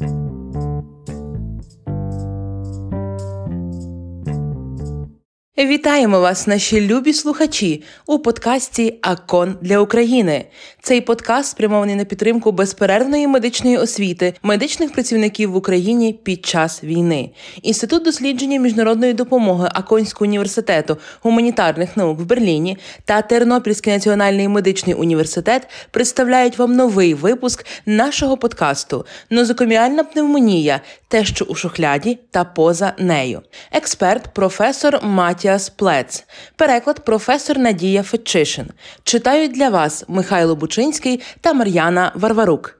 thank 0.00 0.12
you. 0.12 0.29
Вітаємо 5.66 6.20
вас, 6.20 6.46
наші 6.46 6.80
любі 6.80 7.12
слухачі, 7.12 7.82
у 8.06 8.18
подкасті 8.18 8.98
Акон 9.02 9.56
для 9.60 9.78
України. 9.78 10.44
Цей 10.82 11.00
подкаст 11.00 11.50
спрямований 11.50 11.96
на 11.96 12.04
підтримку 12.04 12.52
безперервної 12.52 13.26
медичної 13.26 13.76
освіти 13.76 14.34
медичних 14.42 14.92
працівників 14.92 15.52
в 15.52 15.56
Україні 15.56 16.12
під 16.22 16.46
час 16.46 16.84
війни. 16.84 17.30
Інститут 17.62 18.04
дослідження 18.04 18.60
міжнародної 18.60 19.12
допомоги 19.12 19.68
Аконського 19.74 20.28
університету 20.28 20.98
гуманітарних 21.22 21.96
наук 21.96 22.20
в 22.20 22.24
Берліні 22.24 22.78
та 23.04 23.22
Тернопільський 23.22 23.92
національний 23.92 24.48
медичний 24.48 24.94
університет 24.94 25.68
представляють 25.90 26.58
вам 26.58 26.76
новий 26.76 27.14
випуск 27.14 27.66
нашого 27.86 28.36
подкасту 28.36 29.06
Нозокоміальна 29.30 30.04
пневмонія, 30.04 30.80
те, 31.08 31.24
що 31.24 31.44
у 31.44 31.54
шухляді 31.54 32.18
та 32.30 32.44
поза 32.44 32.92
нею. 32.98 33.42
Експерт, 33.72 34.34
професор 34.34 35.00
Матія. 35.02 35.49
Матіас 35.50 35.70
Плец. 35.70 36.24
Переклад 36.56 37.04
професор 37.04 37.58
Надія 37.58 38.02
Фетчишин. 38.02 38.66
Читають 39.04 39.52
для 39.52 39.68
вас 39.68 40.04
Михайло 40.08 40.56
Бучинський 40.56 41.20
та 41.40 41.52
Мар'яна 41.52 42.12
Варварук. 42.14 42.78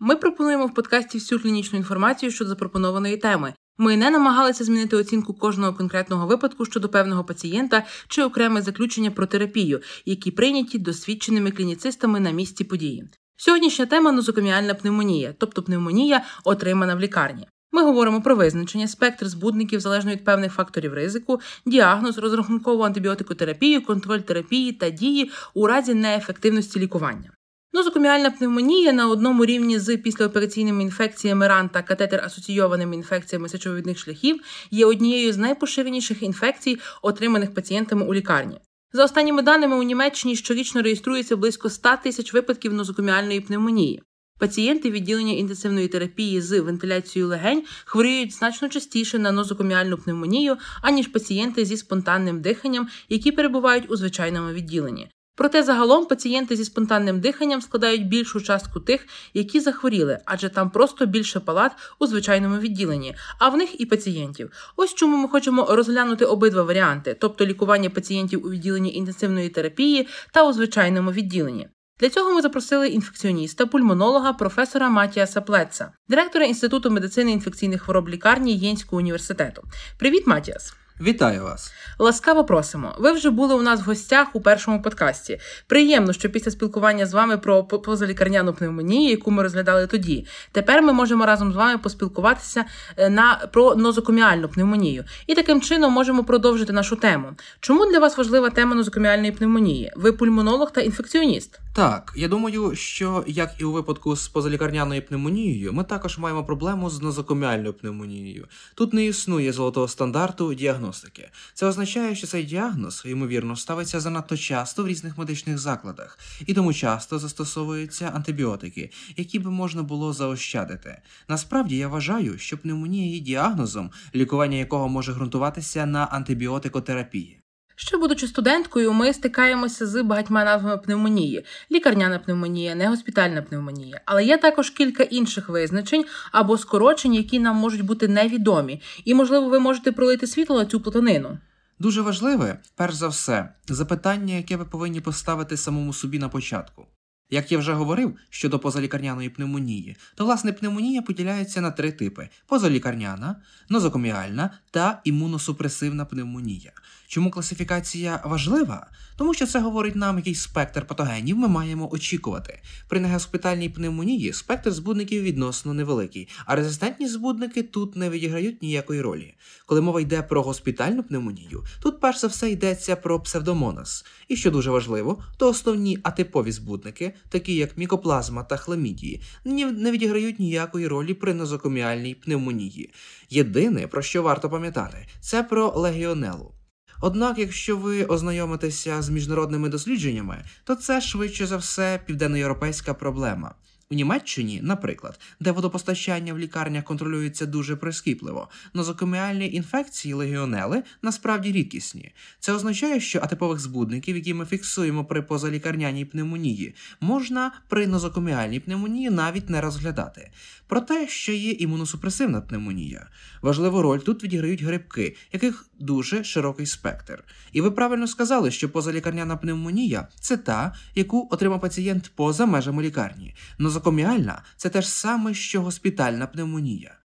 Ми 0.00 0.16
пропонуємо 0.16 0.66
в 0.66 0.74
подкасті 0.74 1.18
всю 1.18 1.42
клінічну 1.42 1.78
інформацію 1.78 2.32
щодо 2.32 2.50
запропонованої 2.50 3.16
теми. 3.16 3.54
Ми 3.78 3.96
не 3.96 4.10
намагалися 4.10 4.64
змінити 4.64 4.96
оцінку 4.96 5.34
кожного 5.34 5.74
конкретного 5.74 6.26
випадку 6.26 6.64
щодо 6.64 6.88
певного 6.88 7.24
пацієнта 7.24 7.86
чи 8.08 8.22
окреме 8.22 8.62
заключення 8.62 9.10
про 9.10 9.26
терапію, 9.26 9.80
які 10.04 10.30
прийняті 10.30 10.78
досвідченими 10.78 11.50
клініцистами 11.50 12.20
на 12.20 12.30
місці 12.30 12.64
події. 12.64 13.08
Сьогоднішня 13.40 13.86
тема 13.86 14.12
нозокоміальна 14.12 14.74
пневмонія, 14.74 15.34
тобто 15.38 15.62
пневмонія, 15.62 16.24
отримана 16.44 16.94
в 16.94 17.00
лікарні. 17.00 17.46
Ми 17.72 17.82
говоримо 17.82 18.22
про 18.22 18.36
визначення, 18.36 18.88
спектр 18.88 19.28
збудників 19.28 19.80
залежно 19.80 20.12
від 20.12 20.24
певних 20.24 20.52
факторів 20.52 20.94
ризику, 20.94 21.40
діагноз, 21.66 22.18
розрахункову 22.18 22.82
антибіотикотерапію, 22.82 23.84
контроль 23.84 24.18
терапії 24.18 24.72
та 24.72 24.90
дії 24.90 25.30
у 25.54 25.66
разі 25.66 25.94
неефективності 25.94 26.80
лікування. 26.80 27.30
Нозокоміальна 27.72 28.30
пневмонія 28.30 28.92
на 28.92 29.08
одному 29.08 29.44
рівні 29.44 29.78
з 29.78 29.96
післяопераційними 29.96 30.82
інфекціями 30.82 31.48
ран 31.48 31.68
та 31.68 31.82
катетер 31.82 32.24
асоційованими 32.24 32.96
інфекціями 32.96 33.48
сечовидних 33.48 33.98
шляхів 33.98 34.40
є 34.70 34.86
однією 34.86 35.32
з 35.32 35.36
найпоширеніших 35.36 36.22
інфекцій, 36.22 36.78
отриманих 37.02 37.54
пацієнтами 37.54 38.06
у 38.06 38.14
лікарні. 38.14 38.60
За 38.92 39.04
останніми 39.04 39.42
даними 39.42 39.76
у 39.76 39.82
Німеччині 39.82 40.36
щорічно 40.36 40.82
реєструється 40.82 41.36
близько 41.36 41.70
100 41.70 41.88
тисяч 42.02 42.32
випадків 42.32 42.72
нозокоміальної 42.72 43.40
пневмонії. 43.40 44.02
Пацієнти 44.38 44.90
відділення 44.90 45.32
інтенсивної 45.32 45.88
терапії 45.88 46.40
з 46.40 46.60
вентиляцією 46.60 47.28
легень 47.28 47.64
хворіють 47.84 48.34
значно 48.34 48.68
частіше 48.68 49.18
на 49.18 49.32
нозокоміальну 49.32 49.98
пневмонію, 49.98 50.56
аніж 50.82 51.06
пацієнти 51.06 51.64
зі 51.64 51.76
спонтанним 51.76 52.40
диханням, 52.40 52.88
які 53.08 53.32
перебувають 53.32 53.90
у 53.90 53.96
звичайному 53.96 54.52
відділенні. 54.52 55.10
Проте 55.38 55.62
загалом 55.62 56.06
пацієнти 56.06 56.56
зі 56.56 56.64
спонтанним 56.64 57.20
диханням 57.20 57.60
складають 57.60 58.08
більшу 58.08 58.40
частку 58.40 58.80
тих, 58.80 59.06
які 59.34 59.60
захворіли, 59.60 60.18
адже 60.24 60.48
там 60.48 60.70
просто 60.70 61.06
більше 61.06 61.40
палат 61.40 61.72
у 61.98 62.06
звичайному 62.06 62.58
відділенні, 62.58 63.14
а 63.38 63.48
в 63.48 63.56
них 63.56 63.80
і 63.80 63.86
пацієнтів. 63.86 64.50
Ось 64.76 64.94
чому 64.94 65.16
ми 65.16 65.28
хочемо 65.28 65.66
розглянути 65.70 66.24
обидва 66.24 66.62
варіанти, 66.62 67.16
тобто 67.20 67.46
лікування 67.46 67.90
пацієнтів 67.90 68.46
у 68.46 68.50
відділенні 68.50 68.94
інтенсивної 68.94 69.48
терапії 69.48 70.08
та 70.32 70.48
у 70.48 70.52
звичайному 70.52 71.12
відділенні. 71.12 71.68
Для 72.00 72.08
цього 72.08 72.34
ми 72.34 72.42
запросили 72.42 72.88
інфекціоніста, 72.88 73.66
пульмонолога, 73.66 74.32
професора 74.32 74.88
Матіаса 74.88 75.40
Плеца, 75.40 75.92
директора 76.08 76.44
Інституту 76.44 76.90
медицини 76.90 77.32
інфекційних 77.32 77.82
хвороб 77.82 78.08
лікарні 78.08 78.56
Єнського 78.56 78.98
університету. 78.98 79.62
Привіт, 79.98 80.26
Матіас! 80.26 80.74
Вітаю 81.00 81.44
вас! 81.44 81.72
Ласкаво 81.98 82.44
просимо. 82.44 82.94
Ви 82.98 83.12
вже 83.12 83.30
були 83.30 83.54
у 83.54 83.62
нас 83.62 83.80
в 83.80 83.84
гостях 83.84 84.28
у 84.32 84.40
першому 84.40 84.82
подкасті. 84.82 85.40
Приємно, 85.66 86.12
що 86.12 86.30
після 86.30 86.50
спілкування 86.50 87.06
з 87.06 87.14
вами 87.14 87.38
про 87.38 87.64
позалікарняну 87.64 88.54
пневмонію, 88.54 89.10
яку 89.10 89.30
ми 89.30 89.42
розглядали 89.42 89.86
тоді, 89.86 90.26
тепер 90.52 90.82
ми 90.82 90.92
можемо 90.92 91.26
разом 91.26 91.52
з 91.52 91.56
вами 91.56 91.78
поспілкуватися 91.78 92.64
е, 92.96 93.10
на 93.10 93.48
про 93.52 93.74
нозокоміальну 93.74 94.48
пневмонію. 94.48 95.04
І 95.26 95.34
таким 95.34 95.60
чином 95.60 95.92
можемо 95.92 96.24
продовжити 96.24 96.72
нашу 96.72 96.96
тему. 96.96 97.28
Чому 97.60 97.86
для 97.86 97.98
вас 97.98 98.18
важлива 98.18 98.50
тема 98.50 98.74
нозокоміальної 98.74 99.32
пневмонії? 99.32 99.92
Ви 99.96 100.12
пульмонолог 100.12 100.72
та 100.72 100.80
інфекціоніст? 100.80 101.60
Так, 101.78 102.12
я 102.16 102.28
думаю, 102.28 102.76
що 102.76 103.24
як 103.26 103.54
і 103.58 103.64
у 103.64 103.72
випадку 103.72 104.16
з 104.16 104.28
позалікарняною 104.28 105.02
пневмонією, 105.02 105.72
ми 105.72 105.84
також 105.84 106.18
маємо 106.18 106.44
проблему 106.44 106.90
з 106.90 107.02
нозокоміальною 107.02 107.74
пневмонією. 107.74 108.46
Тут 108.74 108.92
не 108.92 109.06
існує 109.06 109.52
золотого 109.52 109.88
стандарту 109.88 110.54
діагностики. 110.54 111.28
Це 111.54 111.66
означає, 111.66 112.14
що 112.14 112.26
цей 112.26 112.44
діагноз, 112.44 113.02
ймовірно, 113.06 113.56
ставиться 113.56 114.00
занадто 114.00 114.36
часто 114.36 114.82
в 114.82 114.88
різних 114.88 115.18
медичних 115.18 115.58
закладах, 115.58 116.18
і 116.46 116.54
тому 116.54 116.72
часто 116.72 117.18
застосовуються 117.18 118.12
антибіотики, 118.14 118.90
які 119.16 119.38
би 119.38 119.50
можна 119.50 119.82
було 119.82 120.12
заощадити. 120.12 121.00
Насправді 121.28 121.76
я 121.76 121.88
вважаю, 121.88 122.38
що 122.38 122.58
пневмонія 122.58 123.14
є 123.14 123.20
діагнозом, 123.20 123.90
лікування 124.14 124.56
якого 124.56 124.88
може 124.88 125.12
ґрунтуватися 125.12 125.86
на 125.86 126.04
антибіотикотерапії. 126.04 127.37
Ще 127.80 127.96
будучи 127.96 128.26
студенткою, 128.26 128.92
ми 128.92 129.12
стикаємося 129.12 129.86
з 129.86 130.02
багатьма 130.02 130.44
назвами 130.44 130.78
пневмонії: 130.78 131.44
лікарняна 131.70 132.18
пневмонія, 132.18 132.74
негоспітальна 132.74 133.42
пневмонія. 133.42 134.00
Але 134.04 134.24
є 134.24 134.36
також 134.36 134.70
кілька 134.70 135.02
інших 135.02 135.48
визначень 135.48 136.04
або 136.32 136.58
скорочень, 136.58 137.14
які 137.14 137.38
нам 137.38 137.56
можуть 137.56 137.82
бути 137.82 138.08
невідомі. 138.08 138.82
І, 139.04 139.14
можливо, 139.14 139.48
ви 139.48 139.58
можете 139.58 139.92
пролити 139.92 140.26
світло 140.26 140.56
на 140.56 140.66
цю 140.66 140.80
плутанину. 140.80 141.38
Дуже 141.78 142.02
важливе, 142.02 142.58
перш 142.76 142.94
за 142.94 143.08
все, 143.08 143.48
запитання, 143.68 144.34
яке 144.34 144.56
ви 144.56 144.64
повинні 144.64 145.00
поставити 145.00 145.56
самому 145.56 145.92
собі 145.92 146.18
на 146.18 146.28
початку. 146.28 146.86
Як 147.30 147.52
я 147.52 147.58
вже 147.58 147.72
говорив 147.72 148.16
щодо 148.30 148.58
позалікарняної 148.58 149.28
пневмонії, 149.28 149.96
то 150.14 150.24
власне 150.24 150.52
пневмонія 150.52 151.02
поділяється 151.02 151.60
на 151.60 151.70
три 151.70 151.92
типи: 151.92 152.28
позалікарняна, 152.46 153.36
нозокоміальна 153.68 154.50
та 154.70 155.00
імуносупресивна 155.04 156.04
пневмонія. 156.04 156.72
Чому 157.08 157.30
класифікація 157.30 158.22
важлива? 158.24 158.86
Тому 159.16 159.34
що 159.34 159.46
це 159.46 159.60
говорить 159.60 159.96
нам, 159.96 160.16
який 160.16 160.34
спектр 160.34 160.86
патогенів 160.86 161.36
ми 161.36 161.48
маємо 161.48 161.92
очікувати. 161.92 162.60
При 162.88 163.00
негоспітальній 163.00 163.68
пневмонії 163.68 164.32
спектр 164.32 164.70
збудників 164.70 165.22
відносно 165.22 165.74
невеликий, 165.74 166.28
а 166.46 166.56
резистентні 166.56 167.08
збудники 167.08 167.62
тут 167.62 167.96
не 167.96 168.10
відіграють 168.10 168.62
ніякої 168.62 169.00
ролі. 169.00 169.34
Коли 169.66 169.80
мова 169.80 170.00
йде 170.00 170.22
про 170.22 170.42
госпітальну 170.42 171.02
пневмонію, 171.02 171.64
тут 171.82 172.00
перш 172.00 172.20
за 172.20 172.26
все 172.26 172.50
йдеться 172.50 172.96
про 172.96 173.20
псевдомонас. 173.20 174.04
І 174.28 174.36
що 174.36 174.50
дуже 174.50 174.70
важливо, 174.70 175.22
то 175.36 175.48
основні 175.48 175.98
атипові 176.02 176.52
збудники, 176.52 177.14
такі 177.28 177.54
як 177.54 177.78
мікоплазма 177.78 178.42
та 178.42 178.56
хламідії, 178.56 179.22
не 179.44 179.90
відіграють 179.90 180.40
ніякої 180.40 180.86
ролі 180.86 181.14
при 181.14 181.34
нозокоміальній 181.34 182.14
пневмонії. 182.14 182.90
Єдине, 183.30 183.86
про 183.86 184.02
що 184.02 184.22
варто 184.22 184.50
пам'ятати, 184.50 185.06
це 185.20 185.42
про 185.42 185.72
легіонелу. 185.76 186.52
Однак, 187.00 187.38
якщо 187.38 187.76
ви 187.76 188.04
ознайомитеся 188.04 189.02
з 189.02 189.08
міжнародними 189.08 189.68
дослідженнями, 189.68 190.44
то 190.64 190.74
це 190.74 191.00
швидше 191.00 191.46
за 191.46 191.56
все 191.56 192.00
південноєвропейська 192.06 192.94
проблема. 192.94 193.54
У 193.90 193.94
Німеччині, 193.94 194.60
наприклад, 194.62 195.20
де 195.40 195.50
водопостачання 195.50 196.34
в 196.34 196.38
лікарнях 196.38 196.84
контролюється 196.84 197.46
дуже 197.46 197.76
прискіпливо, 197.76 198.48
нозокоміальні 198.74 199.52
інфекції 199.52 200.14
легіонели 200.14 200.82
насправді 201.02 201.52
рідкісні. 201.52 202.12
Це 202.40 202.52
означає, 202.52 203.00
що 203.00 203.18
атипових 203.18 203.58
збудників, 203.58 204.16
які 204.16 204.34
ми 204.34 204.46
фіксуємо 204.46 205.04
при 205.04 205.22
позалікарняній 205.22 206.04
пневмонії, 206.04 206.74
можна 207.00 207.52
при 207.68 207.86
нозокоміальній 207.86 208.60
пневмонії 208.60 209.10
навіть 209.10 209.50
не 209.50 209.60
розглядати. 209.60 210.30
Про 210.66 210.80
те, 210.80 211.08
що 211.08 211.32
є 211.32 211.50
імуносупресивна 211.50 212.40
пневмонія. 212.40 213.08
Важливу 213.42 213.82
роль 213.82 213.98
тут 213.98 214.24
відіграють 214.24 214.62
грибки, 214.62 215.16
яких 215.32 215.68
дуже 215.78 216.24
широкий 216.24 216.66
спектр. 216.66 217.24
І 217.52 217.60
ви 217.60 217.70
правильно 217.70 218.06
сказали, 218.06 218.50
що 218.50 218.68
позалікарняна 218.68 219.36
пневмонія 219.36 220.08
це 220.20 220.36
та, 220.36 220.74
яку 220.94 221.28
отримав 221.30 221.60
пацієнт 221.60 222.10
поза 222.14 222.46
межами 222.46 222.82
лікарні. 222.82 223.34
Нозокоміальна 223.78 224.42
це 224.56 224.68
те 224.70 224.82
ж 224.82 224.88
саме, 224.88 225.34
що 225.34 225.62
госпітальна 225.62 226.26
пневмонія. 226.26 226.98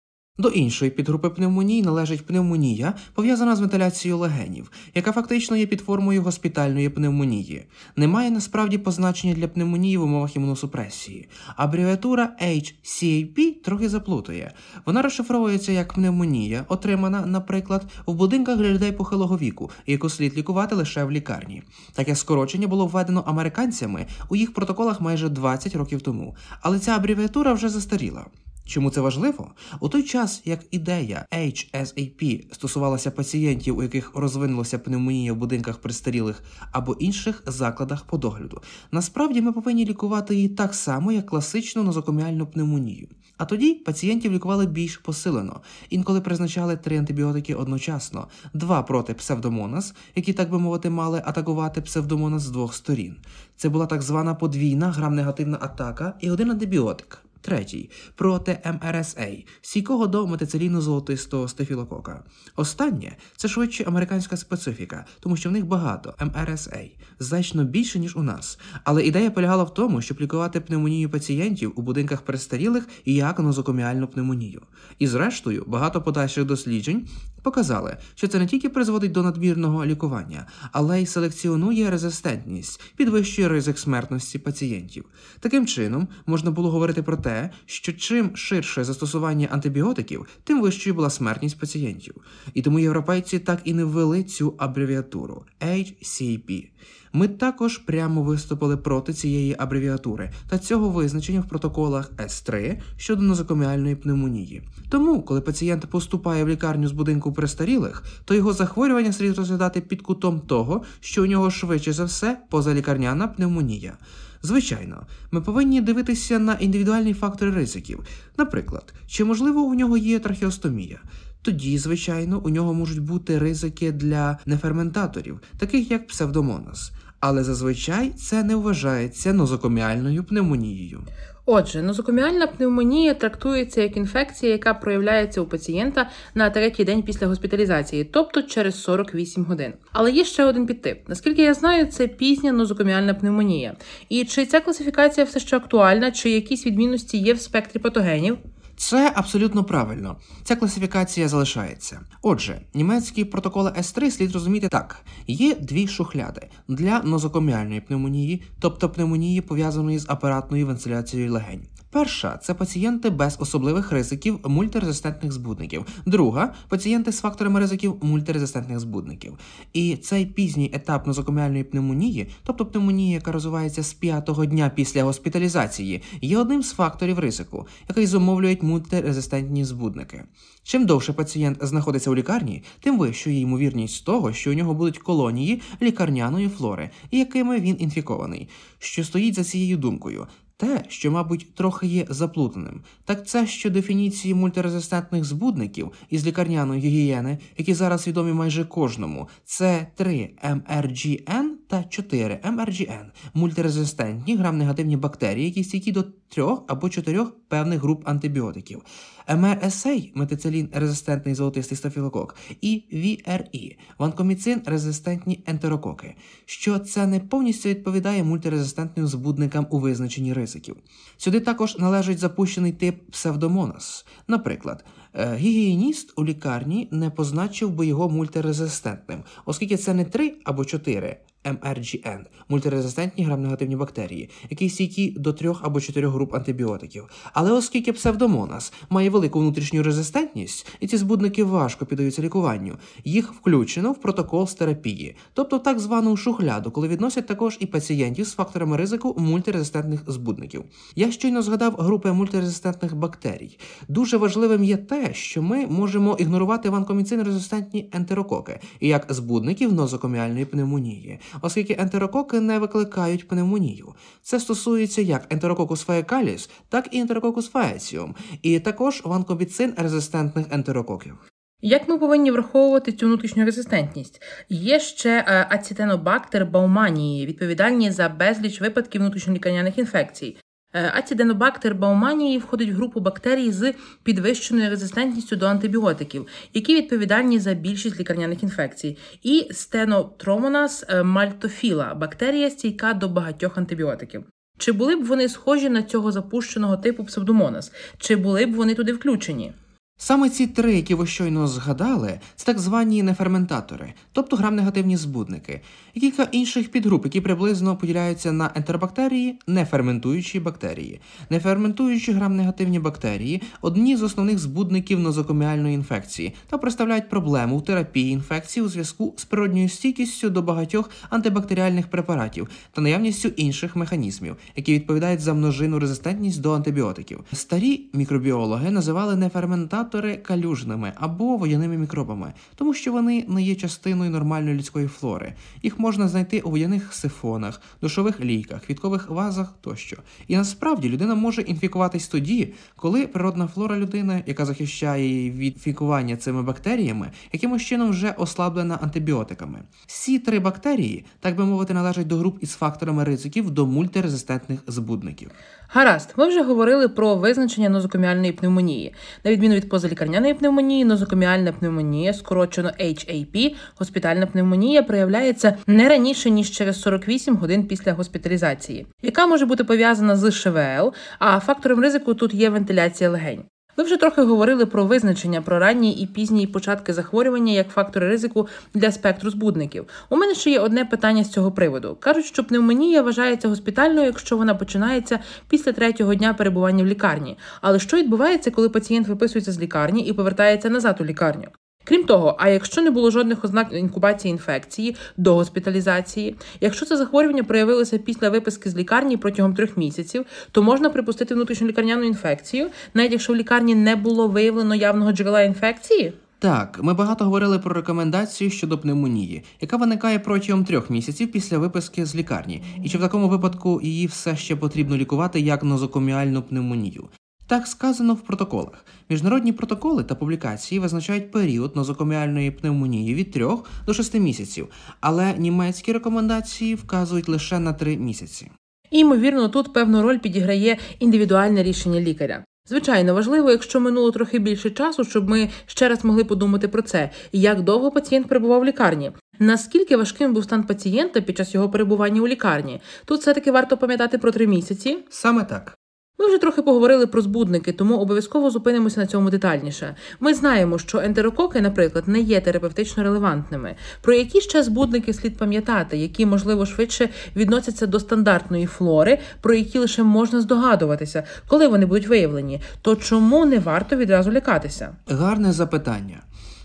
До 0.40 0.48
іншої 0.48 0.90
підгрупи 0.90 1.30
пневмоній 1.30 1.82
належить 1.82 2.26
пневмонія, 2.26 2.94
пов'язана 3.14 3.56
з 3.56 3.60
вентиляцією 3.60 4.18
легенів, 4.18 4.70
яка 4.94 5.12
фактично 5.12 5.56
є 5.56 5.66
підформою 5.66 6.22
госпітальної 6.22 6.88
пневмонії. 6.88 7.64
Немає 7.96 8.30
насправді 8.30 8.78
позначення 8.78 9.34
для 9.34 9.48
пневмонії 9.48 9.96
в 9.96 10.02
умовах 10.02 10.36
імуносупресії. 10.36 11.28
Абревіатура 11.56 12.32
HCAP 12.42 13.62
трохи 13.64 13.88
заплутує. 13.88 14.52
Вона 14.86 15.02
розшифровується 15.02 15.72
як 15.72 15.92
пневмонія, 15.92 16.64
отримана, 16.68 17.26
наприклад, 17.26 17.84
в 18.06 18.14
будинках 18.14 18.58
для 18.58 18.68
людей 18.68 18.92
похилого 18.92 19.38
віку, 19.38 19.70
яку 19.86 20.08
слід 20.08 20.38
лікувати 20.38 20.74
лише 20.74 21.04
в 21.04 21.10
лікарні. 21.10 21.62
Таке 21.92 22.16
скорочення 22.16 22.66
було 22.66 22.86
введено 22.86 23.24
американцями 23.26 24.06
у 24.28 24.36
їх 24.36 24.54
протоколах 24.54 25.00
майже 25.00 25.28
20 25.28 25.76
років 25.76 26.00
тому, 26.02 26.36
але 26.60 26.78
ця 26.78 26.96
абревіатура 26.96 27.52
вже 27.52 27.68
застаріла. 27.68 28.26
Чому 28.64 28.90
це 28.90 29.00
важливо? 29.00 29.50
У 29.80 29.88
той 29.88 30.02
час, 30.02 30.42
як 30.44 30.60
ідея 30.70 31.26
HSAP 31.32 32.54
стосувалася 32.54 33.10
пацієнтів, 33.10 33.78
у 33.78 33.82
яких 33.82 34.14
розвинулася 34.14 34.78
пневмонія 34.78 35.32
в 35.32 35.36
будинках 35.36 35.78
престарілих 35.78 36.42
або 36.72 36.92
інших 36.92 37.42
закладах 37.46 38.04
по 38.04 38.18
догляду, 38.18 38.62
насправді 38.92 39.40
ми 39.40 39.52
повинні 39.52 39.86
лікувати 39.86 40.34
її 40.34 40.48
так 40.48 40.74
само, 40.74 41.12
як 41.12 41.26
класичну 41.26 41.82
нозокоміальну 41.82 42.46
пневмонію. 42.46 43.08
А 43.40 43.44
тоді 43.44 43.74
пацієнтів 43.74 44.32
лікували 44.32 44.66
більш 44.66 44.96
посилено, 44.96 45.60
інколи 45.90 46.20
призначали 46.20 46.76
три 46.76 46.98
антибіотики 46.98 47.54
одночасно: 47.54 48.28
два 48.54 48.82
проти 48.82 49.14
псевдомонас, 49.14 49.94
які, 50.14 50.32
так 50.32 50.50
би 50.50 50.58
мовити, 50.58 50.90
мали 50.90 51.22
атакувати 51.24 51.80
псевдомонас 51.80 52.42
з 52.42 52.50
двох 52.50 52.74
сторін. 52.74 53.16
Це 53.56 53.68
була 53.68 53.86
так 53.86 54.02
звана 54.02 54.34
подвійна 54.34 54.90
грам-негативна 54.90 55.58
атака 55.60 56.14
і 56.20 56.30
один 56.30 56.50
антибіотик. 56.50 57.22
Третій 57.40 57.90
проти 58.14 58.58
МРСА, 58.64 59.28
сійкого 59.60 60.06
до 60.06 60.26
метициліну 60.26 60.80
золотистого 60.80 61.48
стефілокока. 61.48 62.24
Останнє 62.56 63.16
це 63.36 63.48
швидше 63.48 63.84
американська 63.84 64.36
специфіка, 64.36 65.06
тому 65.20 65.36
що 65.36 65.48
в 65.48 65.52
них 65.52 65.66
багато 65.66 66.14
МРСА, 66.20 66.80
значно 67.18 67.64
більше 67.64 67.98
ніж 67.98 68.16
у 68.16 68.22
нас. 68.22 68.58
Але 68.84 69.04
ідея 69.04 69.30
полягала 69.30 69.64
в 69.64 69.74
тому, 69.74 70.02
щоб 70.02 70.20
лікувати 70.20 70.60
пневмонію 70.60 71.10
пацієнтів 71.10 71.72
у 71.76 71.82
будинках 71.82 72.22
перестарілих 72.22 72.88
і 73.04 73.14
як 73.14 73.38
нозокоміальну 73.38 74.06
пневмонію. 74.06 74.62
І 74.98 75.06
зрештою, 75.06 75.64
багато 75.66 76.02
подальших 76.02 76.44
досліджень 76.44 77.08
показали, 77.42 77.96
що 78.14 78.28
це 78.28 78.38
не 78.38 78.46
тільки 78.46 78.68
призводить 78.68 79.12
до 79.12 79.22
надмірного 79.22 79.86
лікування, 79.86 80.46
але 80.72 81.02
й 81.02 81.06
селекціонує 81.06 81.90
резистентність, 81.90 82.82
підвищує 82.96 83.48
ризик 83.48 83.78
смертності 83.78 84.38
пацієнтів. 84.38 85.04
Таким 85.40 85.66
чином 85.66 86.08
можна 86.26 86.50
було 86.50 86.70
говорити 86.70 87.02
про 87.02 87.16
те, 87.16 87.50
що 87.66 87.92
чим 87.92 88.36
ширше 88.36 88.84
застосування 88.84 89.48
антибіотиків, 89.50 90.26
тим 90.44 90.60
вищою 90.60 90.94
була 90.94 91.10
смертність 91.10 91.58
пацієнтів. 91.58 92.14
І 92.54 92.62
тому 92.62 92.78
європейці 92.78 93.38
так 93.38 93.60
і 93.64 93.74
не 93.74 93.84
ввели 93.84 94.24
цю 94.24 94.54
абревіатуру 94.58 95.44
HCP. 95.60 96.68
Ми 97.12 97.28
також 97.28 97.78
прямо 97.78 98.22
виступили 98.22 98.76
проти 98.76 99.12
цієї 99.12 99.56
абревіатури 99.58 100.30
та 100.48 100.58
цього 100.58 100.88
визначення 100.88 101.40
в 101.40 101.48
протоколах 101.48 102.10
С3 102.16 102.80
щодо 102.96 103.22
нозокоміальної 103.22 103.94
пневмонії. 103.96 104.62
Тому, 104.88 105.22
коли 105.22 105.40
пацієнт 105.40 105.86
поступає 105.86 106.44
в 106.44 106.48
лікарню 106.48 106.88
з 106.88 106.92
будинку 106.92 107.32
престарілих, 107.32 108.04
то 108.24 108.34
його 108.34 108.52
захворювання 108.52 109.12
слід 109.12 109.38
розглядати 109.38 109.80
під 109.80 110.02
кутом 110.02 110.40
того, 110.40 110.82
що 111.00 111.22
у 111.22 111.26
нього 111.26 111.50
швидше 111.50 111.92
за 111.92 112.04
все 112.04 112.38
позалікарняна 112.50 113.28
пневмонія. 113.28 113.96
Звичайно, 114.42 115.06
ми 115.30 115.40
повинні 115.40 115.80
дивитися 115.80 116.38
на 116.38 116.54
індивідуальні 116.54 117.14
фактори 117.14 117.50
ризиків. 117.50 118.00
Наприклад, 118.38 118.94
чи 119.06 119.24
можливо 119.24 119.60
у 119.60 119.74
нього 119.74 119.96
є 119.96 120.18
трахеостомія? 120.18 120.98
Тоді, 121.42 121.78
звичайно, 121.78 122.42
у 122.44 122.48
нього 122.48 122.74
можуть 122.74 123.02
бути 123.02 123.38
ризики 123.38 123.92
для 123.92 124.38
неферментаторів, 124.46 125.40
таких 125.58 125.90
як 125.90 126.06
псевдомонас. 126.06 126.92
Але 127.20 127.44
зазвичай 127.44 128.10
це 128.10 128.42
не 128.42 128.56
вважається 128.56 129.32
нозокоміальною 129.32 130.24
пневмонією. 130.24 131.00
Отже, 131.46 131.82
нозокоміальна 131.82 132.46
пневмонія 132.46 133.14
трактується 133.14 133.82
як 133.82 133.96
інфекція, 133.96 134.52
яка 134.52 134.74
проявляється 134.74 135.40
у 135.40 135.46
пацієнта 135.46 136.10
на 136.34 136.50
третій 136.50 136.84
день 136.84 137.02
після 137.02 137.26
госпіталізації, 137.26 138.04
тобто 138.04 138.42
через 138.42 138.82
48 138.82 139.44
годин. 139.44 139.72
Але 139.92 140.12
є 140.12 140.24
ще 140.24 140.44
один 140.44 140.66
підтип. 140.66 141.08
Наскільки 141.08 141.42
я 141.42 141.54
знаю, 141.54 141.86
це 141.86 142.06
пізня 142.06 142.52
нозокоміальна 142.52 143.14
пневмонія. 143.14 143.76
І 144.08 144.24
чи 144.24 144.46
ця 144.46 144.60
класифікація 144.60 145.26
все 145.26 145.40
ще 145.40 145.56
актуальна, 145.56 146.10
чи 146.10 146.30
якісь 146.30 146.66
відмінності 146.66 147.18
є 147.18 147.34
в 147.34 147.40
спектрі 147.40 147.80
патогенів? 147.80 148.38
Це 148.80 149.12
абсолютно 149.14 149.64
правильно. 149.64 150.16
Ця 150.44 150.56
класифікація 150.56 151.28
залишається. 151.28 152.00
Отже, 152.22 152.60
німецькі 152.74 153.24
протоколи 153.24 153.70
С3 153.70 154.10
слід 154.10 154.32
розуміти 154.32 154.68
так: 154.68 155.04
є 155.26 155.54
дві 155.54 155.88
шухляди 155.88 156.48
для 156.68 157.02
нозокоміальної 157.02 157.80
пневмонії, 157.80 158.42
тобто 158.60 158.90
пневмонії 158.90 159.40
пов'язаної 159.40 159.98
з 159.98 160.06
апаратною 160.08 160.66
вентиляцією 160.66 161.32
легень. 161.32 161.62
Перша 161.92 162.36
це 162.42 162.54
пацієнти 162.54 163.10
без 163.10 163.36
особливих 163.40 163.92
ризиків 163.92 164.38
мультирезистентних 164.44 165.32
збудників. 165.32 165.86
Друга 166.06 166.54
пацієнти 166.68 167.12
з 167.12 167.20
факторами 167.20 167.60
ризиків 167.60 167.96
мультирезистентних 168.02 168.80
збудників. 168.80 169.38
І 169.72 169.96
цей 169.96 170.26
пізній 170.26 170.70
етап 170.74 171.06
нозокоміальної 171.06 171.64
пневмонії, 171.64 172.28
тобто 172.44 172.66
пневмонія, 172.66 173.14
яка 173.14 173.32
розвивається 173.32 173.82
з 173.82 173.94
п'ятого 173.94 174.46
дня 174.46 174.70
після 174.74 175.04
госпіталізації, 175.04 176.02
є 176.20 176.38
одним 176.38 176.62
з 176.62 176.72
факторів 176.72 177.18
ризику, 177.18 177.66
який 177.88 178.06
зумовлюють 178.06 178.62
мультирезистентні 178.62 179.64
збудники. 179.64 180.24
Чим 180.62 180.86
довше 180.86 181.12
пацієнт 181.12 181.58
знаходиться 181.60 182.10
у 182.10 182.14
лікарні, 182.14 182.62
тим 182.80 182.98
вищою 182.98 183.36
є 183.36 183.42
ймовірність 183.42 184.04
того, 184.04 184.32
що 184.32 184.50
у 184.50 184.54
нього 184.54 184.74
будуть 184.74 184.98
колонії 184.98 185.62
лікарняної 185.82 186.48
флори, 186.48 186.90
якими 187.10 187.60
він 187.60 187.76
інфікований. 187.78 188.48
Що 188.78 189.04
стоїть 189.04 189.34
за 189.34 189.44
цією 189.44 189.76
думкою? 189.76 190.26
Те, 190.60 190.84
що, 190.88 191.10
мабуть, 191.10 191.54
трохи 191.54 191.86
є 191.86 192.06
заплутаним, 192.08 192.80
так 193.04 193.26
це 193.26 193.46
що 193.46 193.70
дефініції 193.70 194.34
мультирезистентних 194.34 195.24
збудників 195.24 195.92
із 196.10 196.26
лікарняної 196.26 196.80
гігієни, 196.80 197.38
які 197.58 197.74
зараз 197.74 198.06
відомі 198.06 198.32
майже 198.32 198.64
кожному, 198.64 199.28
це 199.44 199.86
3 199.94 200.30
MRGN 200.44 201.46
та 201.68 201.84
4 201.84 202.40
MRGN– 202.44 203.04
мультирезистентні 203.34 204.36
грам-негативні 204.36 204.96
бактерії, 204.96 205.46
які 205.46 205.64
стійкі 205.64 205.92
до 205.92 206.04
трьох 206.28 206.64
або 206.68 206.88
чотирьох 206.88 207.32
певних 207.48 207.80
груп 207.80 208.08
антибіотиків. 208.08 208.82
МРСА– 209.28 209.96
метицилін 210.14 210.68
резистентний 210.72 211.34
золотистий 211.34 211.78
стафілокок, 211.78 212.36
і 212.60 212.82
VRE– 212.92 213.76
ванкоміцин 213.98 214.62
резистентні 214.66 215.44
ентерококи, 215.46 216.14
що 216.44 216.78
це 216.78 217.06
не 217.06 217.20
повністю 217.20 217.68
відповідає 217.68 218.24
мультирезистентним 218.24 219.06
збудникам 219.06 219.66
у 219.70 219.78
визначенні 219.78 220.32
ризиків. 220.32 220.76
Сюди 221.16 221.40
також 221.40 221.78
належить 221.78 222.18
запущений 222.18 222.72
тип 222.72 223.10
псевдомонас. 223.10 224.06
Наприклад, 224.28 224.84
е, 225.14 225.36
гігієніст 225.36 226.12
у 226.16 226.24
лікарні 226.24 226.88
не 226.90 227.10
позначив 227.10 227.70
би 227.70 227.86
його 227.86 228.08
мультирезистентним, 228.08 229.22
оскільки 229.46 229.76
це 229.76 229.94
не 229.94 230.04
3 230.04 230.34
або 230.44 230.64
4 230.64 231.16
MRGN– 231.44 232.20
мультирезистентні 232.48 233.24
грам-негативні 233.24 233.76
бактерії, 233.76 234.30
які 234.50 234.70
стійкі 234.70 235.10
до 235.10 235.32
трьох 235.32 235.60
або 235.64 235.80
чотирьох 235.80 236.14
груп 236.14 236.34
антибіотиків. 236.34 237.04
Але 237.32 237.52
оскільки 237.52 237.92
псевдомонас 237.92 238.72
має 238.90 239.10
велику 239.10 239.40
внутрішню 239.40 239.82
резистентність, 239.82 240.66
і 240.80 240.86
ці 240.86 240.96
збудники 240.96 241.44
важко 241.44 241.86
піддаються 241.86 242.22
лікуванню, 242.22 242.76
їх 243.04 243.32
включено 243.32 243.92
в 243.92 244.00
протокол 244.00 244.46
з 244.46 244.54
терапії, 244.54 245.16
тобто 245.34 245.58
так 245.58 245.80
звану 245.80 246.16
шухляду, 246.16 246.70
коли 246.70 246.88
відносять 246.88 247.26
також 247.26 247.56
і 247.60 247.66
пацієнтів 247.66 248.26
з 248.26 248.34
факторами 248.34 248.76
ризику 248.76 249.14
мультирезистентних 249.18 250.00
збудників. 250.06 250.64
Я 250.96 251.12
щойно 251.12 251.42
згадав 251.42 251.74
групи 251.74 252.12
мультирезистентних 252.12 252.96
бактерій. 252.96 253.58
Дуже 253.88 254.16
важливим 254.16 254.64
є 254.64 254.76
те, 254.76 255.14
що 255.14 255.42
ми 255.42 255.66
можемо 255.66 256.16
ігнорувати 256.18 256.70
ванкоміцин 256.70 257.22
резистентні 257.22 257.90
ентерококи 257.92 258.60
як 258.80 259.06
збудників 259.08 259.72
нозокоміальної 259.72 260.44
пневмонії 260.44 261.18
оскільки 261.42 261.76
ентерококи 261.78 262.40
не 262.40 262.58
викликають 262.58 263.28
пневмонію. 263.28 263.94
Це 264.22 264.40
стосується 264.40 265.02
як 265.02 265.32
ентерококус 265.32 265.82
фаекаліс, 265.82 266.50
так 266.68 266.88
і 266.90 266.98
ентерококус 266.98 267.48
фаеціум, 267.48 268.14
і 268.42 268.60
також 268.60 269.02
ванкобіцин 269.04 269.74
резистентних 269.76 270.46
ентерококів. 270.50 271.18
Як 271.62 271.88
ми 271.88 271.98
повинні 271.98 272.30
враховувати 272.30 272.92
цю 272.92 273.06
внутрішню 273.06 273.44
резистентність? 273.44 274.22
Є 274.48 274.80
ще 274.80 275.24
е, 275.28 275.46
ацетенобактер 275.50 276.46
бауманії, 276.46 277.26
відповідальні 277.26 277.90
за 277.90 278.08
безліч 278.08 278.60
випадків 278.60 279.00
внутрішньолікарняних 279.00 279.78
інфекцій. 279.78 280.36
Е, 280.72 280.92
ациденобактер 280.94 281.74
бауманії 281.74 282.38
входить 282.38 282.70
в 282.70 282.74
групу 282.74 283.00
бактерій 283.00 283.52
з 283.52 283.74
підвищеною 284.02 284.70
резистентністю 284.70 285.36
до 285.36 285.46
антибіотиків, 285.46 286.26
які 286.54 286.76
відповідальні 286.76 287.38
за 287.38 287.54
більшість 287.54 288.00
лікарняних 288.00 288.42
інфекцій, 288.42 288.98
і 289.22 289.48
стенотромонас 289.50 290.84
е, 290.88 291.02
мальтофіла 291.02 291.94
бактерія 291.94 292.50
стійка 292.50 292.92
до 292.92 293.08
багатьох 293.08 293.58
антибіотиків. 293.58 294.24
Чи 294.58 294.72
були 294.72 294.96
б 294.96 295.04
вони 295.04 295.28
схожі 295.28 295.68
на 295.68 295.82
цього 295.82 296.12
запущеного 296.12 296.76
типу 296.76 297.04
псевдомонас? 297.04 297.72
Чи 297.98 298.16
були 298.16 298.46
б 298.46 298.54
вони 298.54 298.74
туди 298.74 298.92
включені? 298.92 299.52
Саме 300.02 300.30
ці 300.30 300.46
три, 300.46 300.74
які 300.74 300.94
ви 300.94 301.06
щойно 301.06 301.48
згадали, 301.48 302.20
це 302.36 302.46
так 302.46 302.58
звані 302.58 303.02
неферментатори, 303.02 303.92
тобто 304.12 304.36
грам-негативні 304.36 304.96
збудники, 304.96 305.60
і 305.94 306.00
кілька 306.00 306.22
інших 306.22 306.70
підгруп, 306.70 307.04
які 307.04 307.20
приблизно 307.20 307.76
поділяються 307.76 308.32
на 308.32 308.50
ентеробактерії, 308.54 309.38
неферментуючі 309.46 310.40
бактерії. 310.40 311.00
Неферментуючі 311.30 312.12
грам-негативні 312.12 312.78
бактерії 312.78 313.42
одні 313.60 313.96
з 313.96 314.02
основних 314.02 314.38
збудників 314.38 315.00
нозокоміальної 315.00 315.74
інфекції 315.74 316.34
та 316.46 316.58
представляють 316.58 317.08
проблему 317.08 317.58
в 317.58 317.64
терапії 317.64 318.10
інфекції 318.10 318.66
у 318.66 318.68
зв'язку 318.68 319.14
з 319.16 319.24
природньою 319.24 319.68
стійкістю 319.68 320.30
до 320.30 320.42
багатьох 320.42 320.90
антибактеріальних 321.10 321.86
препаратів 321.86 322.48
та 322.72 322.80
наявністю 322.80 323.28
інших 323.28 323.76
механізмів, 323.76 324.36
які 324.56 324.74
відповідають 324.74 325.20
за 325.20 325.34
множину 325.34 325.78
резистентність 325.78 326.40
до 326.40 326.52
антибіотиків. 326.52 327.20
Старі 327.32 327.80
мікробіологи 327.92 328.70
називали 328.70 329.16
неферментатори 329.16 329.89
калюжними 330.22 330.92
або 330.96 331.36
водяними 331.36 331.76
мікробами, 331.76 332.32
тому 332.54 332.74
що 332.74 332.92
вони 332.92 333.24
не 333.28 333.42
є 333.42 333.54
частиною 333.54 334.10
нормальної 334.10 334.56
людської 334.56 334.86
флори. 334.86 335.34
Їх 335.62 335.78
можна 335.78 336.08
знайти 336.08 336.40
у 336.40 336.50
водяних 336.50 336.94
сифонах, 336.94 337.60
душових 337.82 338.20
лійках, 338.20 338.64
квіткових 338.64 339.10
вазах 339.10 339.54
тощо. 339.60 339.96
І 340.28 340.36
насправді 340.36 340.88
людина 340.88 341.14
може 341.14 341.42
інфікуватись 341.42 342.08
тоді, 342.08 342.54
коли 342.76 343.06
природна 343.06 343.46
флора 343.46 343.78
людини, 343.78 344.24
яка 344.26 344.44
захищає 344.44 345.06
її 345.06 345.30
від 345.30 345.54
інфікування 345.54 346.16
цими 346.16 346.42
бактеріями, 346.42 347.10
якимось 347.32 347.62
чином 347.62 347.90
вже 347.90 348.14
ослаблена 348.18 348.78
антибіотиками. 348.82 349.58
Всі 349.86 350.18
три 350.18 350.38
бактерії, 350.38 351.04
так 351.20 351.36
би 351.36 351.44
мовити, 351.44 351.74
належать 351.74 352.06
до 352.06 352.16
груп 352.16 352.38
із 352.40 352.52
факторами 352.52 353.04
ризиків 353.04 353.50
до 353.50 353.66
мультирезистентних 353.66 354.60
збудників. 354.66 355.30
Гаразд, 355.68 356.14
ми 356.16 356.28
вже 356.28 356.42
говорили 356.42 356.88
про 356.88 357.16
визначення 357.16 357.68
нозокоміальної 357.68 358.32
пневмонії. 358.32 358.94
На 359.24 359.30
відміну 359.30 359.54
від 359.54 359.68
позалікарняної 359.80 360.34
пневмонії, 360.34 360.84
нозокоміальна 360.84 361.52
пневмонія, 361.52 362.12
скорочено 362.12 362.68
HAP, 362.80 363.54
госпітальна 363.78 364.26
пневмонія 364.26 364.82
проявляється 364.82 365.56
не 365.66 365.88
раніше 365.88 366.30
ніж 366.30 366.50
через 366.50 366.80
48 366.80 367.36
годин 367.36 367.66
після 367.66 367.92
госпіталізації, 367.92 368.86
яка 369.02 369.26
може 369.26 369.46
бути 369.46 369.64
пов'язана 369.64 370.16
з 370.16 370.30
ШВЛ, 370.30 370.92
а 371.18 371.40
фактором 371.40 371.80
ризику 371.80 372.14
тут 372.14 372.34
є 372.34 372.50
вентиляція 372.50 373.10
легень. 373.10 373.42
Ви 373.80 373.84
вже 373.84 373.96
трохи 373.96 374.22
говорили 374.22 374.66
про 374.66 374.84
визначення 374.84 375.42
про 375.42 375.58
ранні 375.58 375.92
і 375.92 376.06
пізні 376.06 376.46
початки 376.46 376.92
захворювання 376.92 377.52
як 377.52 377.68
фактори 377.68 378.08
ризику 378.08 378.48
для 378.74 378.92
спектру 378.92 379.30
збудників. 379.30 379.86
У 380.08 380.16
мене 380.16 380.34
ще 380.34 380.50
є 380.50 380.60
одне 380.60 380.84
питання 380.84 381.24
з 381.24 381.30
цього 381.30 381.52
приводу. 381.52 381.96
Кажуть, 382.00 382.24
що 382.24 382.44
пневмонія 382.44 383.02
вважається 383.02 383.48
госпітальною, 383.48 384.06
якщо 384.06 384.36
вона 384.36 384.54
починається 384.54 385.18
після 385.48 385.72
третього 385.72 386.14
дня 386.14 386.34
перебування 386.34 386.84
в 386.84 386.86
лікарні. 386.86 387.38
Але 387.60 387.78
що 387.78 387.96
відбувається, 387.96 388.50
коли 388.50 388.68
пацієнт 388.68 389.08
виписується 389.08 389.52
з 389.52 389.60
лікарні 389.60 390.02
і 390.02 390.12
повертається 390.12 390.70
назад 390.70 390.96
у 391.00 391.04
лікарню? 391.04 391.46
Крім 391.84 392.04
того, 392.04 392.36
а 392.38 392.48
якщо 392.48 392.82
не 392.82 392.90
було 392.90 393.10
жодних 393.10 393.44
ознак 393.44 393.72
інкубації 393.72 394.32
інфекції 394.32 394.96
до 395.16 395.34
госпіталізації, 395.34 396.36
якщо 396.60 396.86
це 396.86 396.96
захворювання 396.96 397.44
проявилося 397.44 397.98
після 397.98 398.30
виписки 398.30 398.70
з 398.70 398.76
лікарні 398.76 399.16
протягом 399.16 399.54
трьох 399.54 399.76
місяців, 399.76 400.26
то 400.52 400.62
можна 400.62 400.90
припустити 400.90 401.34
внутрішню 401.34 401.66
лікарняну 401.66 402.02
інфекцію, 402.02 402.70
навіть 402.94 403.12
якщо 403.12 403.32
в 403.32 403.36
лікарні 403.36 403.74
не 403.74 403.96
було 403.96 404.28
виявлено 404.28 404.74
явного 404.74 405.12
джерела 405.12 405.42
інфекції. 405.42 406.12
Так, 406.38 406.80
ми 406.82 406.94
багато 406.94 407.24
говорили 407.24 407.58
про 407.58 407.74
рекомендацію 407.74 408.50
щодо 408.50 408.78
пневмонії, 408.78 409.44
яка 409.60 409.76
виникає 409.76 410.18
протягом 410.18 410.64
трьох 410.64 410.90
місяців 410.90 411.32
після 411.32 411.58
виписки 411.58 412.06
з 412.06 412.14
лікарні, 412.14 412.62
і 412.84 412.88
чи 412.88 412.98
в 412.98 413.00
такому 413.00 413.28
випадку 413.28 413.80
її 413.82 414.06
все 414.06 414.36
ще 414.36 414.56
потрібно 414.56 414.96
лікувати 414.96 415.40
як 415.40 415.62
нозокоміальну 415.62 416.42
пневмонію. 416.42 417.08
Так 417.50 417.66
сказано 417.66 418.14
в 418.14 418.20
протоколах. 418.20 418.84
Міжнародні 419.08 419.52
протоколи 419.52 420.04
та 420.04 420.14
публікації 420.14 420.78
визначають 420.78 421.30
період 421.30 421.76
нозокоміальної 421.76 422.50
пневмонії 422.50 423.14
від 423.14 423.30
3 423.30 423.46
до 423.86 423.94
6 423.94 424.14
місяців, 424.14 424.68
але 425.00 425.34
німецькі 425.38 425.92
рекомендації 425.92 426.74
вказують 426.74 427.28
лише 427.28 427.58
на 427.58 427.72
3 427.72 427.96
місяці. 427.96 428.50
І, 428.90 428.98
ймовірно, 428.98 429.48
тут 429.48 429.72
певну 429.72 430.02
роль 430.02 430.18
підіграє 430.18 430.76
індивідуальне 430.98 431.62
рішення 431.62 432.00
лікаря. 432.00 432.44
Звичайно, 432.68 433.14
важливо, 433.14 433.50
якщо 433.50 433.80
минуло 433.80 434.10
трохи 434.10 434.38
більше 434.38 434.70
часу, 434.70 435.04
щоб 435.04 435.28
ми 435.28 435.48
ще 435.66 435.88
раз 435.88 436.04
могли 436.04 436.24
подумати 436.24 436.68
про 436.68 436.82
це, 436.82 437.10
як 437.32 437.62
довго 437.62 437.90
пацієнт 437.90 438.28
перебував 438.28 438.60
в 438.60 438.64
лікарні. 438.64 439.12
Наскільки 439.38 439.96
важким 439.96 440.34
був 440.34 440.44
стан 440.44 440.62
пацієнта 440.62 441.20
під 441.20 441.36
час 441.36 441.54
його 441.54 441.70
перебування 441.70 442.20
у 442.20 442.28
лікарні? 442.28 442.80
Тут 443.04 443.20
все 443.20 443.34
таки 443.34 443.52
варто 443.52 443.76
пам'ятати 443.76 444.18
про 444.18 444.30
три 444.30 444.46
місяці. 444.46 444.98
Саме 445.08 445.44
так. 445.44 445.79
Ми 446.20 446.26
вже 446.26 446.38
трохи 446.38 446.62
поговорили 446.62 447.06
про 447.06 447.22
збудники, 447.22 447.72
тому 447.72 447.96
обов'язково 447.96 448.50
зупинимося 448.50 449.00
на 449.00 449.06
цьому 449.06 449.30
детальніше. 449.30 449.96
Ми 450.20 450.34
знаємо, 450.34 450.78
що 450.78 450.98
ентерококи, 450.98 451.60
наприклад, 451.60 452.08
не 452.08 452.20
є 452.20 452.40
терапевтично 452.40 453.02
релевантними. 453.02 453.74
Про 454.00 454.14
які 454.14 454.40
ще 454.40 454.62
збудники 454.62 455.14
слід 455.14 455.36
пам'ятати, 455.36 455.96
які 455.96 456.26
можливо 456.26 456.66
швидше 456.66 457.08
відносяться 457.36 457.86
до 457.86 458.00
стандартної 458.00 458.66
флори, 458.66 459.18
про 459.40 459.54
які 459.54 459.78
лише 459.78 460.02
можна 460.02 460.40
здогадуватися, 460.40 461.22
коли 461.48 461.68
вони 461.68 461.86
будуть 461.86 462.08
виявлені, 462.08 462.60
то 462.82 462.96
чому 462.96 463.46
не 463.46 463.58
варто 463.58 463.96
відразу 463.96 464.32
лякатися? 464.32 464.96
Гарне 465.06 465.52
запитання. 465.52 466.20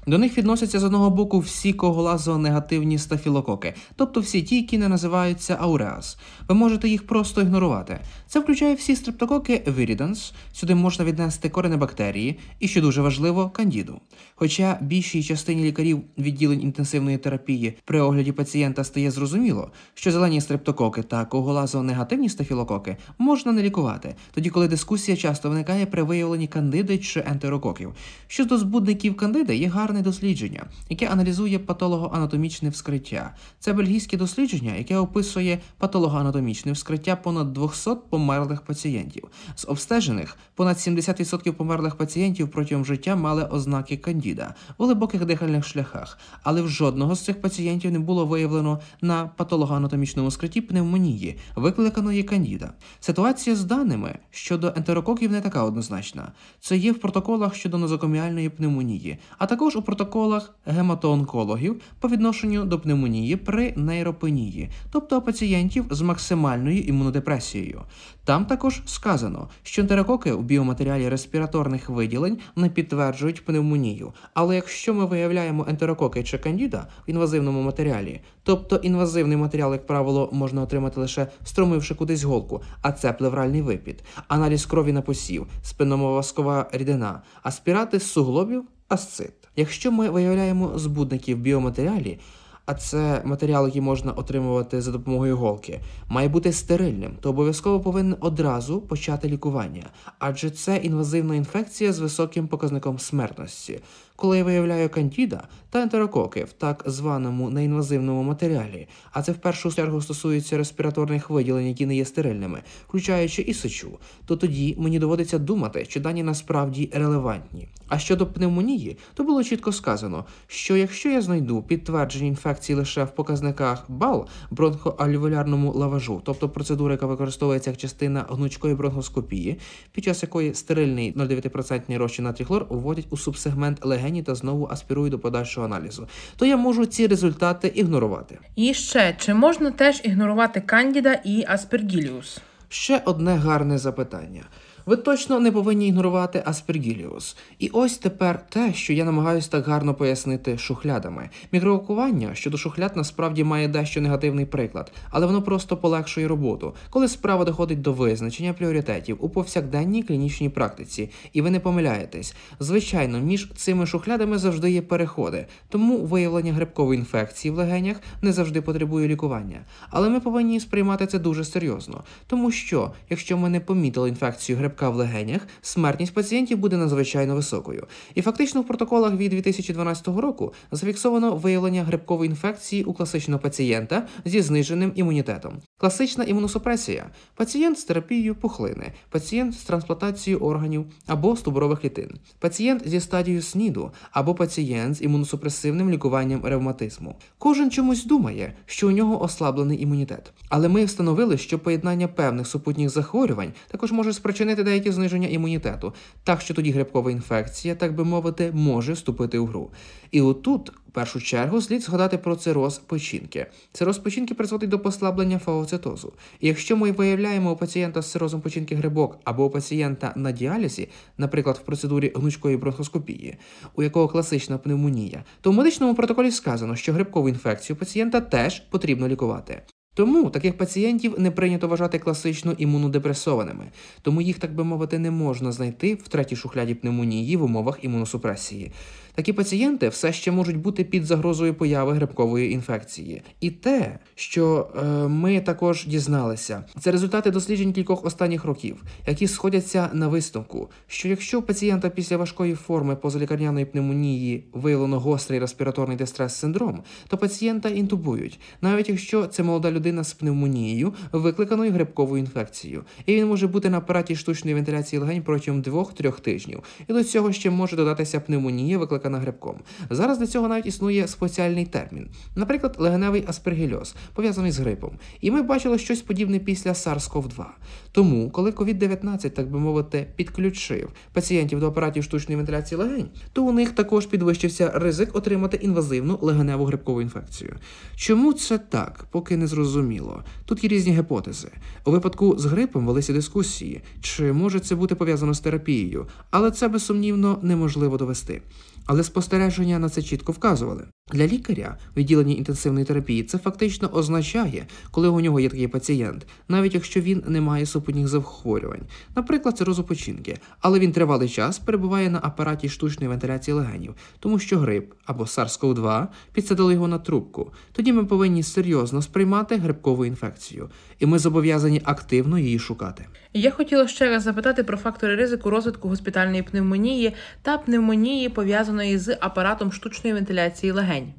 До 0.07 0.17
них 0.17 0.37
відносяться 0.37 0.79
з 0.79 0.83
одного 0.83 1.09
боку 1.09 1.39
всі 1.39 1.73
коголазонегативні 1.73 2.97
стафілококи, 2.97 3.73
тобто 3.95 4.19
всі 4.19 4.41
ті, 4.43 4.55
які 4.55 4.77
не 4.77 4.87
називаються 4.87 5.57
ауреас. 5.59 6.17
Ви 6.47 6.55
можете 6.55 6.89
їх 6.89 7.07
просто 7.07 7.41
ігнорувати. 7.41 7.99
Це 8.27 8.39
включає 8.39 8.75
всі 8.75 8.95
стрептококи 8.95 9.63
віріданс, 9.77 10.33
сюди 10.53 10.75
можна 10.75 11.05
віднести 11.05 11.49
коренебактерії 11.49 12.39
і, 12.59 12.67
що 12.67 12.81
дуже 12.81 13.01
важливо, 13.01 13.49
кандіду. 13.49 13.99
Хоча 14.35 14.77
більшій 14.81 15.23
частині 15.23 15.63
лікарів 15.63 16.01
відділень 16.17 16.61
інтенсивної 16.61 17.17
терапії 17.17 17.77
при 17.85 18.01
огляді 18.01 18.31
пацієнта 18.31 18.83
стає 18.83 19.11
зрозуміло, 19.11 19.71
що 19.93 20.11
зелені 20.11 20.41
стрептококи 20.41 21.03
та 21.03 21.25
коголазонегативні 21.25 22.29
стафілококи 22.29 22.97
можна 23.17 23.51
не 23.51 23.63
лікувати, 23.63 24.15
тоді 24.33 24.49
коли 24.49 24.67
дискусія 24.67 25.17
часто 25.17 25.49
виникає 25.49 25.85
при 25.85 26.03
виявленні 26.03 26.47
кандиди 26.47 26.97
чи 26.97 27.23
ентерококів. 27.27 27.93
Щодо 28.27 28.57
збудників 28.57 29.17
кандиди 29.17 29.55
є 29.55 29.67
гарне 29.67 30.01
дослідження, 30.01 30.65
яке 30.89 31.07
аналізує 31.07 31.59
патологоанатомічне 31.59 32.69
вскриття. 32.69 33.35
Це 33.59 33.73
бельгійське 33.73 34.17
дослідження, 34.17 34.75
яке 34.75 34.97
описує 34.97 35.59
патологоанатомічне 35.77 36.71
вскриття 36.71 37.15
понад 37.15 37.53
200 37.53 37.91
померлих 38.15 38.61
пацієнтів. 38.61 39.23
З 39.55 39.65
обстежених 39.67 40.37
понад 40.55 40.77
70% 40.77 41.51
померлих 41.51 41.95
пацієнтів 41.95 42.49
протягом 42.49 42.85
життя 42.85 43.15
мали 43.15 43.43
ознаки 43.43 43.97
кандіда 43.97 44.55
у 44.77 44.85
глибоких 44.85 45.25
дихальних 45.25 45.65
шляхах, 45.65 46.19
але 46.43 46.61
в 46.61 46.69
жодного 46.69 47.15
з 47.15 47.21
цих 47.21 47.41
пацієнтів 47.41 47.91
не 47.91 47.99
було 47.99 48.25
виявлено 48.25 48.79
на 49.01 49.29
патологоанатомічному 49.37 50.31
скритті 50.31 50.61
пневмонії, 50.61 51.37
викликаної 51.55 52.23
кандіда. 52.23 52.73
Ситуація 52.99 53.55
з 53.55 53.63
даними 53.63 54.19
щодо 54.31 54.73
ентерококів 54.75 55.31
не 55.31 55.41
така 55.41 55.63
однозначна. 55.63 56.31
Це 56.59 56.77
є 56.77 56.91
в 56.91 56.99
протоколах 56.99 57.55
щодо 57.55 57.77
нозокоміальної 57.77 58.49
пневмонії, 58.49 59.17
а 59.37 59.45
також 59.45 59.75
у 59.75 59.81
протоколах 59.81 60.55
гематоонкологів 60.65 61.81
по 61.99 62.07
відношенню 62.07 62.65
до 62.65 62.79
пневмонії 62.79 63.35
при 63.35 63.73
нейропенії, 63.77 64.69
тобто 64.91 65.21
пацієнтів 65.21 65.85
з 65.89 66.01
максимальною 66.01 66.81
імунодепресією. 66.81 67.81
Там 68.23 68.45
також 68.45 68.81
сказано, 68.85 69.49
що 69.63 69.81
ентерококи 69.81 70.31
у 70.31 70.41
біоматеріалі 70.41 71.09
респіраторних 71.09 71.89
виділень 71.89 72.37
не 72.55 72.69
підтверджують 72.69 73.45
пневмонію. 73.45 74.13
Але 74.33 74.55
якщо 74.55 74.93
ми 74.93 75.05
виявляємо 75.05 75.65
ентерококи 75.69 76.23
чи 76.23 76.37
кандіда 76.37 76.87
в 77.07 77.09
інвазивному 77.09 77.61
матеріалі, 77.61 78.21
тобто 78.43 78.75
інвазивний 78.75 79.37
матеріал, 79.37 79.71
як 79.71 79.87
правило, 79.87 80.29
можна 80.31 80.61
отримати 80.61 80.99
лише 80.99 81.27
струмивши 81.43 81.95
кудись 81.95 82.23
голку, 82.23 82.61
а 82.81 82.91
це 82.91 83.13
плевральний 83.13 83.61
випід, 83.61 84.03
аналіз 84.27 84.65
крові 84.65 84.91
на 84.91 85.01
посів, 85.01 85.47
спинномоваскова 85.61 86.69
рідина, 86.71 87.21
аспірати 87.43 87.99
суглобів, 87.99 88.63
асцит. 88.87 89.33
Якщо 89.55 89.91
ми 89.91 90.09
виявляємо 90.09 90.77
збудники 90.79 91.35
в 91.35 91.37
біоматеріалі, 91.37 92.19
а 92.65 92.73
це 92.73 93.21
матеріал, 93.25 93.65
який 93.65 93.81
можна 93.81 94.11
отримувати 94.11 94.81
за 94.81 94.91
допомогою 94.91 95.37
голки, 95.37 95.79
має 96.07 96.27
бути 96.27 96.53
стерильним, 96.53 97.17
то 97.21 97.29
обов'язково 97.29 97.79
повинен 97.79 98.15
одразу 98.19 98.81
почати 98.81 99.29
лікування, 99.29 99.83
адже 100.19 100.49
це 100.49 100.77
інвазивна 100.77 101.35
інфекція 101.35 101.93
з 101.93 101.99
високим 101.99 102.47
показником 102.47 102.99
смертності. 102.99 103.79
Коли 104.15 104.37
я 104.37 104.43
виявляю 104.43 104.89
кандіда 104.89 105.47
та 105.69 105.81
ентерококи 105.81 106.43
в 106.43 106.53
так 106.53 106.83
званому 106.85 107.49
неінвазивному 107.49 108.23
матеріалі, 108.23 108.87
а 109.11 109.21
це 109.21 109.31
в 109.31 109.37
першу 109.37 109.71
чергу 109.71 110.01
стосується 110.01 110.57
респіраторних 110.57 111.29
виділень, 111.29 111.67
які 111.67 111.85
не 111.85 111.95
є 111.95 112.05
стерильними, 112.05 112.61
включаючи 112.87 113.41
і 113.41 113.53
сечу, 113.53 113.99
то 114.25 114.37
тоді 114.37 114.75
мені 114.79 114.99
доводиться 114.99 115.39
думати, 115.39 115.85
що 115.89 115.99
дані 115.99 116.23
насправді 116.23 116.89
релевантні. 116.93 117.67
А 117.87 117.99
щодо 117.99 118.27
пневмонії, 118.27 118.97
то 119.13 119.23
було 119.23 119.43
чітко 119.43 119.71
сказано, 119.71 120.25
що 120.47 120.77
якщо 120.77 121.09
я 121.09 121.21
знайду 121.21 121.61
підтвердження 121.61 122.27
інфекції 122.27 122.75
лише 122.75 123.03
в 123.03 123.11
показниках 123.11 123.85
БАЛ 123.87 124.27
бронхоальвеолярному 124.51 125.73
лаважу, 125.73 126.21
тобто 126.25 126.49
процедура, 126.49 126.93
яка 126.93 127.05
використовується 127.05 127.69
як 127.69 127.79
частина 127.79 128.25
гнучкої 128.29 128.75
бронхоскопії, 128.75 129.59
під 129.91 130.03
час 130.03 130.23
якої 130.23 130.53
стерильний 130.53 131.15
0,9% 131.15 131.97
розчин 131.97 132.25
натріхлор 132.25 132.65
вводять 132.69 133.07
у 133.09 133.17
субсегмент 133.17 133.85
легені 134.05 134.23
та 134.23 134.35
знову 134.35 134.67
аспірую 134.71 135.09
до 135.09 135.19
подальшого 135.19 135.65
аналізу, 135.65 136.07
то 136.37 136.45
я 136.45 136.57
можу 136.57 136.85
ці 136.85 137.07
результати 137.07 137.67
ігнорувати. 137.67 138.39
І 138.55 138.73
ще 138.73 139.15
чи 139.19 139.33
можна 139.33 139.71
теж 139.71 140.01
ігнорувати 140.03 140.61
Кандіда 140.61 141.13
і 141.13 141.45
Аспергіліус? 141.47 142.39
Ще 142.69 143.01
одне 143.05 143.35
гарне 143.35 143.77
запитання. 143.77 144.41
Ви 144.85 144.95
точно 144.95 145.39
не 145.39 145.51
повинні 145.51 145.87
ігнорувати 145.87 146.43
аспергіліус. 146.45 147.37
І 147.59 147.69
ось 147.73 147.97
тепер 147.97 148.45
те, 148.49 148.73
що 148.73 148.93
я 148.93 149.05
намагаюся 149.05 149.49
так 149.49 149.67
гарно 149.67 149.93
пояснити 149.93 150.57
шухлядами. 150.57 151.29
Мікроокування 151.51 152.35
щодо 152.35 152.57
шухляд 152.57 152.91
насправді 152.95 153.43
має 153.43 153.67
дещо 153.67 154.01
негативний 154.01 154.45
приклад, 154.45 154.91
але 155.09 155.25
воно 155.25 155.41
просто 155.41 155.77
полегшує 155.77 156.27
роботу, 156.27 156.73
коли 156.89 157.07
справа 157.07 157.45
доходить 157.45 157.81
до 157.81 157.93
визначення 157.93 158.53
пріоритетів 158.53 159.17
у 159.19 159.29
повсякденній 159.29 160.03
клінічній 160.03 160.49
практиці, 160.49 161.09
і 161.33 161.41
ви 161.41 161.51
не 161.51 161.59
помиляєтесь. 161.59 162.35
Звичайно, 162.59 163.19
між 163.19 163.51
цими 163.55 163.85
шухлядами 163.85 164.37
завжди 164.37 164.71
є 164.71 164.81
переходи, 164.81 165.45
тому 165.69 165.97
виявлення 165.97 166.53
грибкової 166.53 166.99
інфекції 166.99 167.51
в 167.51 167.55
легенях 167.55 167.97
не 168.21 168.33
завжди 168.33 168.61
потребує 168.61 169.07
лікування. 169.07 169.59
Але 169.89 170.09
ми 170.09 170.19
повинні 170.19 170.59
сприймати 170.59 171.07
це 171.07 171.19
дуже 171.19 171.43
серйозно, 171.43 172.03
тому 172.27 172.51
що, 172.51 172.91
якщо 173.09 173.37
ми 173.37 173.49
не 173.49 173.59
помітили 173.59 174.09
інфекцію 174.09 174.57
гриб 174.57 174.74
грибка 174.75 174.89
в 174.89 174.95
легенях, 174.95 175.41
смертність 175.61 176.13
пацієнтів 176.13 176.57
буде 176.57 176.77
надзвичайно 176.77 177.35
високою. 177.35 177.87
І 178.15 178.21
фактично 178.21 178.61
в 178.61 178.67
протоколах 178.67 179.13
від 179.13 179.31
2012 179.31 180.07
року 180.07 180.53
зафіксовано 180.71 181.35
виявлення 181.35 181.83
грибкової 181.83 182.29
інфекції 182.29 182.83
у 182.83 182.93
класичного 182.93 183.39
пацієнта 183.39 184.07
зі 184.25 184.41
зниженим 184.41 184.91
імунітетом. 184.95 185.53
Класична 185.77 186.23
імуносупресія 186.23 187.05
пацієнт 187.35 187.79
з 187.79 187.83
терапією 187.83 188.35
пухлини, 188.35 188.93
пацієнт 189.09 189.53
з 189.53 189.63
трансплантацією 189.63 190.43
органів 190.43 190.85
або 191.07 191.35
стовбурових 191.35 191.81
клітин, 191.81 192.11
пацієнт 192.39 192.87
зі 192.87 192.99
стадією 192.99 193.41
СНІДу 193.41 193.91
або 194.11 194.35
пацієнт 194.35 194.95
з 194.95 195.01
імуносупресивним 195.01 195.89
лікуванням 195.89 196.45
ревматизму. 196.45 197.15
Кожен 197.37 197.71
чомусь 197.71 198.05
думає, 198.05 198.53
що 198.65 198.87
у 198.87 198.91
нього 198.91 199.23
ослаблений 199.23 199.81
імунітет. 199.81 200.33
Але 200.49 200.67
ми 200.67 200.85
встановили, 200.85 201.37
що 201.37 201.59
поєднання 201.59 202.07
певних 202.07 202.47
супутніх 202.47 202.89
захворювань 202.89 203.53
також 203.67 203.91
може 203.91 204.13
спричинити 204.13 204.64
деякі 204.65 204.91
зниження 204.91 205.27
імунітету, 205.27 205.93
так 206.23 206.41
що 206.41 206.53
тоді 206.53 206.71
грибкова 206.71 207.11
інфекція, 207.11 207.75
так 207.75 207.95
би 207.95 208.03
мовити, 208.03 208.51
може 208.53 208.93
вступити 208.93 209.37
у 209.37 209.45
гру. 209.45 209.69
І 210.11 210.21
отут, 210.21 210.69
в 210.69 210.91
першу 210.91 211.21
чергу, 211.21 211.61
слід 211.61 211.81
згадати 211.81 212.17
про 212.17 212.35
цироз 212.35 212.77
печінки. 212.77 213.45
Цироз 213.71 213.97
печінки 213.97 214.33
призводить 214.33 214.69
до 214.69 214.79
послаблення 214.79 215.39
фагоцитозу. 215.39 216.13
І 216.39 216.47
якщо 216.47 216.77
ми 216.77 216.91
виявляємо 216.91 217.51
у 217.51 217.55
пацієнта 217.55 218.01
з 218.01 218.11
цирозом 218.11 218.41
печінки 218.41 218.75
грибок 218.75 219.19
або 219.23 219.45
у 219.45 219.49
пацієнта 219.49 220.13
на 220.15 220.31
діалізі, 220.31 220.89
наприклад, 221.17 221.59
в 221.63 221.65
процедурі 221.65 222.11
гнучкої 222.15 222.57
бронхоскопії, 222.57 223.37
у 223.75 223.83
якого 223.83 224.07
класична 224.07 224.57
пневмонія, 224.57 225.23
то 225.41 225.51
в 225.51 225.53
медичному 225.53 225.95
протоколі 225.95 226.31
сказано, 226.31 226.75
що 226.75 226.93
грибкову 226.93 227.29
інфекцію 227.29 227.77
пацієнта 227.77 228.21
теж 228.21 228.59
потрібно 228.59 229.07
лікувати. 229.07 229.61
Тому 229.95 230.29
таких 230.29 230.57
пацієнтів 230.57 231.19
не 231.19 231.31
прийнято 231.31 231.67
вважати 231.67 231.99
класично 231.99 232.55
імунодепресованими, 232.57 233.71
тому 234.01 234.21
їх, 234.21 234.39
так 234.39 234.55
би 234.55 234.63
мовити, 234.63 234.99
не 234.99 235.11
можна 235.11 235.51
знайти 235.51 235.95
в 235.95 236.07
третій 236.07 236.35
шухляді 236.35 236.73
пневмонії 236.73 237.37
в 237.37 237.43
умовах 237.43 237.77
імуносупресії. 237.81 238.71
Такі 239.15 239.33
пацієнти 239.33 239.89
все 239.89 240.13
ще 240.13 240.31
можуть 240.31 240.57
бути 240.57 240.83
під 240.83 241.05
загрозою 241.05 241.53
появи 241.53 241.93
грибкової 241.93 242.51
інфекції. 242.51 243.21
І 243.41 243.51
те, 243.51 243.99
що 244.15 244.67
е, 244.77 244.85
ми 245.07 245.41
також 245.41 245.85
дізналися, 245.85 246.63
це 246.79 246.91
результати 246.91 247.31
досліджень 247.31 247.73
кількох 247.73 248.05
останніх 248.05 248.45
років, 248.45 248.83
які 249.07 249.27
сходяться 249.27 249.89
на 249.93 250.07
висновку, 250.07 250.69
що 250.87 251.07
якщо 251.07 251.39
у 251.39 251.41
пацієнта 251.41 251.89
після 251.89 252.17
важкої 252.17 252.55
форми 252.55 252.95
позалікарняної 252.95 253.65
пневмонії 253.65 254.43
виявлено 254.53 254.99
гострий 254.99 255.39
респіраторний 255.39 255.97
дистрес-синдром, 255.97 256.79
то 257.07 257.17
пацієнта 257.17 257.69
інтубують, 257.69 258.39
навіть 258.61 258.89
якщо 258.89 259.25
це 259.25 259.43
молода 259.43 259.71
людина 259.71 260.03
з 260.03 260.13
пневмонією, 260.13 260.93
викликаною 261.11 261.71
грибковою 261.71 262.23
інфекцією, 262.23 262.83
і 263.05 263.15
він 263.15 263.27
може 263.27 263.47
бути 263.47 263.69
на 263.69 263.77
апараті 263.77 264.15
штучної 264.15 264.55
вентиляції 264.55 264.99
легень 264.99 265.21
протягом 265.21 265.61
2-3 265.61 266.19
тижнів. 266.21 266.63
І 266.87 266.93
до 266.93 267.03
цього 267.03 267.31
ще 267.31 267.49
може 267.49 267.75
додатися 267.75 268.19
пневмонія, 268.19 268.77
викликана 268.77 269.04
викликана 269.05 269.19
грибком. 269.19 269.59
Зараз 269.89 270.17
для 270.17 270.27
цього 270.27 270.47
навіть 270.47 270.65
існує 270.65 271.07
спеціальний 271.07 271.65
термін, 271.65 272.07
наприклад, 272.35 272.75
легеневий 272.79 273.23
аспергільоз, 273.27 273.95
пов'язаний 274.13 274.51
з 274.51 274.59
грипом. 274.59 274.91
І 275.21 275.31
ми 275.31 275.41
бачили 275.41 275.77
щось 275.77 276.01
подібне 276.01 276.39
після 276.39 276.71
SARS-CoV-2. 276.71 277.45
Тому, 277.91 278.29
коли 278.29 278.51
COVID-19, 278.51 279.29
так 279.29 279.51
би 279.51 279.59
мовити, 279.59 280.07
підключив 280.15 280.89
пацієнтів 281.13 281.59
до 281.59 281.67
апаратів 281.67 282.03
штучної 282.03 282.37
вентиляції 282.37 282.79
легень, 282.79 283.07
то 283.33 283.43
у 283.43 283.51
них 283.51 283.71
також 283.71 284.05
підвищився 284.05 284.71
ризик 284.75 285.15
отримати 285.15 285.57
інвазивну 285.57 286.19
легеневу 286.21 286.65
грибкову 286.65 287.01
інфекцію. 287.01 287.55
Чому 287.95 288.33
це 288.33 288.57
так, 288.57 289.05
поки 289.11 289.37
не 289.37 289.47
зрозуміло. 289.47 290.23
Тут 290.45 290.63
є 290.63 290.69
різні 290.69 290.93
гіпотези. 290.97 291.47
У 291.85 291.91
випадку 291.91 292.37
з 292.37 292.45
грипом 292.45 292.85
велися 292.85 293.13
дискусії, 293.13 293.81
чи 294.01 294.33
може 294.33 294.59
це 294.59 294.75
бути 294.75 294.95
пов'язано 294.95 295.33
з 295.33 295.39
терапією, 295.39 296.07
але 296.31 296.51
це 296.51 296.67
безсумнівно 296.67 297.39
неможливо 297.41 297.97
довести. 297.97 298.41
Але 298.85 299.03
спостереження 299.03 299.79
на 299.79 299.89
це 299.89 300.01
чітко 300.01 300.31
вказували. 300.31 300.87
Для 301.13 301.27
лікаря 301.27 301.77
відділення 301.97 302.33
інтенсивної 302.33 302.85
терапії 302.85 303.23
це 303.23 303.37
фактично 303.37 303.87
означає, 303.87 304.67
коли 304.91 305.07
у 305.07 305.19
нього 305.19 305.39
є 305.39 305.49
такий 305.49 305.67
пацієнт, 305.67 306.27
навіть 306.47 306.73
якщо 306.73 307.01
він 307.01 307.23
не 307.27 307.41
має 307.41 307.65
супутніх 307.65 308.07
захворювань, 308.07 308.81
наприклад, 309.15 309.57
цирозу 309.57 309.83
печінки, 309.83 310.37
але 310.59 310.79
він 310.79 310.91
тривалий 310.91 311.29
час 311.29 311.59
перебуває 311.59 312.09
на 312.09 312.19
апараті 312.23 312.69
штучної 312.69 313.09
вентиляції 313.09 313.55
легенів, 313.55 313.95
тому 314.19 314.39
що 314.39 314.59
грип 314.59 314.93
або 315.05 315.23
SARS-CoV-2 315.23 316.07
підсадили 316.33 316.73
його 316.73 316.87
на 316.87 316.99
трубку. 316.99 317.51
Тоді 317.71 317.93
ми 317.93 318.05
повинні 318.05 318.43
серйозно 318.43 319.01
сприймати 319.01 319.55
грибкову 319.55 320.05
інфекцію, 320.05 320.69
і 320.99 321.05
ми 321.05 321.19
зобов'язані 321.19 321.81
активно 321.83 322.39
її 322.39 322.59
шукати. 322.59 323.05
Я 323.37 323.51
хотіла 323.51 323.87
ще 323.87 324.09
раз 324.09 324.23
запитати 324.23 324.63
про 324.63 324.77
фактори 324.77 325.15
ризику 325.15 325.49
розвитку 325.49 325.87
госпітальної 325.89 326.43
пневмонії 326.43 327.13
та 327.41 327.57
пневмонії 327.57 328.29
пов'язаної 328.29 328.97
з 328.97 329.17
апаратом 329.19 329.71
штучної 329.71 330.13
вентиляції 330.13 330.71
легень. 330.71 331.13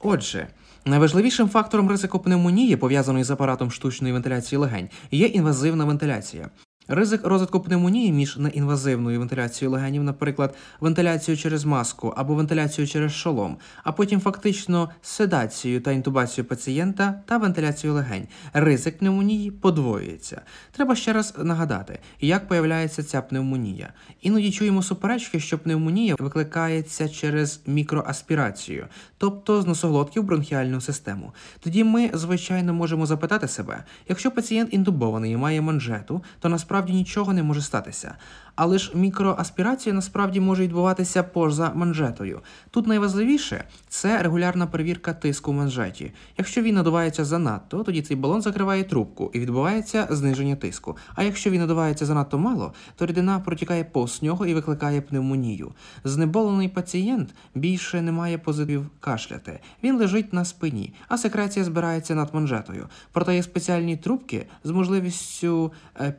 Отже, 0.00 0.46
найважливішим 0.84 1.48
фактором 1.48 1.90
ризику 1.90 2.18
пневмонії, 2.18 2.76
пов'язаної 2.76 3.24
з 3.24 3.30
апаратом 3.30 3.70
штучної 3.70 4.12
вентиляції 4.12 4.58
легень, 4.58 4.88
є 5.10 5.26
інвазивна 5.26 5.84
вентиляція. 5.84 6.50
Ризик 6.88 7.26
розвитку 7.26 7.60
пневмонії 7.60 8.12
між 8.12 8.36
неінвазивною 8.36 9.18
вентиляцією 9.18 9.72
легенів, 9.72 10.04
наприклад, 10.04 10.54
вентиляцією 10.80 11.42
через 11.42 11.64
маску 11.64 12.14
або 12.16 12.34
вентиляцією 12.34 12.88
через 12.88 13.12
шолом, 13.12 13.56
а 13.84 13.92
потім 13.92 14.20
фактично 14.20 14.90
седацією 15.02 15.80
та 15.80 15.92
інтубацією 15.92 16.48
пацієнта 16.48 17.20
та 17.26 17.38
вентиляцією 17.38 17.94
легень. 17.94 18.28
Ризик 18.52 18.98
пневмонії 18.98 19.50
подвоюється. 19.50 20.40
Треба 20.72 20.96
ще 20.96 21.12
раз 21.12 21.34
нагадати, 21.38 21.98
як 22.20 22.48
появляється 22.48 23.02
ця 23.02 23.22
пневмонія. 23.22 23.92
Іноді 24.22 24.50
чуємо 24.50 24.82
суперечки, 24.82 25.40
що 25.40 25.58
пневмонія 25.58 26.14
викликається 26.18 27.08
через 27.08 27.60
мікроаспірацію, 27.66 28.86
тобто 29.18 29.62
з 29.62 29.66
носоглотків 29.66 30.22
бронхіальну 30.22 30.80
систему. 30.80 31.32
Тоді 31.60 31.84
ми, 31.84 32.10
звичайно, 32.14 32.74
можемо 32.74 33.06
запитати 33.06 33.48
себе, 33.48 33.84
якщо 34.08 34.30
пацієнт 34.30 34.74
інтубований 34.74 35.32
і 35.32 35.36
має 35.36 35.60
манжету, 35.60 36.22
то 36.40 36.48
насправді 36.48 36.73
насправді 36.74 36.92
нічого 36.92 37.32
не 37.32 37.42
може 37.42 37.62
статися. 37.62 38.14
Але 38.56 38.78
ж 38.78 38.92
мікроаспірація 38.94 39.94
насправді 39.94 40.40
може 40.40 40.62
відбуватися 40.62 41.22
поза 41.22 41.72
манжетою. 41.74 42.40
Тут 42.70 42.86
найважливіше 42.86 43.64
це 43.88 44.22
регулярна 44.22 44.66
перевірка 44.66 45.12
тиску 45.12 45.50
в 45.52 45.54
манжеті. 45.54 46.12
Якщо 46.38 46.62
він 46.62 46.74
надувається 46.74 47.24
занадто, 47.24 47.82
тоді 47.82 48.02
цей 48.02 48.16
балон 48.16 48.42
закриває 48.42 48.84
трубку 48.84 49.30
і 49.34 49.40
відбувається 49.40 50.06
зниження 50.10 50.56
тиску. 50.56 50.96
А 51.14 51.22
якщо 51.22 51.50
він 51.50 51.60
надувається 51.60 52.06
занадто 52.06 52.38
мало, 52.38 52.72
то 52.96 53.06
рідина 53.06 53.40
протікає 53.40 53.84
повз 53.84 54.22
нього 54.22 54.46
і 54.46 54.54
викликає 54.54 55.00
пневмонію. 55.00 55.72
Знеболений 56.04 56.68
пацієнт 56.68 57.34
більше 57.54 58.02
не 58.02 58.12
має 58.12 58.38
позитив 58.38 58.86
кашляти. 59.00 59.60
Він 59.82 59.96
лежить 59.96 60.32
на 60.32 60.44
спині, 60.44 60.94
а 61.08 61.18
секреція 61.18 61.64
збирається 61.64 62.14
над 62.14 62.34
манжетою. 62.34 62.88
Проте 63.12 63.34
є 63.34 63.42
спеціальні 63.42 63.96
трубки 63.96 64.46
з 64.64 64.70
можливістю 64.70 65.72
е, 66.00 66.10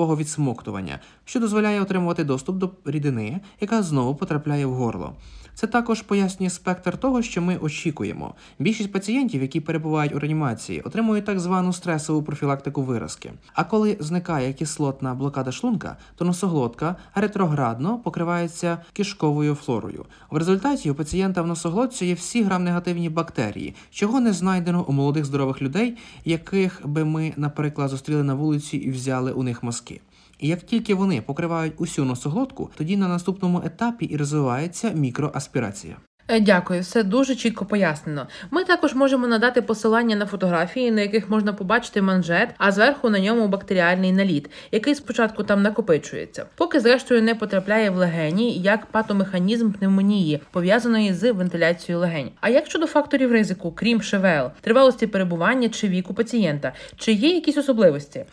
підскладового 0.00 0.16
відсмоктування, 0.16 1.00
що 1.24 1.40
дозволяє 1.40 1.80
отримувати 1.80 2.24
доступ 2.24 2.56
до 2.56 2.70
рідини, 2.84 3.40
яка 3.60 3.82
знову 3.82 4.14
потрапляє 4.14 4.66
в 4.66 4.74
горло. 4.74 5.12
Це 5.60 5.66
також 5.66 6.02
пояснює 6.02 6.50
спектр 6.50 6.96
того, 6.96 7.22
що 7.22 7.42
ми 7.42 7.56
очікуємо. 7.56 8.34
Більшість 8.58 8.92
пацієнтів, 8.92 9.42
які 9.42 9.60
перебувають 9.60 10.14
у 10.14 10.18
реанімації, 10.18 10.80
отримують 10.80 11.24
так 11.24 11.40
звану 11.40 11.72
стресову 11.72 12.22
профілактику 12.22 12.82
виразки. 12.82 13.32
А 13.54 13.64
коли 13.64 13.96
зникає 14.00 14.52
кислотна 14.52 15.14
блокада 15.14 15.52
шлунка, 15.52 15.96
то 16.16 16.24
носоглотка 16.24 16.96
ретроградно 17.14 17.98
покривається 17.98 18.78
кишковою 18.92 19.54
флорою. 19.54 20.04
В 20.30 20.36
результаті 20.36 20.90
у 20.90 20.94
пацієнта 20.94 21.42
в 21.42 21.46
носоглотці 21.46 22.06
є 22.06 22.14
всі 22.14 22.42
грам-негативні 22.42 23.08
бактерії, 23.08 23.74
чого 23.90 24.20
не 24.20 24.32
знайдено 24.32 24.84
у 24.88 24.92
молодих 24.92 25.24
здорових 25.24 25.62
людей, 25.62 25.96
яких 26.24 26.80
би 26.84 27.04
ми, 27.04 27.32
наприклад, 27.36 27.90
зустріли 27.90 28.22
на 28.22 28.34
вулиці 28.34 28.76
і 28.76 28.90
взяли 28.90 29.32
у 29.32 29.42
них 29.42 29.62
мазки. 29.62 30.00
І 30.40 30.48
як 30.48 30.60
тільки 30.60 30.94
вони 30.94 31.22
покривають 31.22 31.72
усю 31.76 32.04
носоглотку, 32.04 32.70
тоді 32.76 32.96
на 32.96 33.08
наступному 33.08 33.62
етапі 33.64 34.04
і 34.04 34.16
розвивається 34.16 34.90
мікроаспірація. 34.90 35.96
Е, 36.28 36.40
Дякую, 36.40 36.80
все 36.80 37.02
дуже 37.02 37.34
чітко 37.34 37.64
пояснено. 37.64 38.26
Ми 38.50 38.64
також 38.64 38.94
можемо 38.94 39.26
надати 39.26 39.62
посилання 39.62 40.16
на 40.16 40.26
фотографії, 40.26 40.90
на 40.90 41.00
яких 41.00 41.30
можна 41.30 41.52
побачити 41.52 42.02
манжет, 42.02 42.48
а 42.58 42.72
зверху 42.72 43.10
на 43.10 43.20
ньому 43.20 43.48
бактеріальний 43.48 44.12
наліт, 44.12 44.50
який 44.72 44.94
спочатку 44.94 45.42
там 45.42 45.62
накопичується, 45.62 46.46
поки 46.54 46.80
зрештою 46.80 47.22
не 47.22 47.34
потрапляє 47.34 47.90
в 47.90 47.96
легені 47.96 48.58
як 48.58 48.86
патомеханізм 48.86 49.72
пневмонії, 49.72 50.40
пов'язаної 50.50 51.14
з 51.14 51.32
вентиляцією 51.32 52.00
легень. 52.00 52.30
А 52.40 52.48
як 52.48 52.66
щодо 52.66 52.86
факторів 52.86 53.32
ризику, 53.32 53.72
крім 53.72 54.02
ШВЛ, 54.02 54.50
тривалості 54.60 55.06
перебування 55.06 55.68
чи 55.68 55.88
віку 55.88 56.14
пацієнта, 56.14 56.72
чи 56.96 57.12
є 57.12 57.34
якісь 57.34 57.56
особливості? 57.56 58.24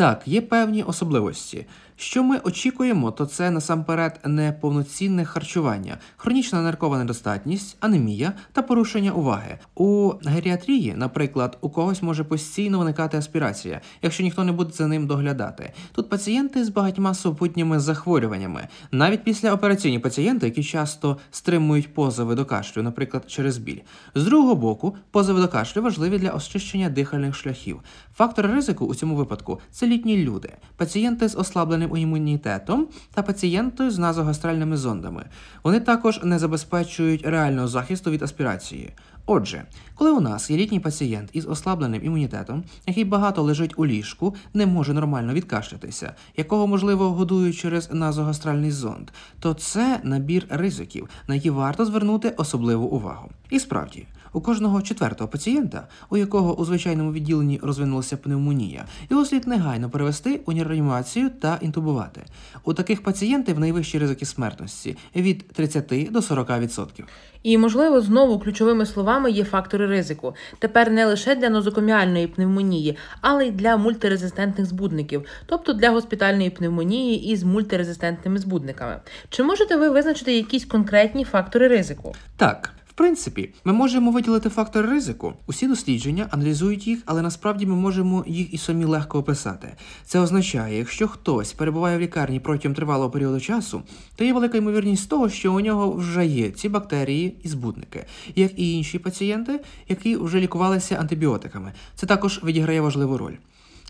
Так, 0.00 0.22
є 0.26 0.40
певні 0.40 0.82
особливості. 0.82 1.66
Що 2.00 2.22
ми 2.22 2.38
очікуємо, 2.38 3.10
то 3.10 3.26
це 3.26 3.50
насамперед 3.50 4.20
неповноцінне 4.24 5.24
харчування, 5.24 5.98
хронічна 6.16 6.62
ниркова 6.62 6.98
недостатність, 6.98 7.76
анемія 7.80 8.32
та 8.52 8.62
порушення 8.62 9.12
уваги. 9.12 9.58
У 9.74 10.12
геріатрії, 10.24 10.94
наприклад, 10.96 11.58
у 11.60 11.70
когось 11.70 12.02
може 12.02 12.24
постійно 12.24 12.78
виникати 12.78 13.18
аспірація, 13.18 13.80
якщо 14.02 14.22
ніхто 14.22 14.44
не 14.44 14.52
буде 14.52 14.70
за 14.72 14.86
ним 14.86 15.06
доглядати. 15.06 15.72
Тут 15.92 16.08
пацієнти 16.08 16.64
з 16.64 16.68
багатьма 16.68 17.14
супутніми 17.14 17.80
захворюваннями, 17.80 18.68
навіть 18.92 19.24
після 19.24 19.52
операційні 19.52 19.98
пацієнти, 19.98 20.46
які 20.46 20.64
часто 20.64 21.16
стримують 21.30 21.94
позови 21.94 22.34
до 22.34 22.44
кашлю, 22.44 22.82
наприклад, 22.82 23.24
через 23.26 23.58
біль. 23.58 23.80
З 24.14 24.24
другого 24.24 24.54
боку, 24.54 24.96
позови 25.10 25.40
до 25.40 25.48
кашлю 25.48 25.82
важливі 25.82 26.18
для 26.18 26.30
очищення 26.30 26.88
дихальних 26.88 27.34
шляхів. 27.34 27.80
Фактори 28.16 28.54
ризику 28.54 28.86
у 28.86 28.94
цьому 28.94 29.14
випадку 29.14 29.60
це 29.70 29.86
літні 29.86 30.16
люди, 30.16 30.52
пацієнти 30.76 31.28
з 31.28 31.36
ослабленим 31.36 31.89
імунітетом 31.96 32.86
та 33.14 33.22
пацієнти 33.22 33.90
з 33.90 33.98
назогастральними 33.98 34.76
зондами. 34.76 35.24
Вони 35.64 35.80
також 35.80 36.20
не 36.24 36.38
забезпечують 36.38 37.26
реального 37.26 37.68
захисту 37.68 38.10
від 38.10 38.22
аспірації. 38.22 38.92
Отже, 39.26 39.64
коли 39.94 40.10
у 40.10 40.20
нас 40.20 40.50
є 40.50 40.56
літній 40.56 40.80
пацієнт 40.80 41.30
із 41.32 41.46
ослабленим 41.46 42.04
імунітетом, 42.04 42.64
який 42.86 43.04
багато 43.04 43.42
лежить 43.42 43.74
у 43.76 43.86
ліжку, 43.86 44.34
не 44.54 44.66
може 44.66 44.94
нормально 44.94 45.32
відкашлятися, 45.32 46.14
якого 46.36 46.66
можливо 46.66 47.10
годують 47.10 47.56
через 47.56 47.92
назогастральний 47.92 48.70
зонд, 48.70 49.10
то 49.40 49.54
це 49.54 50.00
набір 50.02 50.46
ризиків, 50.48 51.08
на 51.28 51.34
які 51.34 51.50
варто 51.50 51.84
звернути 51.84 52.34
особливу 52.36 52.86
увагу. 52.86 53.30
І 53.50 53.60
справді. 53.60 54.06
У 54.32 54.40
кожного 54.40 54.82
четвертого 54.82 55.30
пацієнта, 55.30 55.88
у 56.10 56.16
якого 56.16 56.60
у 56.60 56.64
звичайному 56.64 57.12
відділенні 57.12 57.60
розвинулася 57.62 58.16
пневмонія, 58.16 58.84
його 59.10 59.24
слід 59.24 59.46
негайно 59.46 59.90
перевести 59.90 60.40
у 60.46 60.52
реанімацію 60.52 61.30
та 61.30 61.58
інтубувати. 61.60 62.22
У 62.64 62.74
таких 62.74 63.02
пацієнтів 63.02 63.58
найвищі 63.58 63.98
ризики 63.98 64.26
смертності 64.26 64.96
від 65.16 65.48
30 65.48 65.86
до 66.10 66.18
40%. 66.18 67.04
І, 67.42 67.58
можливо, 67.58 68.00
знову 68.00 68.38
ключовими 68.38 68.86
словами 68.86 69.30
є 69.30 69.44
фактори 69.44 69.86
ризику. 69.86 70.34
Тепер 70.58 70.90
не 70.90 71.06
лише 71.06 71.34
для 71.34 71.50
нозокоміальної 71.50 72.26
пневмонії, 72.26 72.96
але 73.20 73.46
й 73.46 73.50
для 73.50 73.76
мультирезистентних 73.76 74.66
збудників, 74.66 75.24
тобто 75.46 75.72
для 75.72 75.90
госпітальної 75.90 76.50
пневмонії 76.50 77.32
із 77.32 77.42
мультирезистентними 77.42 78.38
збудниками. 78.38 79.00
Чи 79.28 79.42
можете 79.42 79.76
ви 79.76 79.90
визначити 79.90 80.36
якісь 80.36 80.64
конкретні 80.64 81.24
фактори 81.24 81.68
ризику? 81.68 82.14
Так. 82.36 82.72
В 82.90 82.92
принципі, 82.92 83.50
ми 83.64 83.72
можемо 83.72 84.10
виділити 84.10 84.48
фактори 84.48 84.88
ризику. 84.88 85.32
Усі 85.46 85.66
дослідження 85.66 86.26
аналізують 86.30 86.86
їх, 86.86 87.02
але 87.06 87.22
насправді 87.22 87.66
ми 87.66 87.74
можемо 87.74 88.24
їх 88.26 88.54
і 88.54 88.58
самі 88.58 88.84
легко 88.84 89.18
описати. 89.18 89.74
Це 90.04 90.20
означає, 90.20 90.78
якщо 90.78 91.08
хтось 91.08 91.52
перебуває 91.52 91.98
в 91.98 92.00
лікарні 92.00 92.40
протягом 92.40 92.74
тривалого 92.74 93.10
періоду 93.10 93.40
часу, 93.40 93.82
то 94.16 94.24
є 94.24 94.32
велика 94.32 94.58
ймовірність 94.58 95.08
того, 95.08 95.28
що 95.28 95.54
у 95.54 95.60
нього 95.60 95.92
вже 95.92 96.26
є 96.26 96.50
ці 96.50 96.68
бактерії 96.68 97.36
і 97.42 97.48
збудники, 97.48 98.04
як 98.36 98.58
і 98.58 98.72
інші 98.72 98.98
пацієнти, 98.98 99.60
які 99.88 100.16
вже 100.16 100.40
лікувалися 100.40 100.94
антибіотиками. 100.94 101.72
Це 101.94 102.06
також 102.06 102.40
відіграє 102.44 102.80
важливу 102.80 103.18
роль. 103.18 103.34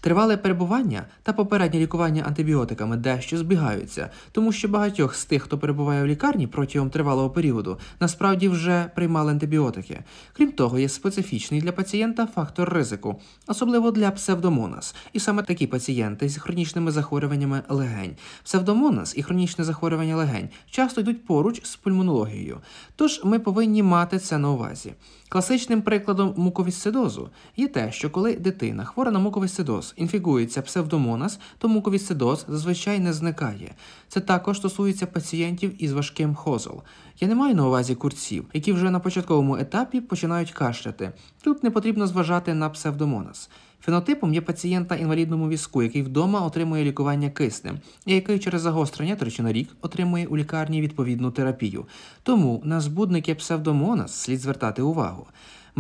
Тривале 0.00 0.36
перебування 0.36 1.06
та 1.22 1.32
попереднє 1.32 1.80
лікування 1.80 2.22
антибіотиками 2.22 2.96
дещо 2.96 3.38
збігаються, 3.38 4.10
тому 4.32 4.52
що 4.52 4.68
багатьох 4.68 5.14
з 5.14 5.24
тих, 5.24 5.42
хто 5.42 5.58
перебуває 5.58 6.02
в 6.02 6.06
лікарні 6.06 6.46
протягом 6.46 6.90
тривалого 6.90 7.30
періоду, 7.30 7.78
насправді 8.00 8.48
вже 8.48 8.90
приймали 8.94 9.32
антибіотики. 9.32 10.00
Крім 10.32 10.52
того, 10.52 10.78
є 10.78 10.88
специфічний 10.88 11.60
для 11.60 11.72
пацієнта 11.72 12.26
фактор 12.26 12.68
ризику, 12.68 13.20
особливо 13.46 13.90
для 13.90 14.10
псевдомонас. 14.10 14.94
І 15.12 15.20
саме 15.20 15.42
такі 15.42 15.66
пацієнти 15.66 16.28
з 16.28 16.38
хронічними 16.38 16.90
захворюваннями 16.90 17.62
легень. 17.68 18.16
Псевдомонас 18.44 19.14
і 19.16 19.22
хронічне 19.22 19.64
захворювання 19.64 20.16
легень 20.16 20.48
часто 20.70 21.00
йдуть 21.00 21.26
поруч 21.26 21.64
з 21.64 21.76
пульмонологією. 21.76 22.60
Тож 22.96 23.20
ми 23.24 23.38
повинні 23.38 23.82
мати 23.82 24.18
це 24.18 24.38
на 24.38 24.50
увазі. 24.50 24.94
Класичним 25.28 25.82
прикладом 25.82 26.34
муковісцидозу 26.36 27.30
є 27.56 27.68
те, 27.68 27.92
що 27.92 28.10
коли 28.10 28.34
дитина 28.34 28.84
хвора 28.84 29.10
на 29.10 29.18
муковісцидоз 29.18 29.89
інфікується 29.96 30.62
псевдомонас, 30.62 31.38
то 31.58 31.68
муковісцидоз 31.68 32.44
зазвичай 32.48 33.00
не 33.00 33.12
зникає. 33.12 33.74
Це 34.08 34.20
також 34.20 34.56
стосується 34.56 35.06
пацієнтів 35.06 35.82
із 35.82 35.92
важким 35.92 36.34
хозол. 36.34 36.82
Я 37.20 37.28
не 37.28 37.34
маю 37.34 37.54
на 37.54 37.66
увазі 37.66 37.94
курців, 37.94 38.44
які 38.52 38.72
вже 38.72 38.90
на 38.90 39.00
початковому 39.00 39.56
етапі 39.56 40.00
починають 40.00 40.52
кашляти. 40.52 41.12
Тут 41.42 41.62
не 41.62 41.70
потрібно 41.70 42.06
зважати 42.06 42.54
на 42.54 42.70
псевдомонас. 42.70 43.50
Фенотипом 43.80 44.34
є 44.34 44.40
пацієнт 44.40 44.90
на 44.90 44.96
інвалідному 44.96 45.48
візку, 45.48 45.82
який 45.82 46.02
вдома 46.02 46.40
отримує 46.40 46.84
лікування 46.84 47.30
киснем, 47.30 47.78
і 48.06 48.14
який 48.14 48.38
через 48.38 48.62
загострення 48.62 49.16
тричі 49.16 49.42
на 49.42 49.52
рік 49.52 49.68
отримує 49.80 50.26
у 50.26 50.36
лікарні 50.36 50.80
відповідну 50.80 51.30
терапію. 51.30 51.86
Тому 52.22 52.62
на 52.64 52.80
збудники 52.80 53.34
псевдомонас 53.34 54.14
слід 54.14 54.40
звертати 54.40 54.82
увагу. 54.82 55.26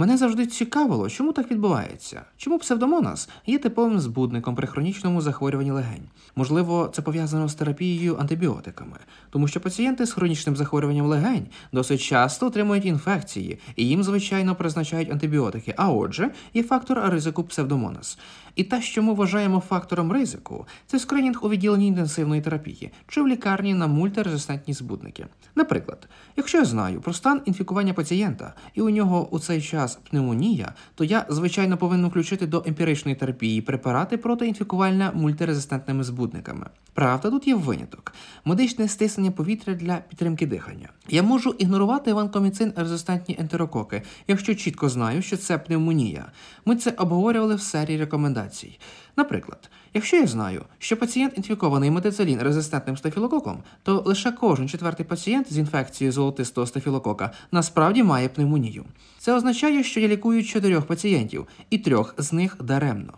Мене 0.00 0.16
завжди 0.16 0.46
цікавило, 0.46 1.10
чому 1.10 1.32
так 1.32 1.50
відбувається. 1.50 2.22
Чому 2.36 2.58
псевдомонас 2.58 3.28
є 3.46 3.58
типовим 3.58 4.00
збудником 4.00 4.54
при 4.54 4.66
хронічному 4.66 5.20
захворюванні 5.20 5.70
легень? 5.70 6.02
Можливо, 6.36 6.90
це 6.94 7.02
пов'язано 7.02 7.48
з 7.48 7.54
терапією 7.54 8.16
антибіотиками, 8.16 8.96
тому 9.30 9.48
що 9.48 9.60
пацієнти 9.60 10.06
з 10.06 10.12
хронічним 10.12 10.56
захворюванням 10.56 11.06
легень 11.06 11.46
досить 11.72 12.00
часто 12.00 12.46
отримують 12.46 12.84
інфекції, 12.84 13.58
і 13.76 13.88
їм, 13.88 14.02
звичайно, 14.02 14.54
призначають 14.54 15.10
антибіотики. 15.10 15.74
А 15.76 15.90
отже, 15.90 16.30
є 16.54 16.62
фактор 16.62 17.00
ризику 17.10 17.44
псевдомонас. 17.44 18.18
І 18.56 18.64
те, 18.64 18.82
що 18.82 19.02
ми 19.02 19.14
вважаємо 19.14 19.62
фактором 19.68 20.12
ризику, 20.12 20.66
це 20.86 20.98
скринінг 20.98 21.38
у 21.42 21.48
відділенні 21.48 21.86
інтенсивної 21.86 22.40
терапії 22.40 22.92
чи 23.08 23.22
в 23.22 23.28
лікарні 23.28 23.74
на 23.74 23.86
мультирезистентні 23.86 24.74
збудники. 24.74 25.26
Наприклад, 25.54 26.08
якщо 26.36 26.58
я 26.58 26.64
знаю 26.64 27.00
про 27.00 27.12
стан 27.12 27.40
інфікування 27.44 27.94
пацієнта 27.94 28.54
і 28.74 28.80
у 28.80 28.90
нього 28.90 29.28
у 29.30 29.38
цей 29.38 29.62
час 29.62 29.89
пневмонія, 29.96 30.74
то 30.94 31.04
я, 31.04 31.26
звичайно, 31.28 31.76
повинен 31.76 32.06
включити 32.10 32.46
до 32.46 32.62
емпіричної 32.66 33.16
терапії 33.16 33.62
препарати 33.62 34.16
протиінфікувальна 34.16 35.12
мультирезистентними 35.14 36.04
збудниками. 36.04 36.66
Правда, 36.94 37.30
тут 37.30 37.48
є 37.48 37.54
виняток: 37.54 38.12
медичне 38.44 38.88
стиснення 38.88 39.30
повітря 39.30 39.74
для 39.74 39.96
підтримки 39.96 40.46
дихання. 40.46 40.88
Я 41.08 41.22
можу 41.22 41.50
ігнорувати 41.50 42.12
ванкоміцин 42.12 42.72
резистентні 42.76 43.36
ентерококи, 43.38 44.02
якщо 44.28 44.54
чітко 44.54 44.88
знаю, 44.88 45.22
що 45.22 45.36
це 45.36 45.58
пневмонія. 45.58 46.32
Ми 46.64 46.76
це 46.76 46.90
обговорювали 46.90 47.54
в 47.54 47.60
серії 47.60 47.98
рекомендацій. 47.98 48.78
Наприклад, 49.16 49.70
якщо 49.94 50.16
я 50.16 50.26
знаю, 50.26 50.64
що 50.78 50.96
пацієнт 50.96 51.36
інфікований 51.36 51.90
метицилін 51.90 52.42
резистентним 52.42 52.96
стафілококом, 52.96 53.58
то 53.82 54.02
лише 54.06 54.32
кожен 54.32 54.68
четвертий 54.68 55.06
пацієнт 55.06 55.52
з 55.52 55.58
інфекцією 55.58 56.12
золотистого 56.12 56.66
стафілокока 56.66 57.30
насправді 57.52 58.02
має 58.02 58.28
пневмонію. 58.28 58.84
Це 59.18 59.34
означає, 59.34 59.84
що 59.84 60.00
я 60.00 60.08
лікую 60.08 60.44
чотирьох 60.44 60.84
пацієнтів, 60.84 61.46
і 61.70 61.78
трьох 61.78 62.14
з 62.18 62.32
них 62.32 62.56
даремно. 62.60 63.12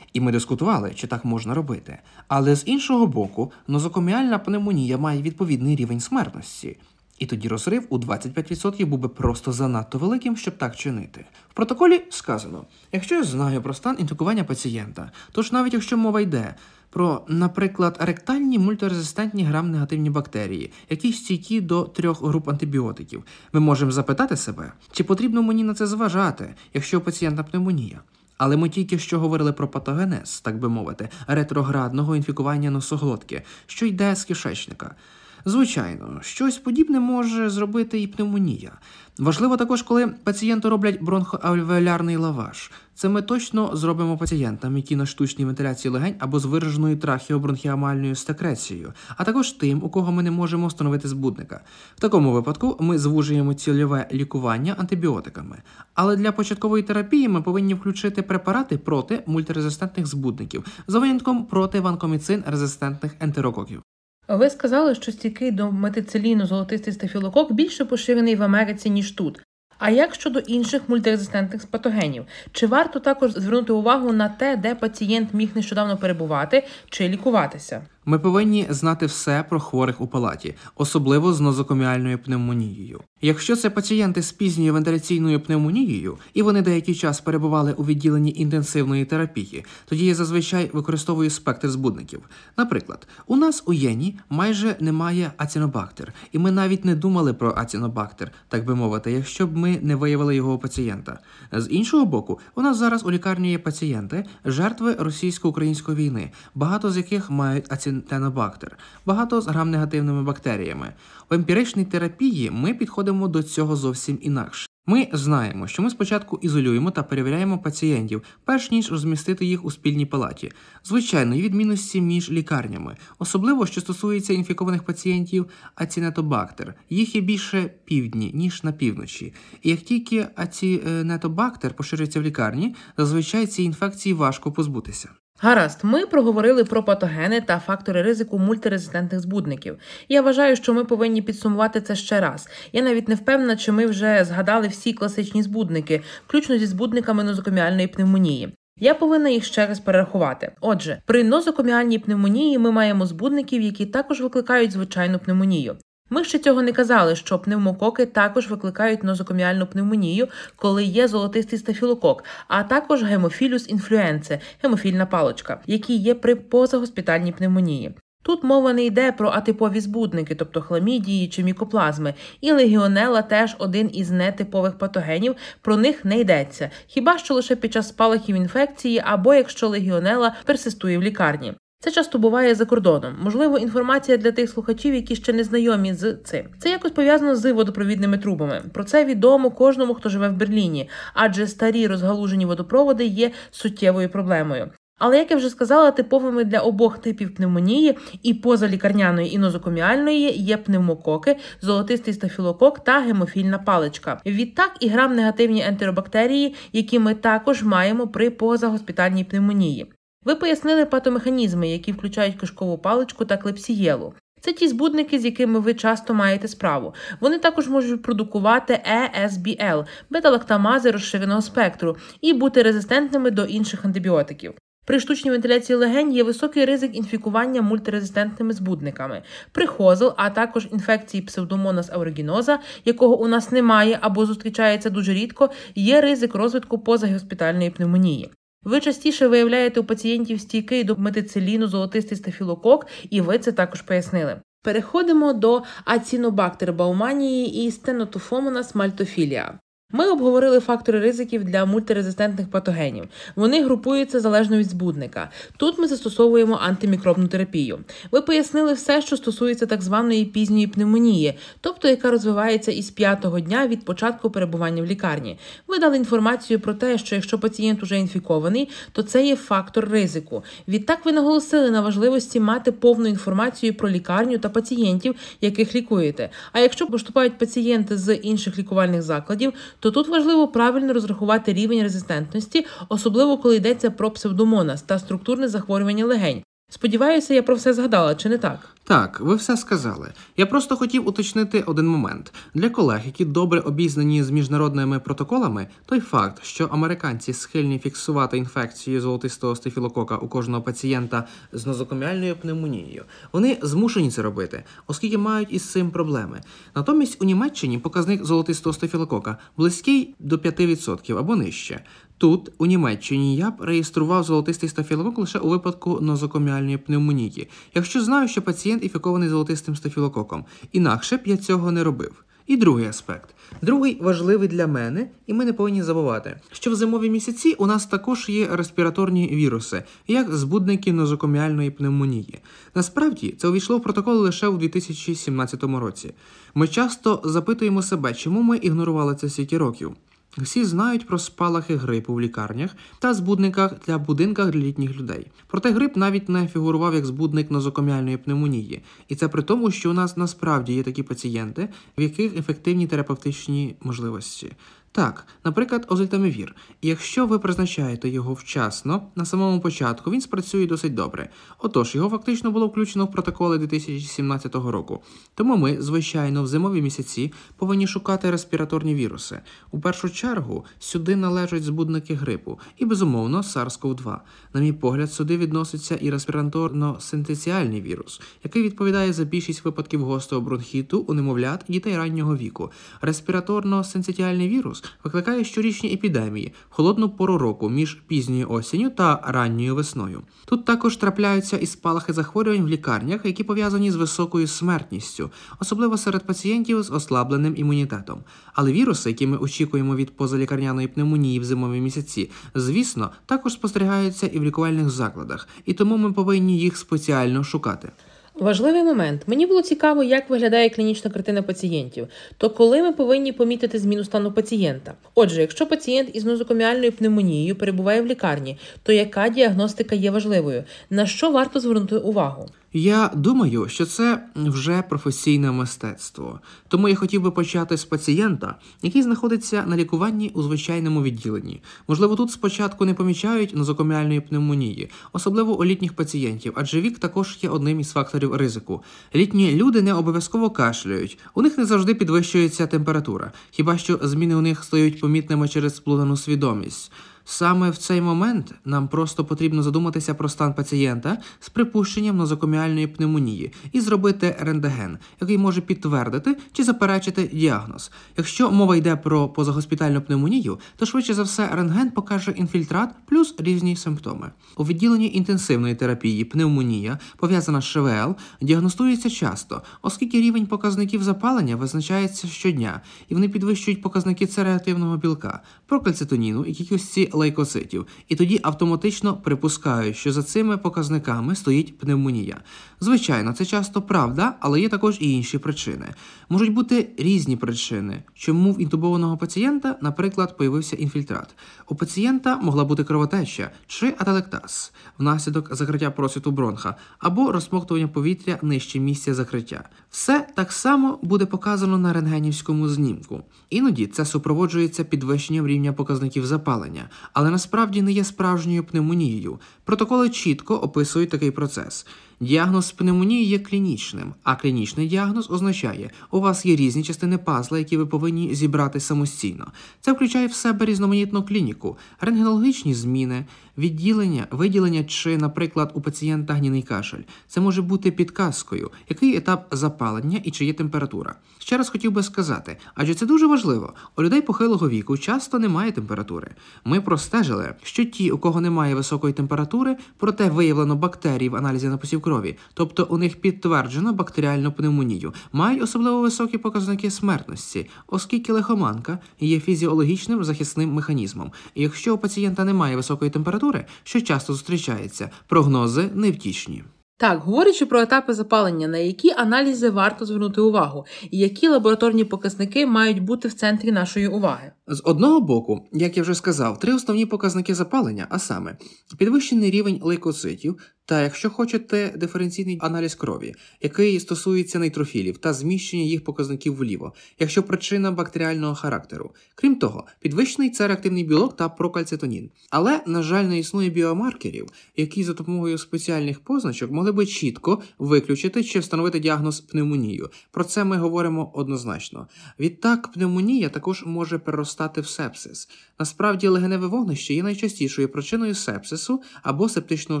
І 0.12 0.20
ми 0.20 0.32
дискутували, 0.32 0.92
чи 0.94 1.06
так 1.06 1.24
можна 1.24 1.54
робити. 1.54 1.98
Але 2.28 2.56
з 2.56 2.62
іншого 2.66 3.06
боку, 3.06 3.52
нозокоміальна 3.68 4.38
пневмонія 4.38 4.98
має 4.98 5.22
відповідний 5.22 5.76
рівень 5.76 6.00
смертності. 6.00 6.76
І 7.20 7.26
тоді 7.26 7.48
розрив 7.48 7.86
у 7.88 7.98
25% 7.98 8.86
був 8.86 8.98
би 8.98 9.08
просто 9.08 9.52
занадто 9.52 9.98
великим, 9.98 10.36
щоб 10.36 10.56
так 10.58 10.76
чинити. 10.76 11.24
В 11.50 11.54
протоколі 11.54 12.02
сказано: 12.10 12.64
якщо 12.92 13.14
я 13.14 13.22
знаю 13.22 13.62
про 13.62 13.74
стан 13.74 13.96
інфікування 13.98 14.44
пацієнта, 14.44 15.10
тож 15.32 15.52
навіть 15.52 15.74
якщо 15.74 15.96
мова 15.96 16.20
йде 16.20 16.54
про, 16.90 17.24
наприклад, 17.28 17.96
ректальні 18.00 18.58
мультирезистентні 18.58 19.44
грам-негативні 19.44 20.10
бактерії, 20.10 20.72
які 20.90 21.12
стійкі 21.12 21.60
до 21.60 21.82
трьох 21.82 22.22
груп 22.22 22.48
антибіотиків. 22.48 23.24
Ми 23.52 23.60
можемо 23.60 23.90
запитати 23.90 24.36
себе, 24.36 24.72
чи 24.92 25.04
потрібно 25.04 25.42
мені 25.42 25.64
на 25.64 25.74
це 25.74 25.86
зважати, 25.86 26.54
якщо 26.74 26.98
у 26.98 27.00
пацієнта 27.00 27.42
пневмонія. 27.42 28.00
Але 28.38 28.56
ми 28.56 28.68
тільки 28.68 28.98
що 28.98 29.20
говорили 29.20 29.52
про 29.52 29.68
патогенез, 29.68 30.40
так 30.40 30.58
би 30.58 30.68
мовити, 30.68 31.08
ретроградного 31.26 32.16
інфікування 32.16 32.70
носоглотки, 32.70 33.42
що 33.66 33.86
йде 33.86 34.16
з 34.16 34.24
кишечника. 34.24 34.94
Звичайно, 35.44 36.18
щось 36.22 36.58
подібне 36.58 37.00
може 37.00 37.50
зробити 37.50 38.00
і 38.00 38.06
пневмонія. 38.06 38.72
Важливо 39.18 39.56
також, 39.56 39.82
коли 39.82 40.06
пацієнту 40.06 40.70
роблять 40.70 41.02
бронхоальвеолярний 41.02 42.16
лаваж. 42.16 42.70
Це 42.94 43.08
ми 43.08 43.22
точно 43.22 43.76
зробимо 43.76 44.18
пацієнтам, 44.18 44.76
які 44.76 44.96
на 44.96 45.06
штучній 45.06 45.44
вентиляції 45.44 45.92
легень 45.92 46.14
або 46.18 46.38
з 46.38 46.44
вираженою 46.44 46.96
трахіобронхіамальною 46.96 48.14
стекрецією, 48.14 48.92
а 49.16 49.24
також 49.24 49.52
тим, 49.52 49.84
у 49.84 49.90
кого 49.90 50.12
ми 50.12 50.22
не 50.22 50.30
можемо 50.30 50.66
встановити 50.66 51.08
збудника. 51.08 51.60
В 51.96 52.00
такому 52.00 52.32
випадку 52.32 52.76
ми 52.80 52.98
звужуємо 52.98 53.54
цільове 53.54 54.08
лікування 54.12 54.74
антибіотиками. 54.78 55.56
Але 55.94 56.16
для 56.16 56.32
початкової 56.32 56.82
терапії 56.82 57.28
ми 57.28 57.42
повинні 57.42 57.74
включити 57.74 58.22
препарати 58.22 58.78
проти 58.78 59.22
мультирезистентних 59.26 60.06
збудників 60.06 60.64
за 60.86 60.98
винятком 60.98 61.44
проти 61.44 61.80
ванкоміцин 61.80 62.42
резистентних 62.46 63.12
ентерококів. 63.20 63.82
Ви 64.30 64.50
сказали, 64.50 64.94
що 64.94 65.12
стійкий 65.12 65.50
до 65.50 65.72
метициліну 65.72 66.46
золотистий 66.46 66.92
стафілокок 66.92 67.52
більше 67.52 67.84
поширений 67.84 68.36
в 68.36 68.42
Америці, 68.42 68.90
ніж 68.90 69.10
тут. 69.10 69.42
А 69.78 69.90
як 69.90 70.14
щодо 70.14 70.38
інших 70.38 70.82
мультирезистентних 70.88 71.66
патогенів? 71.66 72.24
Чи 72.52 72.66
варто 72.66 73.00
також 73.00 73.32
звернути 73.32 73.72
увагу 73.72 74.12
на 74.12 74.28
те, 74.28 74.56
де 74.56 74.74
пацієнт 74.74 75.34
міг 75.34 75.50
нещодавно 75.54 75.96
перебувати 75.96 76.66
чи 76.90 77.08
лікуватися? 77.08 77.82
Ми 78.06 78.18
повинні 78.18 78.66
знати 78.70 79.06
все 79.06 79.44
про 79.48 79.60
хворих 79.60 80.00
у 80.00 80.06
палаті, 80.06 80.54
особливо 80.76 81.32
з 81.32 81.40
нозокоміальною 81.40 82.18
пневмонією. 82.18 83.00
Якщо 83.22 83.56
це 83.56 83.70
пацієнти 83.70 84.22
з 84.22 84.32
пізньою 84.32 84.72
вентиляційною 84.72 85.40
пневмонією, 85.40 86.18
і 86.34 86.42
вони 86.42 86.62
деякий 86.62 86.94
час 86.94 87.20
перебували 87.20 87.72
у 87.72 87.84
відділенні 87.84 88.32
інтенсивної 88.36 89.04
терапії, 89.04 89.64
тоді 89.86 90.06
я 90.06 90.14
зазвичай 90.14 90.70
використовую 90.72 91.30
спектр 91.30 91.68
збудників. 91.68 92.20
Наприклад, 92.56 93.08
у 93.26 93.36
нас 93.36 93.62
у 93.66 93.72
Єні 93.72 94.18
майже 94.30 94.76
немає 94.80 95.32
ацінобактер, 95.36 96.12
і 96.32 96.38
ми 96.38 96.50
навіть 96.50 96.84
не 96.84 96.94
думали 96.94 97.34
про 97.34 97.54
ацінобактер, 97.56 98.32
так 98.48 98.64
би 98.64 98.74
мовити, 98.74 99.12
якщо 99.12 99.46
б 99.46 99.56
ми 99.56 99.78
не 99.82 99.96
виявили 99.96 100.36
його 100.36 100.54
у 100.54 100.58
пацієнта. 100.58 101.18
З 101.52 101.68
іншого 101.70 102.04
боку, 102.04 102.38
у 102.54 102.62
нас 102.62 102.76
зараз 102.76 103.04
у 103.04 103.10
лікарні 103.10 103.50
є 103.50 103.58
пацієнти, 103.58 104.24
жертви 104.44 104.96
російсько-української 104.98 105.96
війни, 105.96 106.30
багато 106.54 106.90
з 106.90 106.96
яких 106.96 107.30
мають 107.30 107.72
ацінобактер 107.72 107.99
Тенобактер, 108.00 108.78
багато 109.06 109.40
з 109.40 109.46
грам-негативними 109.46 110.22
бактеріями. 110.22 110.92
В 111.30 111.34
емпіричній 111.34 111.84
терапії 111.84 112.50
ми 112.50 112.74
підходимо 112.74 113.28
до 113.28 113.42
цього 113.42 113.76
зовсім 113.76 114.18
інакше. 114.22 114.70
Ми 114.86 115.08
знаємо, 115.12 115.66
що 115.66 115.82
ми 115.82 115.90
спочатку 115.90 116.38
ізолюємо 116.42 116.90
та 116.90 117.02
перевіряємо 117.02 117.58
пацієнтів, 117.58 118.22
перш 118.44 118.70
ніж 118.70 118.90
розмістити 118.90 119.46
їх 119.46 119.64
у 119.64 119.70
спільній 119.70 120.06
палаті. 120.06 120.52
Звичайно, 120.84 121.34
є 121.34 121.42
відмінності 121.42 122.00
між 122.00 122.30
лікарнями, 122.30 122.96
особливо 123.18 123.66
що 123.66 123.80
стосується 123.80 124.32
інфікованих 124.32 124.82
пацієнтів 124.82 125.46
ацінетобактер. 125.74 126.74
Їх 126.90 127.14
є 127.14 127.20
більше 127.20 127.70
півдні, 127.84 128.30
ніж 128.34 128.62
на 128.62 128.72
півночі. 128.72 129.34
І 129.62 129.70
як 129.70 129.80
тільки 129.80 130.26
ацінетобактер 130.36 131.74
поширюється 131.74 132.20
в 132.20 132.22
лікарні, 132.22 132.74
зазвичай 132.96 133.46
ці 133.46 133.62
інфекції 133.62 134.12
важко 134.12 134.52
позбутися. 134.52 135.08
Гаразд, 135.42 135.78
ми 135.82 136.06
проговорили 136.06 136.64
про 136.64 136.82
патогени 136.82 137.40
та 137.40 137.58
фактори 137.58 138.02
ризику 138.02 138.38
мультирезистентних 138.38 139.20
збудників. 139.20 139.78
Я 140.08 140.22
вважаю, 140.22 140.56
що 140.56 140.74
ми 140.74 140.84
повинні 140.84 141.22
підсумувати 141.22 141.80
це 141.80 141.96
ще 141.96 142.20
раз. 142.20 142.48
Я 142.72 142.82
навіть 142.82 143.08
не 143.08 143.14
впевнена, 143.14 143.56
чи 143.56 143.72
ми 143.72 143.86
вже 143.86 144.24
згадали 144.24 144.68
всі 144.68 144.92
класичні 144.92 145.42
збудники, 145.42 146.02
включно 146.26 146.58
зі 146.58 146.66
збудниками 146.66 147.24
нозокоміальної 147.24 147.86
пневмонії. 147.86 148.54
Я 148.80 148.94
повинна 148.94 149.28
їх 149.28 149.44
ще 149.44 149.66
раз 149.66 149.80
перерахувати. 149.80 150.52
Отже, 150.60 151.02
при 151.06 151.24
нозокоміальній 151.24 151.98
пневмонії 151.98 152.58
ми 152.58 152.70
маємо 152.70 153.06
збудників, 153.06 153.62
які 153.62 153.86
також 153.86 154.20
викликають 154.20 154.72
звичайну 154.72 155.18
пневмонію. 155.18 155.76
Ми 156.12 156.24
ще 156.24 156.38
цього 156.38 156.62
не 156.62 156.72
казали, 156.72 157.16
що 157.16 157.38
пневмококи 157.38 158.06
також 158.06 158.50
викликають 158.50 159.04
нозокоміальну 159.04 159.66
пневмонію, 159.66 160.28
коли 160.56 160.84
є 160.84 161.08
золотистий 161.08 161.58
стафілокок, 161.58 162.24
а 162.48 162.62
також 162.62 163.02
гемофілюс 163.02 163.68
інфлюенце, 163.68 164.40
гемофільна 164.62 165.06
палочка, 165.06 165.60
які 165.66 165.96
є 165.96 166.14
при 166.14 166.34
позагоспітальній 166.34 167.32
пневмонії. 167.32 167.94
Тут 168.22 168.44
мова 168.44 168.72
не 168.72 168.84
йде 168.84 169.12
про 169.12 169.28
атипові 169.28 169.80
збудники, 169.80 170.34
тобто 170.34 170.60
хламідії 170.60 171.28
чи 171.28 171.42
мікоплазми, 171.42 172.14
і 172.40 172.52
легіонела 172.52 173.22
теж 173.22 173.56
один 173.58 173.90
із 173.92 174.10
нетипових 174.10 174.78
патогенів, 174.78 175.36
про 175.62 175.76
них 175.76 176.04
не 176.04 176.20
йдеться, 176.20 176.70
хіба 176.86 177.18
що 177.18 177.34
лише 177.34 177.56
під 177.56 177.72
час 177.72 177.88
спалахів 177.88 178.36
інфекції 178.36 179.02
або 179.04 179.34
якщо 179.34 179.68
легіонела 179.68 180.34
персистує 180.44 180.98
в 180.98 181.02
лікарні. 181.02 181.54
Це 181.82 181.90
часто 181.90 182.18
буває 182.18 182.54
за 182.54 182.64
кордоном. 182.64 183.16
Можливо, 183.22 183.58
інформація 183.58 184.16
для 184.18 184.32
тих 184.32 184.50
слухачів, 184.50 184.94
які 184.94 185.16
ще 185.16 185.32
не 185.32 185.44
знайомі 185.44 185.94
з 185.94 186.14
цим. 186.14 186.44
Це 186.58 186.70
якось 186.70 186.90
пов'язано 186.90 187.36
з 187.36 187.52
водопровідними 187.52 188.18
трубами. 188.18 188.62
Про 188.72 188.84
це 188.84 189.04
відомо 189.04 189.50
кожному, 189.50 189.94
хто 189.94 190.08
живе 190.08 190.28
в 190.28 190.36
Берліні, 190.36 190.88
адже 191.14 191.46
старі 191.46 191.86
розгалужені 191.86 192.46
водопроводи 192.46 193.04
є 193.04 193.30
суттєвою 193.50 194.08
проблемою. 194.08 194.70
Але, 194.98 195.18
як 195.18 195.30
я 195.30 195.36
вже 195.36 195.50
сказала, 195.50 195.90
типовими 195.90 196.44
для 196.44 196.58
обох 196.58 196.98
типів 196.98 197.34
пневмонії 197.34 197.98
і 198.22 198.34
позалікарняної 198.34 199.34
і 199.34 199.38
нозокоміальної 199.38 200.30
є 200.32 200.56
пневмококи, 200.56 201.36
золотистий 201.60 202.14
стафілокок 202.14 202.84
та 202.84 203.00
гемофільна 203.00 203.58
паличка. 203.58 204.20
Відтак 204.26 204.76
і 204.80 204.88
грам-негативні 204.88 205.62
ентеробактерії, 205.62 206.54
які 206.72 206.98
ми 206.98 207.14
також 207.14 207.62
маємо 207.62 208.08
при 208.08 208.30
позагоспітальній 208.30 209.24
пневмонії. 209.24 209.92
Ви 210.24 210.34
пояснили 210.34 210.86
патомеханізми, 210.86 211.68
які 211.68 211.92
включають 211.92 212.36
кишкову 212.36 212.78
паличку 212.78 213.24
та 213.24 213.36
клепсієлу. 213.36 214.14
Це 214.40 214.52
ті 214.52 214.68
збудники, 214.68 215.18
з 215.18 215.24
якими 215.24 215.60
ви 215.60 215.74
часто 215.74 216.14
маєте 216.14 216.48
справу. 216.48 216.94
Вони 217.20 217.38
також 217.38 217.68
можуть 217.68 218.02
продукувати 218.02 218.80
ESBL, 218.92 219.86
бета-лактамази 220.10 220.90
розширеного 220.90 221.42
спектру, 221.42 221.96
і 222.20 222.32
бути 222.32 222.62
резистентними 222.62 223.30
до 223.30 223.44
інших 223.44 223.84
антибіотиків. 223.84 224.54
При 224.84 225.00
штучній 225.00 225.30
вентиляції 225.30 225.76
легень 225.76 226.12
є 226.12 226.22
високий 226.22 226.64
ризик 226.64 226.96
інфікування 226.96 227.62
мультирезистентними 227.62 228.52
збудниками, 228.52 229.22
прихозл, 229.52 230.08
а 230.16 230.30
також 230.30 230.68
інфекції 230.72 231.22
псевдомонас 231.22 231.90
ауригіноза, 231.90 232.58
якого 232.84 233.20
у 233.20 233.28
нас 233.28 233.52
немає 233.52 233.98
або 234.00 234.26
зустрічається 234.26 234.90
дуже 234.90 235.14
рідко, 235.14 235.50
є 235.74 236.00
ризик 236.00 236.34
розвитку 236.34 236.78
позагоспітальної 236.78 237.70
пневмонії. 237.70 238.30
Ви 238.62 238.80
частіше 238.80 239.28
виявляєте 239.28 239.80
у 239.80 239.84
пацієнтів 239.84 240.40
стійкий 240.40 240.84
до 240.84 240.96
метициліну 240.96 241.66
золотистий 241.66 242.18
стафілокок, 242.18 242.86
і 243.10 243.20
ви 243.20 243.38
це 243.38 243.52
також 243.52 243.82
пояснили. 243.82 244.40
Переходимо 244.62 245.32
до 245.32 245.62
ацінобактер 245.84 246.72
бауманії 246.72 247.66
і 247.66 247.70
стенотофомона 247.70 248.64
мальтофілія. 248.74 249.58
Ми 249.92 250.10
обговорили 250.10 250.60
фактори 250.60 251.00
ризиків 251.00 251.44
для 251.44 251.64
мультирезистентних 251.64 252.50
патогенів. 252.50 253.04
Вони 253.36 253.64
групуються 253.64 254.20
залежно 254.20 254.58
від 254.58 254.70
збудника. 254.70 255.30
Тут 255.56 255.78
ми 255.78 255.88
застосовуємо 255.88 256.58
антимікробну 256.62 257.28
терапію. 257.28 257.78
Ви 258.10 258.22
пояснили 258.22 258.72
все, 258.72 259.02
що 259.02 259.16
стосується 259.16 259.66
так 259.66 259.82
званої 259.82 260.24
пізньої 260.24 260.66
пневмонії, 260.66 261.38
тобто 261.60 261.88
яка 261.88 262.10
розвивається 262.10 262.72
із 262.72 262.90
п'ятого 262.90 263.40
дня 263.40 263.66
від 263.66 263.84
початку 263.84 264.30
перебування 264.30 264.82
в 264.82 264.86
лікарні. 264.86 265.38
Ви 265.66 265.78
дали 265.78 265.96
інформацію 265.96 266.60
про 266.60 266.74
те, 266.74 266.98
що 266.98 267.14
якщо 267.14 267.38
пацієнт 267.38 267.82
уже 267.82 267.98
інфікований, 267.98 268.68
то 268.92 269.02
це 269.02 269.26
є 269.26 269.36
фактор 269.36 269.88
ризику. 269.88 270.44
Відтак 270.68 271.04
ви 271.04 271.12
наголосили 271.12 271.70
на 271.70 271.80
важливості 271.80 272.40
мати 272.40 272.72
повну 272.72 273.08
інформацію 273.08 273.74
про 273.74 273.88
лікарню 273.88 274.38
та 274.38 274.48
пацієнтів, 274.48 275.14
яких 275.40 275.74
лікуєте. 275.74 276.30
А 276.52 276.60
якщо 276.60 276.86
поступають 276.86 277.38
пацієнти 277.38 277.96
з 277.96 278.14
інших 278.14 278.58
лікувальних 278.58 279.02
закладів, 279.02 279.52
то 279.80 279.90
тут 279.90 280.08
важливо 280.08 280.48
правильно 280.48 280.92
розрахувати 280.92 281.52
рівень 281.52 281.82
резистентності, 281.82 282.66
особливо 282.88 283.38
коли 283.38 283.56
йдеться 283.56 283.90
про 283.90 284.10
псевдомонас 284.10 284.82
та 284.82 284.98
структурне 284.98 285.48
захворювання 285.48 286.04
легень. 286.04 286.42
Сподіваюся, 286.70 287.34
я 287.34 287.42
про 287.42 287.54
все 287.54 287.72
згадала, 287.72 288.14
чи 288.14 288.28
не 288.28 288.38
так? 288.38 288.58
Так, 288.84 289.20
ви 289.20 289.34
все 289.34 289.56
сказали. 289.56 290.12
Я 290.36 290.46
просто 290.46 290.76
хотів 290.76 291.08
уточнити 291.08 291.62
один 291.66 291.86
момент 291.86 292.32
для 292.54 292.70
колег, 292.70 293.00
які 293.06 293.24
добре 293.24 293.60
обізнані 293.60 294.22
з 294.22 294.30
міжнародними 294.30 295.00
протоколами. 295.00 295.66
Той 295.86 296.00
факт, 296.00 296.44
що 296.44 296.66
американці 296.66 297.32
схильні 297.32 297.78
фіксувати 297.78 298.38
інфекцію 298.38 299.00
золотистого 299.00 299.56
стафілокока 299.56 300.16
у 300.16 300.28
кожного 300.28 300.62
пацієнта 300.62 301.26
з 301.52 301.66
нозокоміальною 301.66 302.36
пневмонією, 302.36 303.04
вони 303.32 303.58
змушені 303.62 304.10
це 304.10 304.22
робити, 304.22 304.64
оскільки 304.86 305.18
мають 305.18 305.52
із 305.52 305.70
цим 305.70 305.90
проблеми. 305.90 306.40
Натомість 306.74 307.22
у 307.22 307.24
Німеччині 307.24 307.78
показник 307.78 308.24
золотистого 308.24 308.74
стафілокока 308.74 309.36
близький 309.56 310.14
до 310.18 310.36
5% 310.36 311.18
або 311.18 311.36
нижче. 311.36 311.84
Тут, 312.20 312.52
у 312.58 312.66
Німеччині, 312.66 313.36
я 313.36 313.50
б 313.50 313.54
реєстрував 313.60 314.24
золотистий 314.24 314.68
стафілокок 314.68 315.18
лише 315.18 315.38
у 315.38 315.48
випадку 315.48 315.98
нозокоміальної 316.00 316.76
пневмонії, 316.76 317.48
якщо 317.74 318.00
знаю, 318.00 318.28
що 318.28 318.42
пацієнт 318.42 318.82
інфікований 318.82 319.28
золотистим 319.28 319.76
стафілококом. 319.76 320.44
Інакше 320.72 321.16
б 321.16 321.20
я 321.24 321.36
цього 321.36 321.72
не 321.72 321.84
робив. 321.84 322.24
І 322.46 322.56
другий 322.56 322.86
аспект. 322.86 323.34
Другий 323.62 323.98
важливий 324.00 324.48
для 324.48 324.66
мене, 324.66 325.10
і 325.26 325.34
ми 325.34 325.44
не 325.44 325.52
повинні 325.52 325.82
забувати, 325.82 326.40
що 326.52 326.70
в 326.70 326.74
зимові 326.74 327.10
місяці 327.10 327.54
у 327.58 327.66
нас 327.66 327.86
також 327.86 328.28
є 328.28 328.48
респіраторні 328.52 329.28
віруси, 329.28 329.82
як 330.08 330.34
збудники 330.34 330.92
нозокоміальної 330.92 331.70
пневмонії. 331.70 332.38
Насправді 332.74 333.34
це 333.38 333.48
увійшло 333.48 333.78
в 333.78 333.82
протокол 333.82 334.16
лише 334.16 334.48
у 334.48 334.56
2017 334.56 335.64
році. 335.64 336.12
Ми 336.54 336.68
часто 336.68 337.20
запитуємо 337.24 337.82
себе, 337.82 338.14
чому 338.14 338.42
ми 338.42 338.56
ігнорували 338.56 339.14
це 339.14 339.28
стільки 339.28 339.58
років. 339.58 339.96
Всі 340.38 340.64
знають 340.64 341.06
про 341.06 341.18
спалахи 341.18 341.76
грипу 341.76 342.14
в 342.14 342.20
лікарнях 342.20 342.70
та 342.98 343.14
збудниках 343.14 343.74
для 343.86 343.98
будинках 343.98 344.50
для 344.50 344.60
літніх 344.60 344.96
людей. 344.96 345.26
Проте 345.46 345.70
грип 345.70 345.96
навіть 345.96 346.28
не 346.28 346.48
фігурував 346.48 346.94
як 346.94 347.06
збудник 347.06 347.50
нозокоміальної 347.50 348.16
пневмонії, 348.16 348.82
і 349.08 349.14
це 349.14 349.28
при 349.28 349.42
тому, 349.42 349.70
що 349.70 349.90
у 349.90 349.92
нас 349.92 350.16
насправді 350.16 350.74
є 350.74 350.82
такі 350.82 351.02
пацієнти, 351.02 351.68
в 351.98 352.02
яких 352.02 352.36
ефективні 352.38 352.86
терапевтичні 352.86 353.76
можливості. 353.80 354.52
Так, 354.92 355.26
наприклад, 355.44 355.86
озельтамивір. 355.88 356.54
Якщо 356.82 357.26
ви 357.26 357.38
призначаєте 357.38 358.08
його 358.08 358.34
вчасно, 358.34 359.02
на 359.16 359.24
самому 359.24 359.60
початку 359.60 360.10
він 360.10 360.20
спрацює 360.20 360.66
досить 360.66 360.94
добре. 360.94 361.28
Отож, 361.58 361.94
його 361.94 362.10
фактично 362.10 362.50
було 362.50 362.66
включено 362.66 363.04
в 363.04 363.12
протоколи 363.12 363.58
2017 363.58 364.54
року. 364.54 365.02
Тому 365.34 365.56
ми, 365.56 365.82
звичайно, 365.82 366.42
в 366.42 366.46
зимові 366.46 366.82
місяці 366.82 367.32
повинні 367.56 367.86
шукати 367.86 368.30
респіраторні 368.30 368.94
віруси. 368.94 369.40
У 369.70 369.80
першу 369.80 370.10
чергу 370.10 370.64
сюди 370.78 371.16
належать 371.16 371.62
збудники 371.62 372.14
грипу 372.14 372.58
і, 372.78 372.84
безумовно, 372.84 373.38
SARS-CoV-2. 373.38 374.18
На 374.54 374.60
мій 374.60 374.72
погляд, 374.72 375.12
сюди 375.12 375.36
відноситься 375.36 375.94
і 375.94 376.10
респіраторно-синтеціальний 376.10 377.82
вірус, 377.82 378.20
який 378.44 378.62
відповідає 378.62 379.12
за 379.12 379.24
більшість 379.24 379.64
випадків 379.64 380.04
гострого 380.04 380.44
бронхіту 380.44 380.98
у 380.98 381.14
немовлят 381.14 381.64
і 381.68 381.72
дітей 381.72 381.96
раннього 381.96 382.36
віку. 382.36 382.70
Респіраторно-синцитіальний 383.02 384.48
вірус 384.48 384.79
викликає 385.04 385.44
щорічні 385.44 385.92
епідемії 385.92 386.52
в 386.70 386.74
холодну 386.74 387.08
пору 387.08 387.38
року 387.38 387.70
між 387.70 387.94
пізньою 387.94 388.50
осінню 388.50 388.90
та 388.90 389.20
ранньою 389.26 389.74
весною. 389.74 390.22
Тут 390.44 390.64
також 390.64 390.96
трапляються 390.96 391.56
і 391.56 391.66
спалахи 391.66 392.12
захворювань 392.12 392.62
в 392.62 392.68
лікарнях, 392.68 393.20
які 393.24 393.44
пов'язані 393.44 393.90
з 393.90 393.96
високою 393.96 394.46
смертністю, 394.46 395.30
особливо 395.60 395.98
серед 395.98 396.26
пацієнтів 396.26 396.82
з 396.82 396.90
ослабленим 396.90 397.54
імунітетом. 397.56 398.20
Але 398.54 398.72
віруси, 398.72 399.10
які 399.10 399.26
ми 399.26 399.36
очікуємо 399.36 399.96
від 399.96 400.16
позалікарняної 400.16 400.88
пневмонії 400.88 401.40
в 401.40 401.44
зимові 401.44 401.80
місяці, 401.80 402.30
звісно, 402.54 403.10
також 403.26 403.52
спостерігаються 403.52 404.26
і 404.26 404.38
в 404.38 404.44
лікувальних 404.44 404.90
закладах, 404.90 405.48
і 405.66 405.72
тому 405.72 405.96
ми 405.96 406.12
повинні 406.12 406.58
їх 406.58 406.76
спеціально 406.76 407.44
шукати. 407.44 407.92
Важливий 408.40 408.82
момент. 408.82 409.22
Мені 409.26 409.46
було 409.46 409.62
цікаво, 409.62 410.02
як 410.02 410.30
виглядає 410.30 410.68
клінічна 410.68 411.10
картина 411.10 411.42
пацієнтів. 411.42 412.08
То 412.36 412.50
коли 412.50 412.82
ми 412.82 412.92
повинні 412.92 413.32
помітити 413.32 413.78
зміну 413.78 414.04
стану 414.04 414.32
пацієнта? 414.32 414.94
Отже, 415.14 415.40
якщо 415.40 415.66
пацієнт 415.66 416.10
із 416.12 416.24
нозокоміальною 416.24 416.92
пневмонією 416.92 417.56
перебуває 417.56 418.02
в 418.02 418.06
лікарні, 418.06 418.58
то 418.82 418.92
яка 418.92 419.28
діагностика 419.28 419.94
є 419.94 420.10
важливою? 420.10 420.64
На 420.90 421.06
що 421.06 421.30
варто 421.30 421.60
звернути 421.60 421.96
увагу? 421.96 422.46
Я 422.72 423.10
думаю, 423.14 423.68
що 423.68 423.86
це 423.86 424.26
вже 424.36 424.82
професійне 424.82 425.52
мистецтво. 425.52 426.40
Тому 426.68 426.88
я 426.88 426.94
хотів 426.94 427.22
би 427.22 427.30
почати 427.30 427.76
з 427.76 427.84
пацієнта, 427.84 428.54
який 428.82 429.02
знаходиться 429.02 429.64
на 429.66 429.76
лікуванні 429.76 430.30
у 430.34 430.42
звичайному 430.42 431.02
відділенні. 431.02 431.62
Можливо, 431.88 432.16
тут 432.16 432.30
спочатку 432.30 432.84
не 432.84 432.94
помічають 432.94 433.56
нозокоміальної 433.56 434.20
пневмонії, 434.20 434.90
особливо 435.12 435.58
у 435.58 435.64
літніх 435.64 435.92
пацієнтів, 435.92 436.52
адже 436.56 436.80
вік 436.80 436.98
також 436.98 437.38
є 437.42 437.48
одним 437.48 437.80
із 437.80 437.92
факторів 437.92 438.34
ризику. 438.34 438.82
Літні 439.14 439.52
люди 439.52 439.82
не 439.82 439.94
обов'язково 439.94 440.50
кашляють, 440.50 441.18
у 441.34 441.42
них 441.42 441.58
не 441.58 441.64
завжди 441.64 441.94
підвищується 441.94 442.66
температура, 442.66 443.32
хіба 443.50 443.78
що 443.78 443.98
зміни 444.02 444.34
у 444.34 444.40
них 444.40 444.64
стають 444.64 445.00
помітними 445.00 445.48
через 445.48 445.76
сплутану 445.76 446.16
свідомість. 446.16 446.92
Саме 447.32 447.70
в 447.70 447.76
цей 447.76 448.00
момент 448.00 448.54
нам 448.64 448.88
просто 448.88 449.24
потрібно 449.24 449.62
задуматися 449.62 450.14
про 450.14 450.28
стан 450.28 450.54
пацієнта 450.54 451.18
з 451.40 451.48
припущенням 451.48 452.16
нозокоміальної 452.16 452.86
пневмонії 452.86 453.52
і 453.72 453.80
зробити 453.80 454.36
рентген, 454.40 454.98
який 455.20 455.38
може 455.38 455.60
підтвердити 455.60 456.36
чи 456.52 456.64
заперечити 456.64 457.30
діагноз. 457.32 457.90
Якщо 458.16 458.50
мова 458.50 458.76
йде 458.76 458.96
про 458.96 459.28
позагоспітальну 459.28 460.00
пневмонію, 460.00 460.58
то 460.76 460.86
швидше 460.86 461.14
за 461.14 461.22
все 461.22 461.48
рентген 461.52 461.90
покаже 461.90 462.30
інфільтрат 462.36 462.90
плюс 463.06 463.34
різні 463.38 463.76
симптоми. 463.76 464.30
У 464.56 464.64
відділенні 464.64 465.10
інтенсивної 465.14 465.74
терапії 465.74 466.24
пневмонія, 466.24 466.98
пов'язана 467.16 467.60
з 467.60 467.64
ШВЛ, 467.64 468.14
діагностується 468.40 469.10
часто, 469.10 469.62
оскільки 469.82 470.20
рівень 470.20 470.46
показників 470.46 471.02
запалення 471.02 471.56
визначається 471.56 472.28
щодня, 472.28 472.80
і 473.08 473.14
вони 473.14 473.28
підвищують 473.28 473.82
показники 473.82 474.26
цереативного 474.26 474.96
білка, 474.96 475.42
прокальцитоніну 475.66 476.44
і 476.44 476.54
кількості 476.54 477.10
лейкоцитів, 477.20 477.86
і 478.08 478.16
тоді 478.16 478.40
автоматично 478.42 479.16
припускають, 479.16 479.96
що 479.96 480.12
за 480.12 480.22
цими 480.22 480.58
показниками 480.58 481.34
стоїть 481.34 481.78
пневмонія. 481.78 482.40
Звичайно, 482.80 483.32
це 483.32 483.44
часто 483.44 483.82
правда, 483.82 484.34
але 484.40 484.60
є 484.60 484.68
також 484.68 484.96
і 485.00 485.12
інші 485.12 485.38
причини. 485.38 485.94
Можуть 486.28 486.52
бути 486.52 486.88
різні 486.96 487.36
причини, 487.36 488.02
чому 488.14 488.52
в 488.52 488.60
інтубованого 488.60 489.16
пацієнта, 489.16 489.78
наприклад, 489.82 490.36
появився 490.36 490.76
інфільтрат. 490.76 491.34
У 491.68 491.74
пацієнта 491.74 492.36
могла 492.36 492.64
бути 492.64 492.84
кровотеча 492.84 493.50
чи 493.66 493.94
ателектаз 493.98 494.72
внаслідок 494.98 495.56
закриття 495.56 495.90
просвіту 495.90 496.30
бронха 496.30 496.76
або 496.98 497.32
розсмоктування 497.32 497.88
повітря 497.88 498.38
нижче 498.42 498.80
місця 498.80 499.14
закриття. 499.14 499.68
Все 499.90 500.26
так 500.36 500.52
само 500.52 500.98
буде 501.02 501.26
показано 501.26 501.78
на 501.78 501.92
рентгенівському 501.92 502.68
знімку. 502.68 503.22
Іноді 503.50 503.86
це 503.86 504.04
супроводжується 504.04 504.84
підвищенням 504.84 505.46
рівня 505.46 505.72
показників 505.72 506.26
запалення, 506.26 506.88
але 507.12 507.30
насправді 507.30 507.82
не 507.82 507.92
є 507.92 508.04
справжньою 508.04 508.64
пневмонією. 508.64 509.40
Протоколи 509.64 510.10
чітко 510.10 510.56
описують 510.56 511.10
такий 511.10 511.30
процес. 511.30 511.86
Діагноз 512.22 512.72
пневмонії 512.72 513.24
є 513.24 513.38
клінічним, 513.38 514.14
а 514.22 514.36
клінічний 514.36 514.88
діагноз 514.88 515.30
означає, 515.30 515.90
у 516.10 516.20
вас 516.20 516.46
є 516.46 516.56
різні 516.56 516.82
частини 516.82 517.18
пазла, 517.18 517.58
які 517.58 517.76
ви 517.76 517.86
повинні 517.86 518.34
зібрати 518.34 518.80
самостійно. 518.80 519.46
Це 519.80 519.92
включає 519.92 520.26
в 520.26 520.32
себе 520.32 520.66
різноманітну 520.66 521.22
клініку, 521.22 521.76
рентгенологічні 522.00 522.74
зміни, 522.74 523.24
відділення, 523.58 524.26
виділення 524.30 524.84
чи, 524.84 525.18
наприклад, 525.18 525.72
у 525.74 525.80
пацієнта 525.80 526.34
гніний 526.34 526.62
кашель. 526.62 527.02
Це 527.28 527.40
може 527.40 527.62
бути 527.62 527.90
підказкою, 527.90 528.70
який 528.88 529.16
етап 529.16 529.46
запалення 529.50 530.20
і 530.24 530.30
чи 530.30 530.44
є 530.44 530.52
температура. 530.52 531.14
Ще 531.38 531.56
раз 531.56 531.70
хотів 531.70 531.92
би 531.92 532.02
сказати, 532.02 532.56
адже 532.74 532.94
це 532.94 533.06
дуже 533.06 533.26
важливо. 533.26 533.72
У 533.96 534.02
людей 534.02 534.20
похилого 534.20 534.68
віку 534.68 534.98
часто 534.98 535.38
немає 535.38 535.72
температури. 535.72 536.30
Ми 536.64 536.80
простежили, 536.80 537.54
що 537.62 537.84
ті, 537.84 538.10
у 538.10 538.18
кого 538.18 538.40
немає 538.40 538.74
високої 538.74 539.14
температури, 539.14 539.76
проте 539.96 540.30
виявлено 540.30 540.76
бактерії 540.76 541.28
в 541.28 541.36
аналізі 541.36 541.68
написів 541.68 542.00
крові, 542.10 542.36
тобто 542.54 542.86
у 542.90 542.98
них 542.98 543.20
підтверджено 543.20 543.92
бактеріальну 543.92 544.52
пневмонію, 544.52 545.12
мають 545.32 545.62
особливо 545.62 546.00
високі 546.00 546.38
показники 546.38 546.90
смертності, 546.90 547.70
оскільки 547.86 548.32
лихоманка 548.32 548.98
є 549.20 549.40
фізіологічним 549.40 550.24
захисним 550.24 550.72
механізмом. 550.72 551.32
І 551.54 551.62
якщо 551.62 551.94
у 551.94 551.98
пацієнта 551.98 552.44
немає 552.44 552.76
високої 552.76 553.10
температури, 553.10 553.66
що 553.84 554.00
часто 554.00 554.32
зустрічається, 554.32 555.10
прогнози 555.26 555.90
невтішні. 555.94 556.64
Так, 556.96 557.18
говорячи 557.18 557.66
про 557.66 557.80
етапи 557.80 558.14
запалення, 558.14 558.68
на 558.68 558.78
які 558.78 559.10
аналізи 559.10 559.70
варто 559.70 560.06
звернути 560.06 560.40
увагу, 560.40 560.86
і 561.10 561.18
які 561.18 561.48
лабораторні 561.48 562.04
показники 562.04 562.66
мають 562.66 563.02
бути 563.02 563.28
в 563.28 563.32
центрі 563.32 563.72
нашої 563.72 564.08
уваги. 564.08 564.52
З 564.72 564.82
одного 564.84 565.20
боку, 565.20 565.68
як 565.72 565.96
я 565.96 566.02
вже 566.02 566.14
сказав, 566.14 566.58
три 566.58 566.74
основні 566.74 567.06
показники 567.06 567.54
запалення, 567.54 568.06
а 568.10 568.18
саме 568.18 568.56
підвищений 568.98 569.50
рівень 569.50 569.80
лейкоцитів, 569.82 570.58
та 570.84 571.02
якщо 571.02 571.30
хочете 571.30 571.94
диференційний 571.96 572.58
аналіз 572.60 572.94
крові, 572.94 573.34
який 573.60 574.00
стосується 574.00 574.58
нейтрофілів 574.58 575.18
та 575.18 575.32
зміщення 575.32 575.82
їх 575.82 576.04
показників 576.04 576.56
вліво, 576.56 576.92
якщо 577.18 577.42
причина 577.42 577.90
бактеріального 577.90 578.54
характеру. 578.54 579.10
Крім 579.34 579.56
того, 579.56 579.86
підвищений 580.00 580.50
це 580.50 580.68
реактивний 580.68 581.04
білок 581.04 581.36
та 581.36 581.48
прокальцитонін. 581.48 582.30
Але, 582.50 582.80
на 582.86 583.02
жаль, 583.02 583.24
не 583.24 583.38
існує 583.38 583.70
біомаркерів, 583.70 584.46
які 584.76 585.04
за 585.04 585.12
допомогою 585.12 585.58
спеціальних 585.58 586.20
позначок 586.20 586.70
могли 586.70 586.92
би 586.92 587.06
чітко 587.06 587.62
виключити 587.78 588.44
чи 588.44 588.58
встановити 588.58 589.00
діагноз 589.00 589.40
пневмонію. 589.40 590.10
Про 590.30 590.44
це 590.44 590.64
ми 590.64 590.76
говоримо 590.76 591.32
однозначно. 591.34 592.08
Відтак, 592.40 592.92
пневмонія 592.92 593.48
також 593.48 593.84
може 593.86 594.18
переростати 594.18 594.59
переростати 594.60 594.80
в 594.80 594.86
сепсис. 594.86 595.48
Насправді, 595.78 596.28
легеневе 596.28 596.66
вогнище 596.66 597.14
є 597.14 597.22
найчастішою 597.22 597.88
причиною 597.88 598.34
сепсису 598.34 599.02
або 599.22 599.48
септичного 599.48 600.00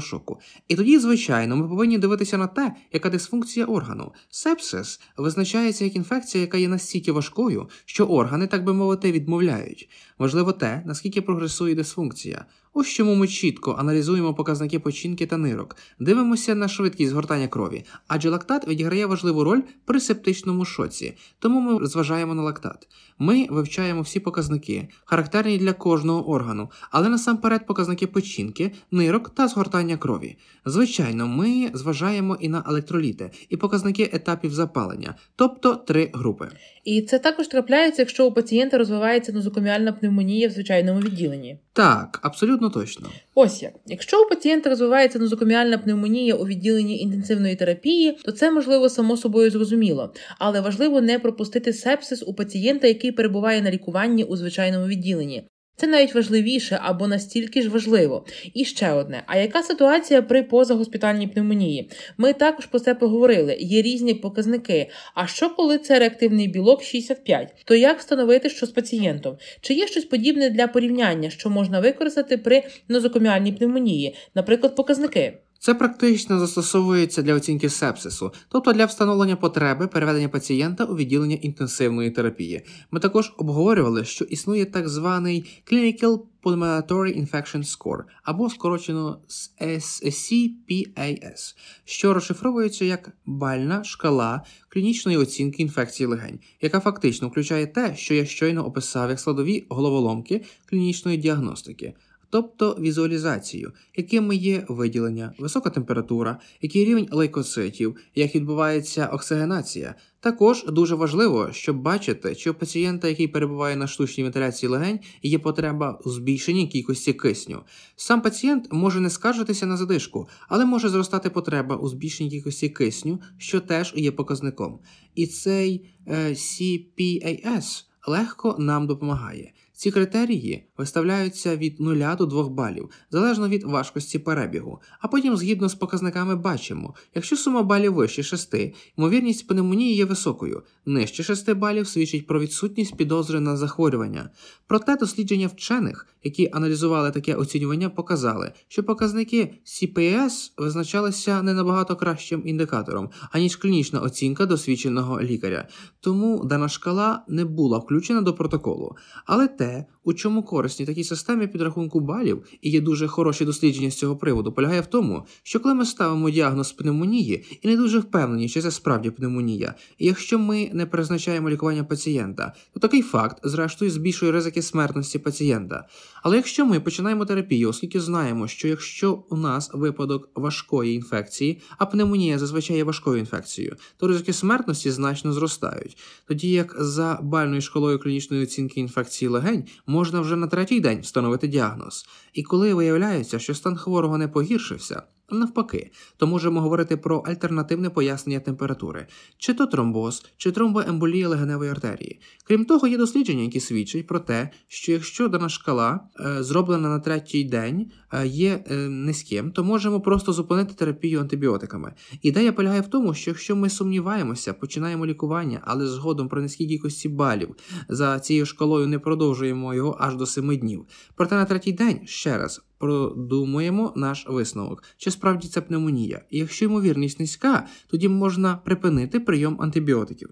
шоку. 0.00 0.40
І 0.68 0.76
тоді, 0.76 0.98
звичайно, 0.98 1.56
ми 1.56 1.68
повинні 1.68 1.98
дивитися 1.98 2.38
на 2.38 2.46
те, 2.46 2.74
яка 2.92 3.10
дисфункція 3.10 3.66
органу. 3.66 4.12
Сепсис 4.30 5.00
визначається 5.16 5.84
як 5.84 5.96
інфекція, 5.96 6.42
яка 6.42 6.58
є 6.58 6.68
настільки 6.68 7.12
важкою, 7.12 7.68
що 7.84 8.06
органи, 8.06 8.46
так 8.46 8.64
би 8.64 8.72
мовити, 8.72 9.12
відмовляють. 9.12 9.88
Важливо 10.18 10.52
те, 10.52 10.82
наскільки 10.86 11.22
прогресує 11.22 11.74
дисфункція. 11.74 12.44
Ось 12.72 12.88
чому 12.88 13.14
ми 13.14 13.28
чітко 13.28 13.76
аналізуємо 13.78 14.34
показники 14.34 14.78
печінки 14.78 15.26
та 15.26 15.36
нирок, 15.36 15.76
дивимося 15.98 16.54
на 16.54 16.68
швидкість 16.68 17.10
згортання 17.10 17.48
крові, 17.48 17.84
адже 18.08 18.30
лактат 18.30 18.68
відіграє 18.68 19.06
важливу 19.06 19.44
роль 19.44 19.60
при 19.84 20.00
септичному 20.00 20.64
шоці, 20.64 21.16
тому 21.38 21.60
ми 21.60 21.86
зважаємо 21.86 22.34
на 22.34 22.42
лактат. 22.42 22.88
Ми 23.18 23.46
вивчаємо 23.50 24.02
всі 24.02 24.20
показники, 24.20 24.88
характерні 25.04 25.58
для 25.58 25.72
кожного 25.72 26.30
органу, 26.30 26.70
але 26.90 27.08
насамперед 27.08 27.66
показники 27.66 28.06
печінки, 28.06 28.72
нирок 28.90 29.30
та 29.34 29.48
згортання 29.48 29.96
крові. 29.96 30.36
Звичайно, 30.66 31.26
ми 31.26 31.70
зважаємо 31.74 32.36
і 32.40 32.48
на 32.48 32.64
електроліти, 32.68 33.30
і 33.48 33.56
показники 33.56 34.10
етапів 34.12 34.52
запалення, 34.52 35.14
тобто 35.36 35.74
три 35.74 36.10
групи. 36.14 36.48
І 36.84 37.02
це 37.02 37.18
також 37.18 37.48
трапляється, 37.48 38.02
якщо 38.02 38.26
у 38.26 38.32
пацієнта 38.32 38.78
розвивається 38.78 39.32
нозокоміальна 39.32 39.92
пневмонія 39.92 40.48
в 40.48 40.50
звичайному 40.50 41.00
відділенні. 41.00 41.58
Так, 41.72 42.20
абсолютно 42.60 42.80
точно. 42.80 43.08
Ось 43.34 43.62
як. 43.62 43.72
Якщо 43.86 44.22
у 44.22 44.28
пацієнта 44.28 44.70
розвивається 44.70 45.18
нозокоміальна 45.18 45.78
пневмонія 45.78 46.34
у 46.34 46.46
відділенні 46.46 46.98
інтенсивної 46.98 47.56
терапії, 47.56 48.18
то 48.24 48.32
це 48.32 48.50
можливо 48.50 48.88
само 48.88 49.16
собою 49.16 49.50
зрозуміло, 49.50 50.12
але 50.38 50.60
важливо 50.60 51.00
не 51.00 51.18
пропустити 51.18 51.72
сепсис 51.72 52.22
у 52.26 52.34
пацієнта, 52.34 52.86
який 52.86 53.12
перебуває 53.12 53.62
на 53.62 53.70
лікуванні 53.70 54.24
у 54.24 54.36
звичайному 54.36 54.86
відділенні. 54.86 55.44
Це 55.80 55.86
навіть 55.86 56.14
важливіше 56.14 56.78
або 56.82 57.06
настільки 57.06 57.62
ж 57.62 57.68
важливо. 57.68 58.24
І 58.54 58.64
ще 58.64 58.92
одне: 58.92 59.22
а 59.26 59.36
яка 59.36 59.62
ситуація 59.62 60.22
при 60.22 60.42
позагоспітальній 60.42 61.26
пневмонії? 61.26 61.90
Ми 62.18 62.32
також 62.32 62.66
про 62.66 62.80
це 62.80 62.94
поговорили. 62.94 63.56
Є 63.60 63.82
різні 63.82 64.14
показники. 64.14 64.90
А 65.14 65.26
що 65.26 65.50
коли 65.50 65.78
це 65.78 65.98
реактивний 65.98 66.48
білок 66.48 66.82
65? 66.82 67.54
То 67.64 67.74
як 67.74 67.98
встановити, 67.98 68.48
що 68.50 68.66
з 68.66 68.70
пацієнтом? 68.70 69.36
Чи 69.60 69.74
є 69.74 69.86
щось 69.86 70.04
подібне 70.04 70.50
для 70.50 70.66
порівняння, 70.66 71.30
що 71.30 71.50
можна 71.50 71.80
використати 71.80 72.38
при 72.38 72.62
нозокоміальній 72.88 73.52
пневмонії, 73.52 74.14
наприклад, 74.34 74.76
показники? 74.76 75.32
Це 75.62 75.74
практично 75.74 76.38
застосовується 76.38 77.22
для 77.22 77.34
оцінки 77.34 77.68
сепсису, 77.70 78.32
тобто 78.48 78.72
для 78.72 78.84
встановлення 78.84 79.36
потреби 79.36 79.86
переведення 79.86 80.28
пацієнта 80.28 80.84
у 80.84 80.96
відділення 80.96 81.36
інтенсивної 81.36 82.10
терапії. 82.10 82.62
Ми 82.90 83.00
також 83.00 83.32
обговорювали, 83.36 84.04
що 84.04 84.24
існує 84.24 84.64
так 84.64 84.88
званий 84.88 85.62
Clinical 85.72 86.20
Pulmonary 86.42 87.20
Infection 87.20 87.64
Score, 87.64 88.02
або 88.22 88.50
скорочено 88.50 89.20
SCPAS, 89.60 91.56
що 91.84 92.14
розшифровується 92.14 92.84
як 92.84 93.10
бальна 93.26 93.84
шкала 93.84 94.42
клінічної 94.68 95.18
оцінки 95.18 95.62
інфекції 95.62 96.06
легень, 96.06 96.40
яка 96.60 96.80
фактично 96.80 97.28
включає 97.28 97.66
те, 97.66 97.96
що 97.96 98.14
я 98.14 98.24
щойно 98.24 98.66
описав 98.66 99.10
як 99.10 99.20
складові 99.20 99.66
головоломки 99.68 100.44
клінічної 100.66 101.16
діагностики 101.16 101.94
тобто 102.30 102.76
візуалізацію, 102.80 103.72
якими 103.96 104.36
є 104.36 104.64
виділення, 104.68 105.32
висока 105.38 105.70
температура, 105.70 106.40
який 106.60 106.84
рівень 106.84 107.08
лейкоцитів, 107.10 107.96
як 108.14 108.34
відбувається 108.34 109.06
оксигенація. 109.06 109.94
Також 110.20 110.64
дуже 110.64 110.94
важливо, 110.94 111.48
щоб 111.52 111.82
бачити, 111.82 112.34
чи 112.34 112.50
у 112.50 112.54
пацієнта, 112.54 113.08
який 113.08 113.28
перебуває 113.28 113.76
на 113.76 113.86
штучній 113.86 114.24
вентиляції 114.24 114.70
легень, 114.70 115.00
є 115.22 115.38
потреба 115.38 116.00
у 116.04 116.10
збільшенні 116.10 116.68
кількості 116.68 117.12
кисню. 117.12 117.62
Сам 117.96 118.22
пацієнт 118.22 118.72
може 118.72 119.00
не 119.00 119.10
скаржитися 119.10 119.66
на 119.66 119.76
задишку, 119.76 120.28
але 120.48 120.64
може 120.64 120.88
зростати 120.88 121.30
потреба 121.30 121.76
у 121.76 121.88
збільшенні 121.88 122.30
кількості 122.30 122.68
кисню, 122.68 123.20
що 123.38 123.60
теж 123.60 123.92
є 123.96 124.12
показником. 124.12 124.78
І 125.14 125.26
цей 125.26 125.90
е, 126.06 126.28
CPAS 126.28 127.84
легко 128.06 128.56
нам 128.58 128.86
допомагає. 128.86 129.52
Ці 129.80 129.90
критерії 129.90 130.64
виставляються 130.78 131.56
від 131.56 131.80
0 131.80 131.96
до 132.18 132.26
2 132.26 132.48
балів, 132.48 132.90
залежно 133.10 133.48
від 133.48 133.64
важкості 133.64 134.18
перебігу, 134.18 134.80
а 135.00 135.08
потім, 135.08 135.36
згідно 135.36 135.68
з 135.68 135.74
показниками, 135.74 136.36
бачимо, 136.36 136.94
якщо 137.14 137.36
сума 137.36 137.62
балів 137.62 137.94
вище 137.94 138.22
6, 138.22 138.54
ймовірність 138.98 139.46
пневмонії 139.46 139.94
є 139.94 140.04
високою, 140.04 140.62
нижче 140.86 141.22
6 141.22 141.52
балів 141.52 141.88
свідчить 141.88 142.26
про 142.26 142.40
відсутність 142.40 142.96
підозри 142.96 143.40
на 143.40 143.56
захворювання. 143.56 144.30
Проте 144.66 144.96
дослідження 144.96 145.46
вчених, 145.46 146.06
які 146.24 146.50
аналізували 146.52 147.10
таке 147.10 147.34
оцінювання, 147.34 147.90
показали, 147.90 148.52
що 148.68 148.84
показники 148.84 149.54
CPS 149.64 150.50
визначалися 150.56 151.42
не 151.42 151.54
набагато 151.54 151.96
кращим 151.96 152.42
індикатором, 152.44 153.10
аніж 153.32 153.56
клінічна 153.56 154.00
оцінка 154.00 154.46
досвідченого 154.46 155.22
лікаря. 155.22 155.68
Тому 156.00 156.44
дана 156.44 156.68
шкала 156.68 157.24
не 157.28 157.44
була 157.44 157.78
включена 157.78 158.20
до 158.20 158.34
протоколу. 158.34 158.96
Але 159.26 159.48
те, 159.48 159.69
Yeah. 159.70 159.82
У 160.04 160.12
чому 160.12 160.42
корисні 160.42 160.86
такі 160.86 161.04
системи 161.04 161.46
підрахунку 161.46 162.00
балів, 162.00 162.44
і 162.62 162.70
є 162.70 162.80
дуже 162.80 163.08
хороші 163.08 163.44
дослідження 163.44 163.90
з 163.90 163.98
цього 163.98 164.16
приводу, 164.16 164.52
полягає 164.52 164.80
в 164.80 164.86
тому, 164.86 165.26
що 165.42 165.60
коли 165.60 165.74
ми 165.74 165.86
ставимо 165.86 166.30
діагноз 166.30 166.72
пневмонії 166.72 167.44
і 167.62 167.68
не 167.68 167.76
дуже 167.76 167.98
впевнені, 167.98 168.48
чи 168.48 168.62
це 168.62 168.70
справді 168.70 169.10
пневмонія, 169.10 169.74
і 169.98 170.06
якщо 170.06 170.38
ми 170.38 170.70
не 170.72 170.86
призначаємо 170.86 171.50
лікування 171.50 171.84
пацієнта, 171.84 172.52
то 172.74 172.80
такий 172.80 173.02
факт, 173.02 173.40
зрештою, 173.44 173.90
збільшує 173.90 174.32
ризики 174.32 174.62
смертності 174.62 175.18
пацієнта. 175.18 175.86
Але 176.22 176.36
якщо 176.36 176.66
ми 176.66 176.80
починаємо 176.80 177.24
терапію, 177.24 177.68
оскільки 177.68 178.00
знаємо, 178.00 178.48
що 178.48 178.68
якщо 178.68 179.24
у 179.30 179.36
нас 179.36 179.70
випадок 179.74 180.28
важкої 180.34 180.94
інфекції, 180.94 181.60
а 181.78 181.86
пневмонія 181.86 182.38
зазвичай 182.38 182.76
є 182.76 182.84
важкою 182.84 183.18
інфекцією, 183.18 183.76
то 183.96 184.06
ризики 184.06 184.32
смертності 184.32 184.90
значно 184.90 185.32
зростають. 185.32 185.96
Тоді 186.28 186.50
як 186.50 186.76
за 186.78 187.18
бальною 187.22 187.60
школою 187.60 187.98
клінічної 187.98 188.42
оцінки 188.42 188.80
інфекції 188.80 189.28
легень 189.28 189.64
можна 189.90 190.20
вже 190.20 190.36
на 190.36 190.46
третій 190.46 190.80
день 190.80 191.00
встановити 191.00 191.48
діагноз. 191.48 192.06
І 192.32 192.42
коли 192.42 192.74
виявляється, 192.74 193.38
що 193.38 193.54
стан 193.54 193.76
хворого 193.76 194.18
не 194.18 194.28
погіршився, 194.28 195.02
Навпаки, 195.36 195.90
то 196.16 196.26
можемо 196.26 196.60
говорити 196.60 196.96
про 196.96 197.18
альтернативне 197.18 197.90
пояснення 197.90 198.40
температури, 198.40 199.06
чи 199.38 199.54
то 199.54 199.66
тромбоз, 199.66 200.24
чи 200.36 200.52
тромбоемболія 200.52 201.28
легеневої 201.28 201.70
артерії. 201.70 202.20
Крім 202.44 202.64
того, 202.64 202.86
є 202.86 202.98
дослідження, 202.98 203.42
які 203.42 203.60
свідчать 203.60 204.06
про 204.06 204.20
те, 204.20 204.50
що 204.68 204.92
якщо 204.92 205.28
дана 205.28 205.48
шкала, 205.48 206.00
е, 206.20 206.42
зроблена 206.42 206.88
на 206.88 206.98
третій 206.98 207.44
день, 207.44 207.90
е, 208.12 208.26
є 208.26 208.64
е, 208.70 208.76
низьким, 208.76 209.50
то 209.50 209.64
можемо 209.64 210.00
просто 210.00 210.32
зупинити 210.32 210.74
терапію 210.74 211.20
антибіотиками. 211.20 211.92
Ідея 212.22 212.52
полягає 212.52 212.80
в 212.80 212.88
тому, 212.88 213.14
що 213.14 213.30
якщо 213.30 213.56
ми 213.56 213.70
сумніваємося, 213.70 214.52
починаємо 214.52 215.06
лікування, 215.06 215.60
але 215.64 215.86
згодом 215.86 216.28
при 216.28 216.42
низькій 216.42 216.66
кількості 216.66 217.08
балів 217.08 217.56
за 217.88 218.20
цією 218.20 218.46
шкалою 218.46 218.86
не 218.86 218.98
продовжуємо 218.98 219.74
його 219.74 219.96
аж 220.00 220.16
до 220.16 220.26
семи 220.26 220.56
днів. 220.56 220.86
Проте 221.14 221.34
на 221.34 221.44
третій 221.44 221.72
день 221.72 222.00
ще 222.04 222.38
раз 222.38 222.62
продумуємо 222.80 223.92
наш 223.96 224.26
висновок, 224.28 224.82
чи 224.96 225.10
справді 225.10 225.48
це 225.48 225.60
пневмонія. 225.60 226.20
І 226.30 226.38
якщо 226.38 226.64
ймовірність 226.64 227.20
низька, 227.20 227.66
тоді 227.86 228.08
можна 228.08 228.56
припинити 228.56 229.20
прийом 229.20 229.56
антибіотиків. 229.60 230.28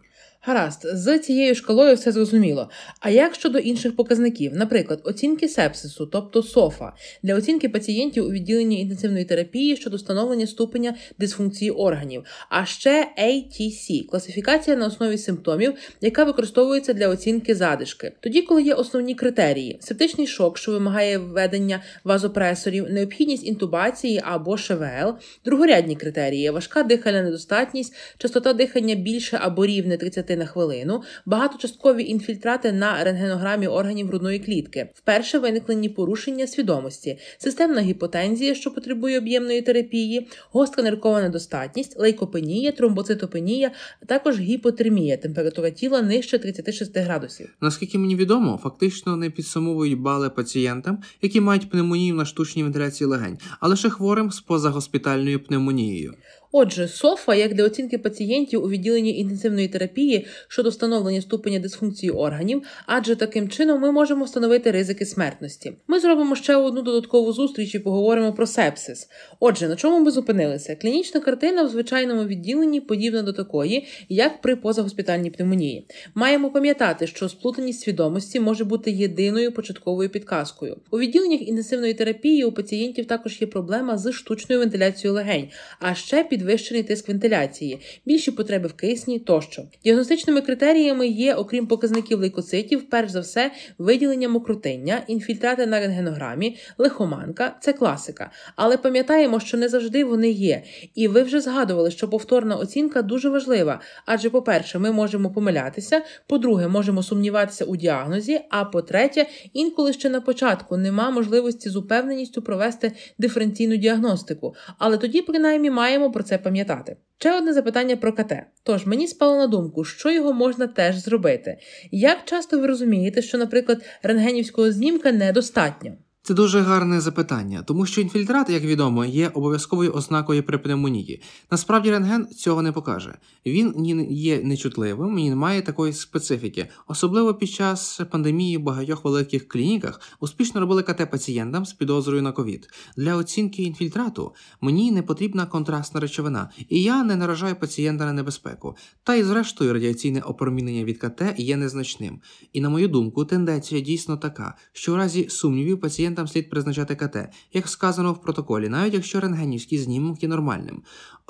Гаразд, 0.49 0.87
з 0.93 1.19
цією 1.19 1.55
шкалою 1.55 1.95
все 1.95 2.13
зрозуміло. 2.13 2.71
А 3.01 3.11
як 3.11 3.35
щодо 3.35 3.59
інших 3.59 3.97
показників, 3.97 4.55
наприклад, 4.55 5.01
оцінки 5.05 5.49
сепсису, 5.49 6.07
тобто 6.07 6.43
СОФА, 6.43 6.93
для 7.23 7.35
оцінки 7.35 7.69
пацієнтів 7.69 8.25
у 8.25 8.31
відділенні 8.31 8.81
інтенсивної 8.81 9.25
терапії 9.25 9.77
щодо 9.77 9.97
встановлення 9.97 10.47
ступеня 10.47 10.95
дисфункції 11.19 11.71
органів, 11.71 12.25
а 12.51 12.65
ще 12.65 13.09
ATC 13.19 14.07
класифікація 14.07 14.77
на 14.77 14.87
основі 14.87 15.19
симптомів, 15.19 15.75
яка 16.01 16.25
використовується 16.25 16.93
для 16.93 17.09
оцінки 17.09 17.55
задишки. 17.55 18.13
Тоді, 18.21 18.43
коли 18.43 18.63
є 18.63 18.75
основні 18.75 19.15
критерії: 19.15 19.79
септичний 19.81 20.27
шок, 20.27 20.59
що 20.59 20.73
вимагає 20.73 21.19
введення 21.19 21.83
вазопресорів, 22.05 22.91
необхідність 22.91 23.47
інтубації 23.47 24.21
або 24.25 24.57
ШВЛ, 24.57 25.15
другорядні 25.45 25.97
критерії, 25.97 26.51
важка 26.51 26.83
дихальна 26.83 27.23
недостатність, 27.23 27.95
частота 28.19 28.53
дихання 28.53 28.95
більше 28.95 29.39
або 29.43 29.67
рівне 29.67 29.97
30 29.97 30.38
на 30.39 30.47
хвилину, 30.47 31.03
багаточасткові 31.27 32.05
інфільтрати 32.05 32.73
на 32.73 33.05
рентгенограмі 33.05 33.67
органів 33.67 34.07
грудної 34.07 34.39
клітки, 34.39 34.89
вперше 34.95 35.39
виникнені 35.39 35.89
порушення 35.89 36.47
свідомості, 36.47 37.19
системна 37.39 37.81
гіпотензія, 37.81 38.55
що 38.55 38.71
потребує 38.71 39.19
об'ємної 39.19 39.63
терапії, 39.63 40.29
гостра 40.53 40.85
ниркова 40.85 41.23
недостатність, 41.23 41.99
лейкопенія, 41.99 42.73
тромбоцитопенія, 42.73 43.71
також 44.07 44.41
гіпотермія, 44.41 45.17
температура 45.17 45.71
тіла 45.71 46.03
нижче 46.03 46.39
36 46.39 46.99
градусів. 46.99 47.49
Наскільки 47.61 47.99
мені 47.99 48.17
відомо, 48.17 48.61
фактично 48.63 49.17
не 49.17 49.31
підсумовують 49.31 49.99
бали 49.99 50.31
пацієнтам, 50.31 50.99
які 51.23 51.41
мають 51.41 51.71
пневмонію 51.71 52.15
на 52.15 52.25
штучній 52.25 52.63
вентиляції 52.63 53.09
легень, 53.09 53.39
а 53.61 53.69
лише 53.69 53.91
хворим 53.91 54.31
з 54.31 54.41
позагоспітальною 54.41 55.45
пневмонією. 55.45 56.15
Отже, 56.53 56.89
СОФА, 56.89 57.35
як 57.35 57.55
для 57.55 57.65
оцінки 57.65 57.99
пацієнтів 57.99 58.65
у 58.65 58.69
відділенні 58.69 59.19
інтенсивної 59.19 59.69
терапії 59.69 60.27
щодо 60.49 60.69
встановлення 60.69 61.21
ступеня 61.21 61.59
дисфункції 61.59 62.11
органів, 62.11 62.63
адже 62.87 63.17
таким 63.17 63.49
чином 63.49 63.81
ми 63.81 63.93
можемо 63.93 64.25
встановити 64.25 64.71
ризики 64.71 65.07
смертності. 65.07 65.73
Ми 65.87 66.01
зробимо 66.01 66.37
ще 66.37 66.57
одну 66.57 66.83
додаткову 66.83 67.33
зустріч 67.33 67.75
і 67.75 67.79
поговоримо 67.79 68.33
про 68.33 68.47
сепсис. 68.47 69.09
Отже, 69.41 69.69
на 69.69 69.77
чому 69.77 70.05
ми 70.05 70.11
зупинилися? 70.11 70.77
Клінічна 70.77 71.21
картина 71.21 71.63
в 71.63 71.69
звичайному 71.69 72.25
відділенні 72.25 72.81
подібна 72.81 73.23
до 73.23 73.33
такої, 73.33 73.87
як 74.09 74.41
при 74.41 74.57
позагоспітальній 74.57 75.31
пневмонії. 75.31 75.87
Маємо 76.15 76.51
пам'ятати, 76.51 77.07
що 77.07 77.29
сплутаність 77.29 77.81
свідомості 77.81 78.41
може 78.41 78.65
бути 78.65 78.91
єдиною 78.91 79.53
початковою 79.53 80.09
підказкою. 80.09 80.77
У 80.91 80.99
відділеннях 80.99 81.43
інтенсивної 81.43 81.95
терапії 81.95 82.45
у 82.45 82.53
пацієнтів 82.53 83.07
також 83.07 83.41
є 83.41 83.47
проблема 83.47 83.99
з 83.99 84.13
штучною 84.13 84.61
вентиляцією 84.61 85.15
легень, 85.15 85.49
а 85.81 85.95
ще 85.95 86.25
підвищений 86.39 86.83
тиск 86.83 87.09
вентиляції, 87.09 87.81
більші 88.07 88.31
потреби 88.31 88.69
в 88.69 88.73
кисні 88.73 89.19
тощо. 89.19 89.63
Діагностичними 89.85 90.41
критеріями 90.41 91.09
є, 91.09 91.35
окрім 91.35 91.67
показників 91.67 92.21
лейкоцитів, 92.21 92.91
перш 92.91 93.11
за 93.11 93.21
все, 93.21 93.51
виділення 93.79 94.29
мокротиння, 94.29 95.03
інфільтрати 95.07 95.67
на 95.67 95.81
рентгенограмі, 95.81 96.57
лихоманка 96.79 97.57
це 97.61 97.73
класика. 97.73 98.31
Але 98.57 98.77
пам'ятаємо, 98.77 99.41
що 99.41 99.57
не 99.57 99.69
завжди 99.69 100.05
вони 100.05 100.31
є. 100.31 100.63
І 100.95 101.09
ви 101.09 101.23
вже 101.23 101.41
згадували, 101.41 101.91
що 101.91 102.09
повторна 102.09 102.57
оцінка 102.57 103.03
дуже 103.03 103.29
важлива. 103.29 103.81
Адже, 104.07 104.31
по-перше, 104.31 104.79
ми 104.79 104.93
можемо 104.93 105.31
помилятися, 105.31 106.03
по-друге, 106.27 106.69
можемо 106.69 107.03
сумніватися 107.03 107.65
у 107.65 107.77
діагнозі. 107.77 108.41
А 108.51 108.65
по-третє, 108.65 109.27
інколи 109.53 109.93
ще 109.93 110.11
на 110.11 110.21
початку 110.21 110.77
нема 110.77 111.11
можливості 111.11 111.71
з 111.71 111.77
упевненістю 111.77 112.43
провести 112.43 112.93
диференційну 113.19 113.77
діагностику. 113.77 114.55
Але 114.79 114.97
тоді, 114.97 115.23
принаймні, 115.23 115.71
маємо 115.71 116.11
про 116.11 116.28
пам'ятати. 116.37 116.97
Ще 117.19 117.39
одне 117.39 117.53
запитання 117.53 117.97
про 117.97 118.13
КТ. 118.13 118.33
Тож 118.63 118.87
мені 118.87 119.09
спало 119.09 119.37
на 119.37 119.47
думку, 119.47 119.85
що 119.85 120.11
його 120.11 120.33
можна 120.33 120.67
теж 120.67 120.97
зробити. 120.97 121.59
Як 121.91 122.19
часто 122.25 122.61
ви 122.61 122.67
розумієте, 122.67 123.23
що, 123.23 123.39
наприклад, 123.39 123.83
рентгенівського 124.03 124.73
знімка 124.73 125.13
недостатньо? 125.13 125.93
Це 126.23 126.35
дуже 126.35 126.61
гарне 126.61 127.01
запитання, 127.01 127.63
тому 127.63 127.87
що 127.87 128.01
інфільтрат, 128.01 128.51
як 128.51 128.63
відомо, 128.63 129.05
є 129.05 129.29
обов'язковою 129.29 129.93
ознакою 129.93 130.43
при 130.43 130.59
пневмонії. 130.59 131.23
Насправді 131.51 131.91
рентген 131.91 132.27
цього 132.27 132.63
не 132.63 132.73
покаже. 132.73 133.15
Він 133.47 133.75
ні 133.77 134.07
є 134.11 134.43
нечутливим, 134.43 135.15
ні 135.15 135.31
не 135.31 135.37
має 135.37 135.63
такої 135.63 135.93
специфіки. 135.93 136.69
Особливо 136.87 137.35
під 137.35 137.51
час 137.51 138.01
пандемії 138.11 138.59
в 138.59 138.63
багатьох 138.63 139.05
великих 139.05 139.49
клініках 139.49 140.01
успішно 140.21 140.61
робили 140.61 140.83
КТ 140.83 141.11
пацієнтам 141.11 141.67
з 141.67 141.73
підозрою 141.73 142.23
на 142.23 142.33
ковід. 142.33 142.69
Для 142.97 143.17
оцінки 143.17 143.63
інфільтрату 143.63 144.35
мені 144.61 144.93
не 144.93 145.03
потрібна 145.03 145.47
контрастна 145.47 146.01
речовина, 146.01 146.51
і 146.69 146.83
я 146.83 147.05
не 147.05 147.17
наражаю 147.17 147.57
пацієнта 147.57 148.05
на 148.05 148.13
небезпеку. 148.13 148.77
Та 149.03 149.15
й 149.15 149.23
зрештою 149.23 149.73
радіаційне 149.73 150.21
опромінення 150.21 150.85
від 150.85 150.99
КТ 150.99 151.23
є 151.37 151.57
незначним. 151.57 152.21
І 152.53 152.61
на 152.61 152.69
мою 152.69 152.89
думку, 152.89 153.25
тенденція 153.25 153.81
дійсно 153.81 154.17
така, 154.17 154.55
що 154.73 154.93
в 154.93 154.97
разі 154.97 155.29
сумнівів 155.29 155.81
пацієнт 155.81 156.08
пацієнтам 156.09 156.29
слід 156.29 156.51
призначати 156.51 156.95
КТ, 156.95 157.17
як 157.53 157.69
сказано 157.69 158.13
в 158.13 158.21
протоколі, 158.21 158.69
навіть 158.69 158.95
якщо 158.95 159.21
рентгенівський 159.21 159.79
знімок 159.79 160.23
є 160.23 160.29
нормальним. 160.29 160.83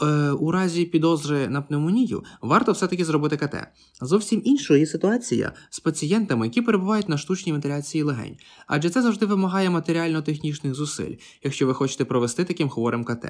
Е, 0.03 0.31
У 0.31 0.51
разі 0.51 0.85
підозри 0.85 1.49
на 1.49 1.63
пневмонію 1.63 2.25
варто 2.43 2.73
все-таки 2.73 3.05
зробити 3.05 3.37
КТ. 3.37 3.55
Зовсім 4.01 4.43
іншою 4.45 4.81
є 4.81 4.87
ситуація 4.87 5.53
з 5.71 5.81
пацієнтами, 5.81 6.47
які 6.47 6.63
перебувають 6.63 7.09
на 7.09 7.19
штучній 7.19 7.53
вентиляції 7.53 8.05
легень, 8.05 8.37
адже 8.67 8.91
це 8.91 9.03
завжди 9.03 9.27
вимагає 9.27 9.71
матеріально-технічних 9.71 10.75
зусиль, 10.75 11.15
якщо 11.43 11.67
ви 11.67 11.75
хочете 11.75 12.05
провести 12.05 12.45
таким 12.45 12.69
хворим 12.69 13.05
КТ. 13.05 13.25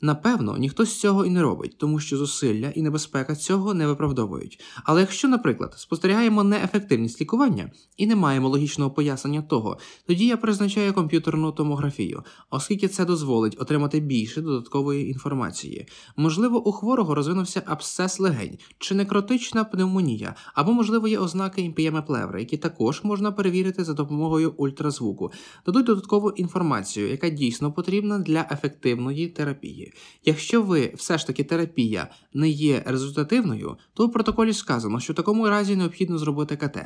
Напевно, 0.00 0.56
ніхто 0.56 0.84
з 0.84 1.00
цього 1.00 1.24
і 1.26 1.30
не 1.30 1.42
робить, 1.42 1.78
тому 1.78 2.00
що 2.00 2.16
зусилля 2.16 2.68
і 2.74 2.82
небезпека 2.82 3.36
цього 3.36 3.74
не 3.74 3.86
виправдовують. 3.86 4.60
Але 4.84 5.00
якщо, 5.00 5.28
наприклад, 5.28 5.74
спостерігаємо 5.76 6.44
неефективність 6.44 7.20
лікування 7.20 7.70
і 7.96 8.06
не 8.06 8.16
маємо 8.16 8.48
логічного 8.48 8.90
пояснення 8.90 9.42
того, 9.42 9.78
тоді 10.06 10.26
я 10.26 10.36
призначаю 10.36 10.92
комп'ютерну 10.92 11.52
томографію, 11.52 12.22
оскільки 12.50 12.88
це 12.88 13.04
дозволить 13.04 13.56
отримати 13.60 14.00
більше 14.00 14.42
додаткової 14.42 15.08
інформації. 15.08 15.88
Можливо, 16.16 16.68
у 16.68 16.72
хворого 16.72 17.14
розвинувся 17.14 17.62
абсцес 17.66 18.20
легень 18.20 18.58
чи 18.78 18.94
некротична 18.94 19.64
пневмонія, 19.64 20.34
або, 20.54 20.72
можливо, 20.72 21.08
є 21.08 21.18
ознаки 21.18 21.62
імпієми 21.62 22.02
плеври, 22.02 22.40
які 22.40 22.56
також 22.56 23.04
можна 23.04 23.32
перевірити 23.32 23.84
за 23.84 23.92
допомогою 23.92 24.54
ультразвуку, 24.56 25.32
дадуть 25.66 25.86
додаткову 25.86 26.30
інформацію, 26.30 27.08
яка 27.08 27.28
дійсно 27.28 27.72
потрібна 27.72 28.18
для 28.18 28.48
ефективної 28.50 29.28
терапії. 29.28 29.85
Якщо 30.24 30.62
ви 30.62 30.92
все 30.96 31.18
ж 31.18 31.26
таки 31.26 31.44
терапія 31.44 32.10
не 32.34 32.48
є 32.48 32.82
результативною, 32.86 33.76
то 33.94 34.06
в 34.06 34.12
протоколі 34.12 34.52
сказано, 34.52 35.00
що 35.00 35.12
в 35.12 35.16
такому 35.16 35.48
разі 35.48 35.76
необхідно 35.76 36.18
зробити 36.18 36.56
КТ, 36.56 36.78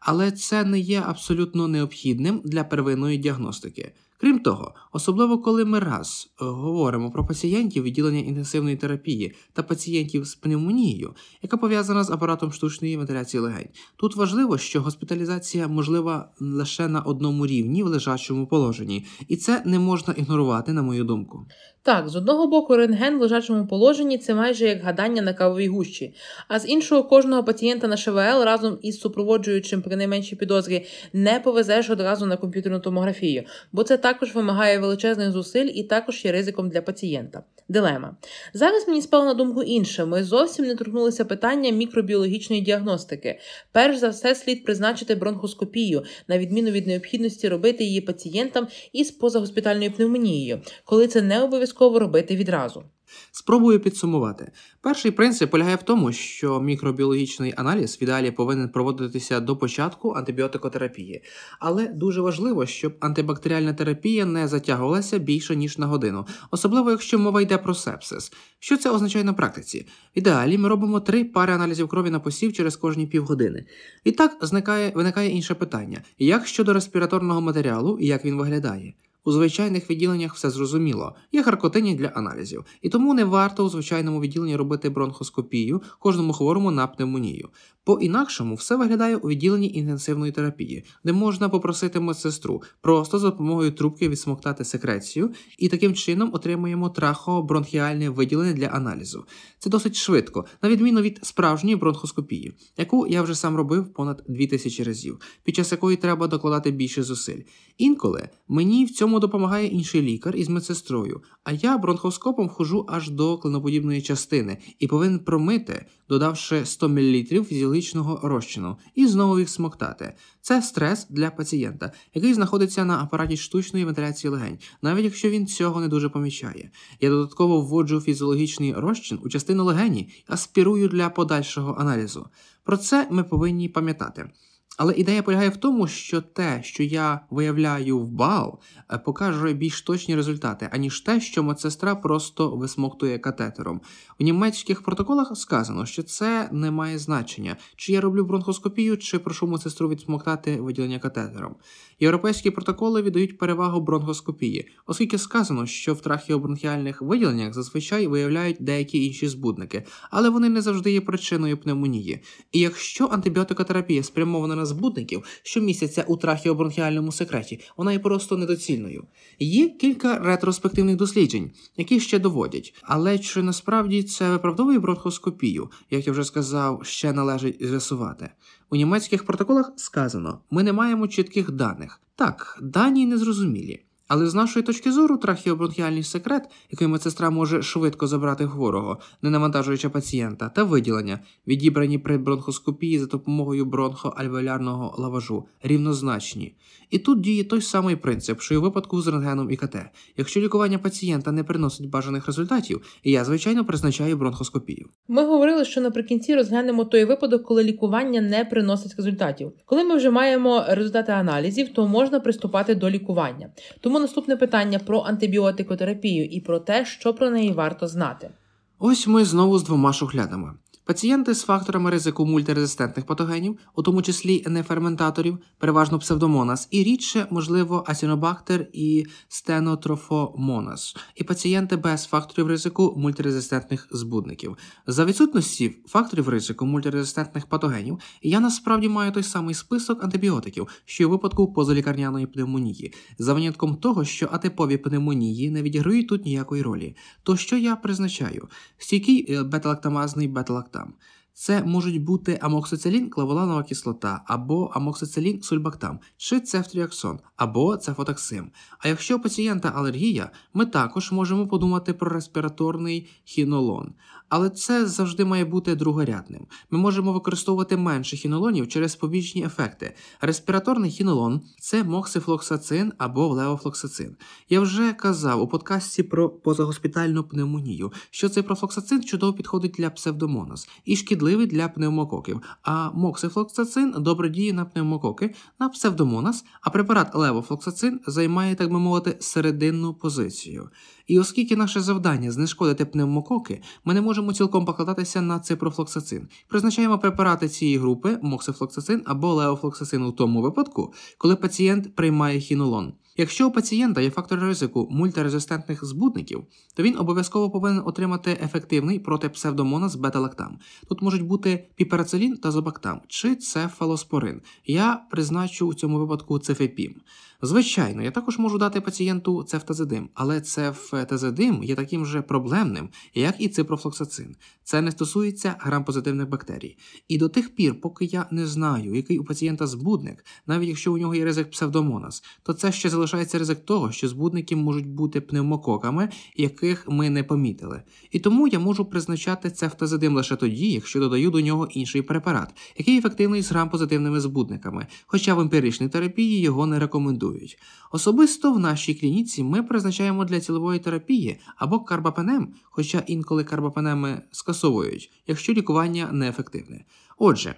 але 0.00 0.30
це 0.30 0.64
не 0.64 0.78
є 0.80 1.02
абсолютно 1.06 1.68
необхідним 1.68 2.40
для 2.44 2.64
первинної 2.64 3.18
діагностики. 3.18 3.92
Крім 4.20 4.38
того, 4.38 4.74
особливо 4.92 5.38
коли 5.38 5.64
ми 5.64 5.78
раз 5.78 6.28
е, 6.40 6.44
говоримо 6.44 7.10
про 7.10 7.26
пацієнтів 7.26 7.82
відділення 7.82 8.18
інтенсивної 8.18 8.76
терапії 8.76 9.34
та 9.52 9.62
пацієнтів 9.62 10.24
з 10.24 10.34
пневмонією, 10.34 11.14
яка 11.42 11.56
пов'язана 11.56 12.04
з 12.04 12.10
апаратом 12.10 12.52
штучної 12.52 12.96
вентиляції 12.96 13.40
легень, 13.40 13.68
тут 13.96 14.16
важливо, 14.16 14.58
що 14.58 14.82
госпіталізація 14.82 15.68
можлива 15.68 16.32
лише 16.40 16.88
на 16.88 17.00
одному 17.00 17.46
рівні 17.46 17.82
в 17.82 17.86
лежачому 17.86 18.46
положенні, 18.46 19.06
і 19.28 19.36
це 19.36 19.62
не 19.64 19.78
можна 19.78 20.14
ігнорувати, 20.14 20.72
на 20.72 20.82
мою 20.82 21.04
думку. 21.04 21.46
Так, 21.86 22.08
з 22.08 22.16
одного 22.16 22.46
боку, 22.46 22.76
рентген 22.76 23.18
в 23.18 23.20
лежачому 23.20 23.66
положенні 23.66 24.18
це 24.18 24.34
майже 24.34 24.64
як 24.64 24.82
гадання 24.82 25.22
на 25.22 25.34
кавовій 25.34 25.68
гущі, 25.68 26.14
а 26.48 26.58
з 26.58 26.68
іншого 26.68 27.04
кожного 27.04 27.44
пацієнта 27.44 27.88
на 27.88 27.96
ШВЛ 27.96 28.44
разом 28.44 28.78
із 28.82 29.00
супроводжуючим 29.00 29.82
при 29.82 29.96
найменшій 29.96 30.36
підозрі 30.36 30.86
не 31.12 31.40
повезеш 31.40 31.90
одразу 31.90 32.26
на 32.26 32.36
комп'ютерну 32.36 32.80
томографію, 32.80 33.44
бо 33.72 33.82
це 33.82 33.96
також 33.96 34.34
вимагає 34.34 34.78
величезних 34.78 35.30
зусиль 35.30 35.70
і 35.74 35.82
також 35.82 36.24
є 36.24 36.32
ризиком 36.32 36.68
для 36.68 36.82
пацієнта. 36.82 37.42
Дилема. 37.68 38.16
Зараз 38.52 38.88
мені 38.88 39.02
спало 39.02 39.24
на 39.24 39.34
думку 39.34 39.62
інше. 39.62 40.04
Ми 40.04 40.24
зовсім 40.24 40.64
не 40.64 40.74
торкнулися 40.74 41.24
питання 41.24 41.70
мікробіологічної 41.70 42.62
діагностики. 42.62 43.38
Перш 43.72 43.98
за 43.98 44.08
все, 44.08 44.34
слід 44.34 44.64
призначити 44.64 45.14
бронхоскопію, 45.14 46.04
на 46.28 46.38
відміну 46.38 46.70
від 46.70 46.86
необхідності 46.86 47.48
робити 47.48 47.84
її 47.84 48.00
пацієнтам 48.00 48.68
із 48.92 49.10
позагоспітальною 49.10 49.92
пневмонією, 49.92 50.60
коли 50.84 51.08
це 51.08 51.22
не 51.22 51.42
обов'язково 51.42 51.98
робити 51.98 52.36
відразу. 52.36 52.84
Спробую 53.30 53.80
підсумувати. 53.80 54.52
Перший 54.80 55.10
принцип 55.10 55.50
полягає 55.50 55.76
в 55.76 55.82
тому, 55.82 56.12
що 56.12 56.60
мікробіологічний 56.60 57.54
аналіз 57.56 57.98
в 58.00 58.02
ідеалі 58.02 58.30
повинен 58.30 58.68
проводитися 58.68 59.40
до 59.40 59.56
початку 59.56 60.12
антибіотикотерапії, 60.12 61.22
але 61.60 61.86
дуже 61.86 62.20
важливо, 62.20 62.66
щоб 62.66 62.96
антибактеріальна 63.00 63.72
терапія 63.72 64.24
не 64.24 64.48
затягувалася 64.48 65.18
більше 65.18 65.56
ніж 65.56 65.78
на 65.78 65.86
годину, 65.86 66.26
особливо 66.50 66.90
якщо 66.90 67.18
мова 67.18 67.40
йде 67.40 67.58
про 67.58 67.74
сепсис. 67.74 68.32
Що 68.58 68.76
це 68.76 68.90
означає 68.90 69.24
на 69.24 69.32
практиці? 69.32 69.86
В 70.16 70.18
ідеалі 70.18 70.58
ми 70.58 70.68
робимо 70.68 71.00
три 71.00 71.24
пари 71.24 71.52
аналізів 71.52 71.88
крові 71.88 72.10
на 72.10 72.20
посів 72.20 72.52
через 72.52 72.76
кожні 72.76 73.06
півгодини. 73.06 73.66
І 74.04 74.12
так 74.12 74.38
зникає, 74.40 74.92
виникає 74.94 75.30
інше 75.30 75.54
питання: 75.54 76.02
як 76.18 76.46
щодо 76.46 76.72
респіраторного 76.72 77.40
матеріалу 77.40 77.98
і 78.00 78.06
як 78.06 78.24
він 78.24 78.36
виглядає? 78.36 78.94
У 79.26 79.32
звичайних 79.32 79.90
відділеннях 79.90 80.34
все 80.34 80.50
зрозуміло, 80.50 81.14
є 81.32 81.42
харкотині 81.42 81.94
для 81.94 82.06
аналізів, 82.06 82.64
і 82.82 82.88
тому 82.88 83.14
не 83.14 83.24
варто 83.24 83.64
у 83.64 83.68
звичайному 83.68 84.20
відділенні 84.20 84.56
робити 84.56 84.90
бронхоскопію 84.90 85.82
кожному 85.98 86.32
хворому 86.32 86.70
на 86.70 86.86
пневмонію. 86.86 87.48
По 87.86 87.98
інакшому 88.00 88.54
все 88.54 88.76
виглядає 88.76 89.16
у 89.16 89.28
відділенні 89.28 89.72
інтенсивної 89.74 90.32
терапії, 90.32 90.84
де 91.04 91.12
можна 91.12 91.48
попросити 91.48 92.00
медсестру 92.00 92.62
просто 92.80 93.18
за 93.18 93.30
допомогою 93.30 93.72
трубки 93.72 94.08
відсмоктати 94.08 94.64
секрецію, 94.64 95.30
і 95.58 95.68
таким 95.68 95.94
чином 95.94 96.30
отримуємо 96.34 96.90
трахобронхіальне 96.90 98.10
виділення 98.10 98.52
для 98.52 98.66
аналізу. 98.66 99.24
Це 99.58 99.70
досить 99.70 99.96
швидко, 99.96 100.44
на 100.62 100.68
відміну 100.68 101.00
від 101.00 101.18
справжньої 101.22 101.76
бронхоскопії, 101.76 102.52
яку 102.76 103.06
я 103.06 103.22
вже 103.22 103.34
сам 103.34 103.56
робив 103.56 103.92
понад 103.92 104.24
2000 104.28 104.82
разів, 104.82 105.20
під 105.44 105.56
час 105.56 105.72
якої 105.72 105.96
треба 105.96 106.26
докладати 106.26 106.70
більше 106.70 107.02
зусиль. 107.02 107.40
Інколи 107.78 108.28
мені 108.48 108.84
в 108.84 108.90
цьому 108.90 109.15
допомагає 109.18 109.66
інший 109.66 110.02
лікар 110.02 110.36
із 110.36 110.48
медсестрою, 110.48 111.22
а 111.44 111.52
я 111.52 111.78
бронхоскопом 111.78 112.46
вхожу 112.46 112.86
аж 112.88 113.10
до 113.10 113.38
клиноподібної 113.38 114.02
частини 114.02 114.58
і 114.78 114.86
повинен 114.86 115.18
промити, 115.18 115.86
додавши 116.08 116.66
100 116.66 116.88
мл 116.88 117.24
фізіологічного 117.24 118.20
розчину, 118.22 118.76
і 118.94 119.06
знову 119.06 119.38
їх 119.38 119.48
смоктати. 119.48 120.14
Це 120.40 120.62
стрес 120.62 121.06
для 121.10 121.30
пацієнта, 121.30 121.92
який 122.14 122.34
знаходиться 122.34 122.84
на 122.84 122.98
апараті 123.02 123.36
штучної 123.36 123.84
вентиляції 123.84 124.30
легень, 124.30 124.58
навіть 124.82 125.04
якщо 125.04 125.30
він 125.30 125.46
цього 125.46 125.80
не 125.80 125.88
дуже 125.88 126.08
помічає. 126.08 126.70
Я 127.00 127.10
додатково 127.10 127.60
вводжу 127.60 128.00
фізіологічний 128.00 128.72
розчин 128.72 129.18
у 129.24 129.28
частину 129.28 129.64
легені 129.64 130.08
аспірую 130.26 130.88
для 130.88 131.08
подальшого 131.08 131.76
аналізу. 131.78 132.26
Про 132.64 132.76
це 132.76 133.08
ми 133.10 133.24
повинні 133.24 133.68
пам'ятати. 133.68 134.30
Але 134.76 134.94
ідея 134.94 135.22
полягає 135.22 135.48
в 135.48 135.56
тому, 135.56 135.86
що 135.86 136.20
те, 136.20 136.62
що 136.62 136.82
я 136.82 137.20
виявляю 137.30 137.98
в 137.98 138.08
бал, 138.08 138.60
е, 138.92 138.98
покаже 138.98 139.52
більш 139.52 139.82
точні 139.82 140.16
результати, 140.16 140.68
аніж 140.72 141.00
те, 141.00 141.20
що 141.20 141.42
медсестра 141.42 141.94
просто 141.94 142.56
висмоктує 142.56 143.18
катетером. 143.18 143.80
У 144.20 144.24
німецьких 144.24 144.82
протоколах 144.82 145.36
сказано, 145.36 145.86
що 145.86 146.02
це 146.02 146.48
не 146.52 146.70
має 146.70 146.98
значення, 146.98 147.56
чи 147.76 147.92
я 147.92 148.00
роблю 148.00 148.24
бронхоскопію, 148.24 148.96
чи 148.96 149.18
прошу 149.18 149.46
медсестру 149.46 149.88
відсмоктати 149.88 150.60
виділення 150.60 150.98
катетером. 150.98 151.56
Європейські 152.00 152.50
протоколи 152.50 153.02
віддають 153.02 153.38
перевагу 153.38 153.80
бронхоскопії, 153.80 154.68
оскільки 154.86 155.18
сказано, 155.18 155.66
що 155.66 155.94
в 155.94 156.00
трахіобронхіальних 156.00 157.02
виділеннях 157.02 157.54
зазвичай 157.54 158.06
виявляють 158.06 158.56
деякі 158.60 159.06
інші 159.06 159.28
збудники, 159.28 159.82
але 160.10 160.28
вони 160.28 160.48
не 160.48 160.62
завжди 160.62 160.92
є 160.92 161.00
причиною 161.00 161.58
пневмонії. 161.58 162.20
І 162.52 162.60
якщо 162.60 163.06
антибіотикотерапія 163.06 164.02
спрямована 164.02 164.56
на 164.56 164.66
збудників, 164.66 165.22
що 165.42 165.60
містяться 165.60 166.04
у 166.08 166.16
трахіобронхіальному 166.16 167.12
секреті, 167.12 167.60
вона 167.76 167.92
є 167.92 167.98
просто 167.98 168.36
недоцільною. 168.36 169.04
Є 169.38 169.68
кілька 169.68 170.18
ретроспективних 170.18 170.96
досліджень, 170.96 171.50
які 171.76 172.00
ще 172.00 172.18
доводять, 172.18 172.74
але 172.82 173.18
чи 173.18 173.42
насправді 173.42 174.02
це 174.02 174.30
виправдовує 174.30 174.78
бронхоскопію, 174.78 175.70
як 175.90 176.06
я 176.06 176.12
вже 176.12 176.24
сказав, 176.24 176.80
ще 176.84 177.12
належить 177.12 177.56
з'ясувати. 177.60 178.30
У 178.70 178.76
німецьких 178.76 179.26
протоколах 179.26 179.72
сказано: 179.76 180.40
ми 180.50 180.62
не 180.62 180.72
маємо 180.72 181.08
чітких 181.08 181.50
даних. 181.50 182.00
Так, 182.14 182.58
дані 182.62 183.06
незрозумілі. 183.06 183.85
Але 184.08 184.26
з 184.26 184.34
нашої 184.34 184.62
точки 184.62 184.92
зору, 184.92 185.16
трахіобронхіальний 185.16 186.02
секрет, 186.02 186.42
який 186.70 186.88
медсестра 186.88 187.30
може 187.30 187.62
швидко 187.62 188.06
забрати 188.06 188.46
хворого, 188.46 188.98
не 189.22 189.30
навантажуючи 189.30 189.88
пацієнта, 189.88 190.48
та 190.48 190.64
виділення, 190.64 191.18
відібрані 191.46 191.98
при 191.98 192.18
бронхоскопії 192.18 192.98
за 192.98 193.06
допомогою 193.06 193.64
бронхоальвеолярного 193.64 194.94
лаважу, 194.98 195.44
рівнозначні. 195.62 196.54
І 196.90 196.98
тут 196.98 197.20
діє 197.20 197.44
той 197.44 197.60
самий 197.60 197.96
принцип, 197.96 198.40
що 198.40 198.54
й 198.54 198.56
у 198.56 198.62
випадку 198.62 199.00
з 199.02 199.06
рентгеном 199.06 199.50
і 199.50 199.56
КТ. 199.56 199.76
Якщо 200.16 200.40
лікування 200.40 200.78
пацієнта 200.78 201.32
не 201.32 201.44
приносить 201.44 201.90
бажаних 201.90 202.26
результатів, 202.26 202.98
я 203.04 203.24
звичайно 203.24 203.64
призначаю 203.64 204.16
бронхоскопію. 204.16 204.88
Ми 205.08 205.26
говорили, 205.26 205.64
що 205.64 205.80
наприкінці 205.80 206.34
розглянемо 206.34 206.84
той 206.84 207.04
випадок, 207.04 207.42
коли 207.42 207.64
лікування 207.64 208.20
не 208.20 208.44
приносить 208.44 208.94
результатів. 208.96 209.52
Коли 209.64 209.84
ми 209.84 209.96
вже 209.96 210.10
маємо 210.10 210.64
результати 210.68 211.12
аналізів, 211.12 211.68
то 211.72 211.88
можна 211.88 212.20
приступати 212.20 212.74
до 212.74 212.90
лікування. 212.90 213.48
Тому 213.80 213.95
наступне 213.98 214.36
питання 214.36 214.78
про 214.78 215.00
антибіотикотерапію 215.00 216.24
і 216.24 216.40
про 216.40 216.58
те, 216.58 216.84
що 216.86 217.14
про 217.14 217.30
неї 217.30 217.52
варто 217.52 217.88
знати. 217.88 218.30
Ось 218.78 219.06
ми 219.06 219.24
знову 219.24 219.58
з 219.58 219.62
двома 219.62 219.92
шухлядами. 219.92 220.52
Пацієнти 220.86 221.34
з 221.34 221.42
факторами 221.42 221.90
ризику 221.90 222.26
мультирезистентних 222.26 223.06
патогенів, 223.06 223.58
у 223.74 223.82
тому 223.82 224.02
числі 224.02 224.44
неферментаторів, 224.46 225.38
переважно 225.58 225.98
псевдомонас, 225.98 226.68
і 226.70 226.82
рідше, 226.82 227.26
можливо, 227.30 227.84
асінобактер 227.86 228.68
і 228.72 229.06
стенотрофомонас, 229.28 230.96
і 231.14 231.24
пацієнти 231.24 231.76
без 231.76 232.04
факторів 232.04 232.46
ризику 232.46 232.94
мультирезистентних 232.96 233.88
збудників. 233.90 234.56
За 234.86 235.04
відсутності 235.04 235.76
факторів 235.86 236.28
ризику 236.28 236.66
мультирезистентних 236.66 237.46
патогенів, 237.46 237.98
я 238.22 238.40
насправді 238.40 238.88
маю 238.88 239.12
той 239.12 239.22
самий 239.22 239.54
список 239.54 240.04
антибіотиків, 240.04 240.68
що 240.84 241.08
у 241.08 241.10
випадку 241.10 241.52
позалікарняної 241.52 242.26
пневмонії, 242.26 242.92
за 243.18 243.34
винятком 243.34 243.76
того, 243.76 244.04
що 244.04 244.28
атипові 244.32 244.76
пневмонії 244.76 245.50
не 245.50 245.62
відіграють 245.62 246.08
тут 246.08 246.24
ніякої 246.24 246.62
ролі. 246.62 246.96
То 247.22 247.36
що 247.36 247.56
я 247.56 247.76
призначаю? 247.76 248.48
Стійкий 248.78 249.32
е, 249.32 249.42
бета-лактамазний 249.42 250.28
бета-лактам. 250.76 250.94
Це 251.38 251.62
можуть 251.62 252.04
бути 252.04 252.38
амоксицилін, 252.42 253.10
клаволанова 253.10 253.62
кислота, 253.62 254.22
або 254.26 254.70
амоксицилін 254.74 255.42
сульбактам, 255.42 256.00
чи 256.16 256.40
цефтріаксон, 256.40 257.18
або 257.36 257.76
цефотаксим. 257.76 258.50
А 258.78 258.88
якщо 258.88 259.16
у 259.16 259.20
пацієнта 259.20 259.72
алергія, 259.76 260.30
ми 260.54 260.66
також 260.66 261.12
можемо 261.12 261.48
подумати 261.48 261.92
про 261.92 262.10
респіраторний 262.10 263.08
хінолон. 263.24 263.92
Але 264.28 264.50
це 264.50 264.86
завжди 264.86 265.24
має 265.24 265.44
бути 265.44 265.74
другорядним. 265.74 266.46
Ми 266.70 266.78
можемо 266.78 267.12
використовувати 267.12 267.76
менше 267.76 268.16
хінолонів 268.16 268.68
через 268.68 268.96
побічні 268.96 269.44
ефекти. 269.44 269.94
Респіраторний 270.20 270.90
хінолон 270.90 271.40
це 271.60 271.84
моксифлоксацин 271.84 272.92
або 272.98 273.28
левофлоксацин. 273.28 274.16
Я 274.48 274.60
вже 274.60 274.92
казав 274.92 275.42
у 275.42 275.48
подкасті 275.48 276.02
про 276.02 276.30
позагоспітальну 276.30 277.24
пневмонію, 277.24 277.92
що 278.10 278.28
цей 278.28 278.42
профлоксацин 278.42 279.02
чудово 279.02 279.32
підходить 279.32 279.74
для 279.78 279.90
псевдомонас 279.90 280.68
і 280.84 280.96
шкідливий 280.96 281.46
для 281.46 281.68
пневмококів. 281.68 282.40
А 282.62 282.90
моксифлоксацин 282.90 283.94
добре 283.98 284.28
діє 284.28 284.52
на 284.52 284.64
пневмококи, 284.64 285.34
на 285.58 285.68
псевдомонас, 285.68 286.44
а 286.60 286.70
препарат 286.70 287.14
левофлоксацин 287.14 288.00
займає, 288.06 288.54
так 288.54 288.72
би 288.72 288.78
мовити, 288.78 289.16
серединну 289.20 289.94
позицію. 289.94 290.70
І 291.06 291.18
оскільки 291.18 291.56
наше 291.56 291.80
завдання 291.80 292.30
знешкодити 292.30 292.84
пневмококи, 292.84 293.62
ми 293.84 293.94
не 293.94 294.00
можемо 294.00 294.32
цілком 294.32 294.64
покладатися 294.64 295.20
на 295.20 295.40
ципрофлоксацин. 295.40 296.28
Призначаємо 296.48 296.98
препарати 296.98 297.48
цієї 297.48 297.78
групи 297.78 298.18
моксифлоксацин 298.22 299.02
або 299.04 299.34
леофлоксацин 299.34 300.02
у 300.02 300.12
тому 300.12 300.42
випадку, 300.42 300.92
коли 301.18 301.36
пацієнт 301.36 301.94
приймає 301.94 302.40
хінолон. 302.40 302.92
Якщо 303.16 303.48
у 303.48 303.50
пацієнта 303.50 304.00
є 304.00 304.10
фактор 304.10 304.40
ризику 304.40 304.88
мультирезистентних 304.90 305.84
збудників, 305.84 306.44
то 306.74 306.82
він 306.82 306.98
обов'язково 306.98 307.50
повинен 307.50 307.82
отримати 307.86 308.38
ефективний 308.42 308.98
проти 308.98 309.28
псевдомонас 309.28 309.94
бета-лактам. 309.94 310.58
Тут 310.88 311.02
можуть 311.02 311.22
бути 311.22 311.68
піперацилін 311.74 312.36
та 312.36 312.50
зобактам 312.50 313.00
чи 313.08 313.34
цефалоспорин. 313.34 314.40
Я 314.66 315.02
призначу 315.10 315.66
у 315.66 315.74
цьому 315.74 315.98
випадку 315.98 316.38
цефепім. 316.38 316.94
Звичайно, 317.42 318.02
я 318.02 318.10
також 318.10 318.38
можу 318.38 318.58
дати 318.58 318.80
пацієнту 318.80 319.42
цефтазидим, 319.44 320.08
але 320.14 320.40
цефтазидим 320.40 321.62
є 321.62 321.74
таким 321.74 322.06
же 322.06 322.22
проблемним, 322.22 322.88
як 323.14 323.34
і 323.38 323.48
ципрофлоксацин. 323.48 324.36
Це 324.64 324.80
не 324.80 324.90
стосується 324.90 325.56
грампозитивних 325.58 326.28
бактерій. 326.28 326.76
І 327.08 327.18
до 327.18 327.28
тих 327.28 327.54
пір, 327.54 327.80
поки 327.80 328.04
я 328.04 328.26
не 328.30 328.46
знаю, 328.46 328.94
який 328.94 329.18
у 329.18 329.24
пацієнта 329.24 329.66
збудник, 329.66 330.24
навіть 330.46 330.68
якщо 330.68 330.92
у 330.92 330.98
нього 330.98 331.14
є 331.14 331.24
ризик 331.24 331.50
псевдомонас, 331.50 332.24
то 332.42 332.52
це 332.52 332.72
ще 332.72 332.90
залишається 332.90 333.05
ризик 333.14 333.64
того, 333.64 333.92
що 333.92 334.08
збудники 334.08 334.56
можуть 334.56 334.86
бути 334.86 335.20
пневмококами, 335.20 336.08
яких 336.36 336.88
ми 336.88 337.10
не 337.10 337.24
помітили. 337.24 337.82
І 338.10 338.18
тому 338.18 338.48
я 338.48 338.58
можу 338.58 338.84
призначати 338.84 339.50
цефтазидим 339.50 340.14
лише 340.14 340.36
тоді, 340.36 340.72
якщо 340.72 341.00
додаю 341.00 341.30
до 341.30 341.40
нього 341.40 341.68
інший 341.70 342.02
препарат, 342.02 342.54
який 342.78 342.98
ефективний 342.98 343.42
з 343.42 343.50
грампозитивними 343.50 344.20
збудниками, 344.20 344.86
хоча 345.06 345.34
в 345.34 345.40
емпіричній 345.40 345.88
терапії 345.88 346.40
його 346.40 346.66
не 346.66 346.78
рекомендують. 346.78 347.58
Особисто 347.92 348.52
в 348.52 348.58
нашій 348.58 348.94
клініці 348.94 349.44
ми 349.44 349.62
призначаємо 349.62 350.24
для 350.24 350.40
цілової 350.40 350.78
терапії 350.78 351.40
або 351.56 351.80
карбапенем, 351.80 352.48
хоча 352.64 353.02
інколи 353.06 353.44
карбапенеми 353.44 354.22
скасовують, 354.30 355.10
якщо 355.26 355.52
лікування 355.52 356.08
неефективне. 356.12 356.84
Отже. 357.18 357.54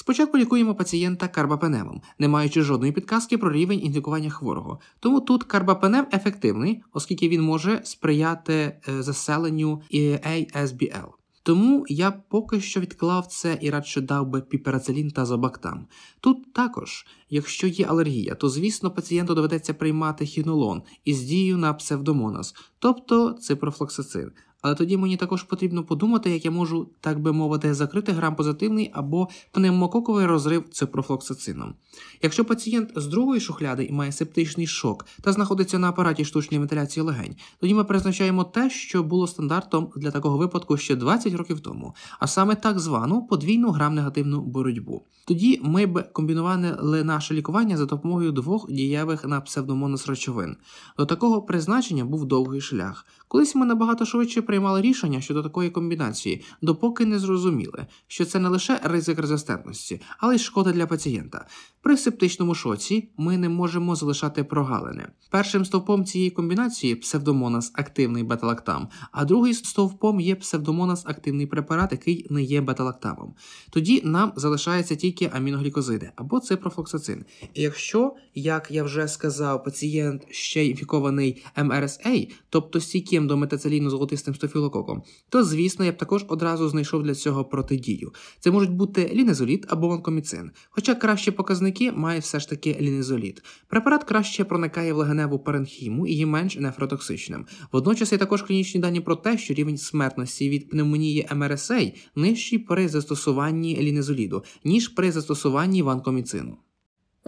Спочатку 0.00 0.38
лікуємо 0.38 0.74
пацієнта 0.74 1.28
карбапенемом, 1.28 2.02
не 2.18 2.28
маючи 2.28 2.62
жодної 2.62 2.92
підказки 2.92 3.38
про 3.38 3.52
рівень 3.52 3.80
інфікування 3.82 4.30
хворого. 4.30 4.80
Тому 5.00 5.20
тут 5.20 5.44
карбапенем 5.44 6.06
ефективний, 6.12 6.82
оскільки 6.92 7.28
він 7.28 7.42
може 7.42 7.80
сприяти 7.84 8.52
е, 8.88 9.02
заселенню 9.02 9.82
ASBL. 9.92 11.08
Тому 11.42 11.84
я 11.88 12.10
поки 12.10 12.60
що 12.60 12.80
відклав 12.80 13.26
це 13.26 13.58
і 13.60 13.70
радше 13.70 14.00
дав 14.00 14.26
би 14.26 14.40
піперацилін 14.40 15.10
та 15.10 15.24
зобактам. 15.24 15.86
Тут 16.20 16.52
також, 16.52 17.06
якщо 17.30 17.66
є 17.66 17.86
алергія, 17.86 18.34
то 18.34 18.48
звісно 18.48 18.90
пацієнту 18.90 19.34
доведеться 19.34 19.74
приймати 19.74 20.26
хінолон 20.26 20.82
із 21.04 21.22
дією 21.22 21.56
на 21.56 21.74
псевдомонас, 21.74 22.54
тобто 22.78 23.32
ципрофлоксацин. 23.32 24.30
Але 24.62 24.74
тоді 24.74 24.96
мені 24.96 25.16
також 25.16 25.42
потрібно 25.42 25.84
подумати, 25.84 26.30
як 26.30 26.44
я 26.44 26.50
можу, 26.50 26.90
так 27.00 27.20
би 27.20 27.32
мовити, 27.32 27.74
закрити 27.74 28.12
грам-позитивний 28.12 28.90
або 28.94 29.28
пневмококовий 29.52 30.26
розрив 30.26 30.64
ципрофлоксацином. 30.70 31.74
Якщо 32.22 32.44
пацієнт 32.44 32.90
з 32.96 33.06
другої 33.06 33.40
шухляди 33.40 33.84
і 33.84 33.92
має 33.92 34.12
септичний 34.12 34.66
шок 34.66 35.06
та 35.20 35.32
знаходиться 35.32 35.78
на 35.78 35.88
апараті 35.88 36.24
штучної 36.24 36.58
вентиляції 36.58 37.04
легень, 37.04 37.36
тоді 37.60 37.74
ми 37.74 37.84
призначаємо 37.84 38.44
те, 38.44 38.70
що 38.70 39.02
було 39.02 39.26
стандартом 39.26 39.92
для 39.96 40.10
такого 40.10 40.38
випадку 40.38 40.76
ще 40.76 40.96
20 40.96 41.34
років 41.34 41.60
тому, 41.60 41.94
а 42.20 42.26
саме 42.26 42.54
так 42.54 42.78
звану 42.78 43.26
подвійну 43.26 43.70
грам-негативну 43.70 44.40
боротьбу. 44.40 45.06
Тоді 45.26 45.60
ми 45.62 45.86
б 45.86 46.12
комбінували 46.12 47.04
наше 47.04 47.34
лікування 47.34 47.76
за 47.76 47.86
допомогою 47.86 48.32
двох 48.32 48.70
дієвих 48.70 49.24
на 49.24 49.40
псевдомонос 49.40 50.06
речовин. 50.06 50.56
До 50.98 51.06
такого 51.06 51.42
призначення 51.42 52.04
був 52.04 52.24
довгий 52.24 52.60
шлях. 52.60 53.06
Колись 53.28 53.54
ми 53.54 53.66
набагато 53.66 54.04
швидше 54.04 54.42
приймали 54.42 54.80
рішення 54.80 55.20
щодо 55.20 55.42
такої 55.42 55.70
комбінації, 55.70 56.44
допоки 56.62 57.04
не 57.04 57.18
зрозуміли, 57.18 57.86
що 58.06 58.24
це 58.24 58.38
не 58.38 58.48
лише 58.48 58.80
ризик 58.82 59.18
резистентності, 59.18 60.00
але 60.18 60.34
й 60.34 60.38
шкода 60.38 60.72
для 60.72 60.86
пацієнта. 60.86 61.46
При 61.82 61.96
септичному 61.96 62.54
шоці 62.54 63.08
ми 63.16 63.38
не 63.38 63.48
можемо 63.48 63.94
залишати 63.96 64.44
прогалини. 64.44 65.08
Першим 65.30 65.64
стовпом 65.64 66.04
цієї 66.04 66.30
комбінації 66.30 66.94
псевдомонас 66.94 67.72
активний 67.74 68.22
беталактам, 68.22 68.88
а 69.12 69.24
другий 69.24 69.54
стовпом 69.54 70.20
є 70.20 70.34
псевдомонас 70.34 71.06
активний 71.06 71.46
препарат, 71.46 71.92
який 71.92 72.26
не 72.30 72.42
є 72.42 72.60
беталактамом. 72.60 73.34
Тоді 73.70 74.02
нам 74.04 74.32
залишається 74.36 74.96
тільки 74.96 75.30
аміноглікозиди 75.34 76.10
або 76.16 76.40
ципрофлоксацин. 76.40 77.24
І 77.54 77.62
якщо, 77.62 78.14
як 78.34 78.70
я 78.70 78.82
вже 78.82 79.08
сказав, 79.08 79.64
пацієнт 79.64 80.26
ще 80.30 80.66
інфікований 80.66 81.42
МРСА, 81.56 82.26
тобто 82.50 82.80
стійким 83.18 83.26
до 83.26 83.36
метацеліну 83.36 83.90
золотистим 83.90 84.34
стофілококом, 84.34 85.02
то 85.28 85.44
звісно 85.44 85.84
я 85.84 85.92
б 85.92 85.96
також 85.96 86.24
одразу 86.28 86.68
знайшов 86.68 87.02
для 87.02 87.14
цього 87.14 87.44
протидію. 87.44 88.12
Це 88.40 88.50
можуть 88.50 88.70
бути 88.70 89.10
лінезоліт 89.14 89.66
або 89.68 89.88
ванкоміцин, 89.88 90.50
хоча 90.70 90.94
кращі 90.94 91.30
показники 91.30 91.92
має 91.92 92.20
все 92.20 92.40
ж 92.40 92.48
таки 92.48 92.76
лінезоліт. 92.80 93.42
Препарат 93.68 94.04
краще 94.04 94.44
проникає 94.44 94.92
в 94.92 94.96
легеневу 94.96 95.38
паренхіму 95.38 96.06
і 96.06 96.12
є 96.12 96.26
менш 96.26 96.56
нефротоксичним. 96.56 97.46
Водночас 97.72 98.12
є 98.12 98.18
також 98.18 98.42
клінічні 98.42 98.80
дані 98.80 99.00
про 99.00 99.16
те, 99.16 99.38
що 99.38 99.54
рівень 99.54 99.78
смертності 99.78 100.48
від 100.48 100.70
пневмонії 100.70 101.28
МРСА 101.34 101.92
нижчий 102.16 102.58
при 102.58 102.88
застосуванні 102.88 103.76
лінезоліду, 103.76 104.44
ніж 104.64 104.88
при 104.88 105.12
застосуванні 105.12 105.82
ванкоміцину. 105.82 106.67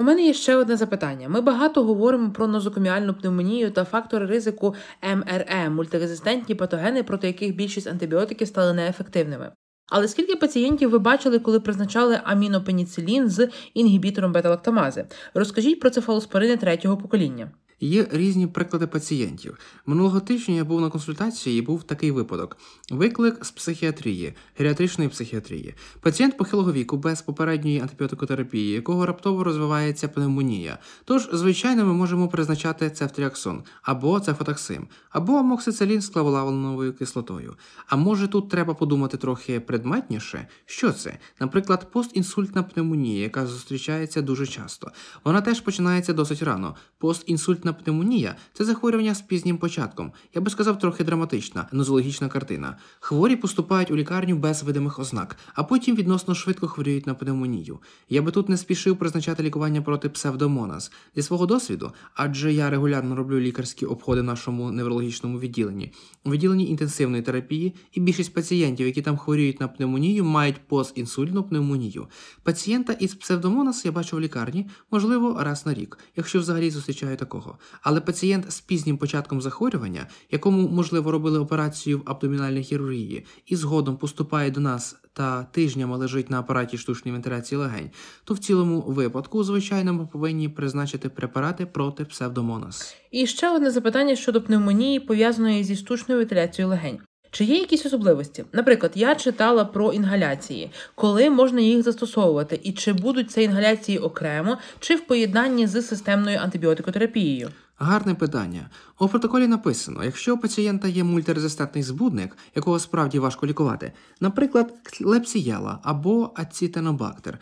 У 0.00 0.02
мене 0.02 0.22
є 0.22 0.34
ще 0.34 0.56
одне 0.56 0.76
запитання. 0.76 1.28
Ми 1.28 1.40
багато 1.40 1.84
говоримо 1.84 2.30
про 2.30 2.46
нозокоміальну 2.46 3.14
пневмонію 3.14 3.70
та 3.70 3.84
фактори 3.84 4.26
ризику 4.26 4.74
МРЕ, 5.02 5.70
мультирезистентні 5.70 6.54
патогени, 6.54 7.02
проти 7.02 7.26
яких 7.26 7.56
більшість 7.56 7.86
антибіотиків 7.86 8.48
стали 8.48 8.72
неефективними. 8.72 9.52
Але 9.88 10.08
скільки 10.08 10.36
пацієнтів 10.36 10.90
ви 10.90 10.98
бачили, 10.98 11.38
коли 11.38 11.60
призначали 11.60 12.20
амінопеніцилін 12.24 13.28
з 13.28 13.48
інгібітором 13.74 14.32
бета-лактамази? 14.32 15.06
Розкажіть 15.34 15.80
про 15.80 15.90
цефалоспорини 15.90 16.56
третього 16.56 16.96
покоління. 16.96 17.50
Є 17.82 18.06
різні 18.10 18.46
приклади 18.46 18.86
пацієнтів. 18.86 19.58
Минулого 19.86 20.20
тижня 20.20 20.54
я 20.54 20.64
був 20.64 20.80
на 20.80 20.90
консультації 20.90 21.58
і 21.58 21.62
був 21.62 21.82
такий 21.82 22.10
випадок: 22.10 22.56
виклик 22.90 23.44
з 23.44 23.50
психіатрії, 23.50 24.34
геріатричної 24.58 25.10
психіатрії. 25.10 25.74
Пацієнт 26.00 26.36
похилого 26.36 26.72
віку 26.72 26.96
без 26.96 27.22
попередньої 27.22 27.80
антибіотикотерапії, 27.80 28.72
якого 28.72 29.06
раптово 29.06 29.44
розвивається 29.44 30.08
пневмонія. 30.08 30.78
Тож, 31.04 31.28
звичайно, 31.32 31.84
ми 31.84 31.92
можемо 31.92 32.28
призначати 32.28 32.90
цефтріаксон 32.90 33.62
або 33.82 34.20
цефотаксим, 34.20 34.88
або 35.10 35.32
амоксицилін 35.32 36.00
з 36.00 36.08
клаволавленовою 36.08 36.92
кислотою. 36.92 37.54
А 37.86 37.96
може 37.96 38.28
тут 38.28 38.48
треба 38.48 38.74
подумати 38.74 39.16
трохи 39.16 39.60
предметніше, 39.60 40.48
що 40.66 40.92
це? 40.92 41.18
Наприклад, 41.40 41.90
постінсультна 41.92 42.62
пневмонія, 42.62 43.22
яка 43.22 43.46
зустрічається 43.46 44.22
дуже 44.22 44.46
часто. 44.46 44.90
Вона 45.24 45.40
теж 45.40 45.60
починається 45.60 46.12
досить 46.12 46.42
рано. 46.42 46.76
Постінсультна 46.98 47.69
пневмонія 47.72 48.36
це 48.52 48.64
захворювання 48.64 49.14
з 49.14 49.20
пізнім 49.20 49.58
початком. 49.58 50.12
Я 50.34 50.40
би 50.40 50.50
сказав, 50.50 50.78
трохи 50.78 51.04
драматична, 51.04 51.68
нозологічна 51.72 52.28
картина. 52.28 52.76
Хворі 53.00 53.36
поступають 53.36 53.90
у 53.90 53.96
лікарню 53.96 54.36
без 54.36 54.62
видимих 54.62 54.98
ознак, 54.98 55.36
а 55.54 55.64
потім 55.64 55.96
відносно 55.96 56.34
швидко 56.34 56.68
хворіють 56.68 57.06
на 57.06 57.14
пневмонію. 57.14 57.78
Я 58.08 58.22
би 58.22 58.30
тут 58.30 58.48
не 58.48 58.56
спішив 58.56 58.96
призначати 58.96 59.42
лікування 59.42 59.82
проти 59.82 60.08
псевдомонас 60.08 60.92
зі 61.16 61.22
свого 61.22 61.46
досвіду, 61.46 61.92
адже 62.14 62.52
я 62.52 62.70
регулярно 62.70 63.16
роблю 63.16 63.40
лікарські 63.40 63.86
обходи 63.86 64.20
в 64.20 64.24
нашому 64.24 64.70
неврологічному 64.70 65.40
відділенні. 65.40 65.92
У 66.24 66.30
відділенні 66.30 66.70
інтенсивної 66.70 67.22
терапії 67.22 67.74
і 67.92 68.00
більшість 68.00 68.34
пацієнтів, 68.34 68.86
які 68.86 69.02
там 69.02 69.16
хворіють 69.16 69.60
на 69.60 69.68
пневмонію, 69.68 70.24
мають 70.24 70.68
постінсультну 70.68 71.42
пневмонію. 71.42 72.06
Пацієнта 72.42 72.92
із 72.92 73.14
псевдомонас 73.14 73.84
я 73.84 73.92
бачу 73.92 74.16
в 74.16 74.20
лікарні, 74.20 74.66
можливо, 74.90 75.36
раз 75.40 75.66
на 75.66 75.74
рік, 75.74 75.98
якщо 76.16 76.40
взагалі 76.40 76.70
зустрічаю 76.70 77.16
такого. 77.16 77.58
Але 77.82 78.00
пацієнт 78.00 78.52
з 78.52 78.60
пізнім 78.60 78.98
початком 78.98 79.40
захворювання, 79.40 80.06
якому 80.30 80.68
можливо 80.68 81.10
робили 81.10 81.38
операцію 81.38 81.98
в 81.98 82.02
абдомінальній 82.04 82.62
хірургії, 82.62 83.26
і 83.46 83.56
згодом 83.56 83.96
поступає 83.96 84.50
до 84.50 84.60
нас 84.60 84.96
та 85.12 85.44
тижнями 85.44 85.96
лежить 85.96 86.30
на 86.30 86.40
апараті 86.40 86.78
штучної 86.78 87.12
вентиляції 87.12 87.58
легень, 87.58 87.90
то 88.24 88.34
в 88.34 88.38
цілому 88.38 88.80
випадку, 88.80 89.44
звичайно, 89.44 89.94
ми 89.94 90.06
повинні 90.06 90.48
призначити 90.48 91.08
препарати 91.08 91.66
проти 91.66 92.04
псевдомонас. 92.04 92.96
І 93.10 93.26
ще 93.26 93.50
одне 93.50 93.70
запитання 93.70 94.16
щодо 94.16 94.42
пневмонії, 94.42 95.00
пов'язаної 95.00 95.64
зі 95.64 95.76
штучною 95.76 96.20
вентиляцією 96.20 96.70
легень. 96.70 96.98
Чи 97.30 97.44
є 97.44 97.58
якісь 97.58 97.86
особливості? 97.86 98.44
Наприклад, 98.52 98.92
я 98.94 99.14
читала 99.14 99.64
про 99.64 99.92
інгаляції, 99.92 100.70
коли 100.94 101.30
можна 101.30 101.60
їх 101.60 101.82
застосовувати, 101.82 102.60
і 102.62 102.72
чи 102.72 102.92
будуть 102.92 103.30
це 103.30 103.42
інгаляції 103.42 103.98
окремо, 103.98 104.58
чи 104.80 104.96
в 104.96 105.06
поєднанні 105.06 105.66
з 105.66 105.82
системною 105.82 106.38
антибіотикотерапією? 106.38 107.50
Гарне 107.82 108.14
питання. 108.14 108.70
У 108.98 109.08
протоколі 109.08 109.46
написано: 109.46 110.04
якщо 110.04 110.34
у 110.34 110.38
пацієнта 110.38 110.88
є 110.88 111.04
мультирезистентний 111.04 111.84
збудник, 111.84 112.36
якого 112.54 112.78
справді 112.78 113.18
важко 113.18 113.46
лікувати, 113.46 113.92
наприклад, 114.20 114.74
лепсієла 115.00 115.78
або 115.82 116.30
ацетенобактер, 116.34 117.38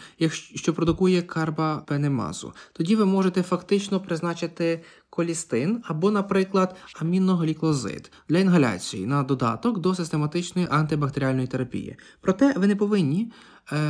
що 0.54 0.74
продукує 0.74 1.22
карбапенемазу, 1.22 2.52
тоді 2.72 2.96
ви 2.96 3.04
можете 3.04 3.42
фактично 3.42 4.00
призначити 4.00 4.82
колістин 5.18 5.82
або, 5.84 6.10
наприклад, 6.10 6.76
аміногліклозид 7.00 8.12
для 8.28 8.38
інгаляції 8.38 9.06
на 9.06 9.22
додаток 9.22 9.78
до 9.78 9.94
систематичної 9.94 10.68
антибактеріальної 10.70 11.46
терапії. 11.46 11.96
Проте 12.20 12.54
ви 12.56 12.66
не 12.66 12.76
повинні. 12.76 13.32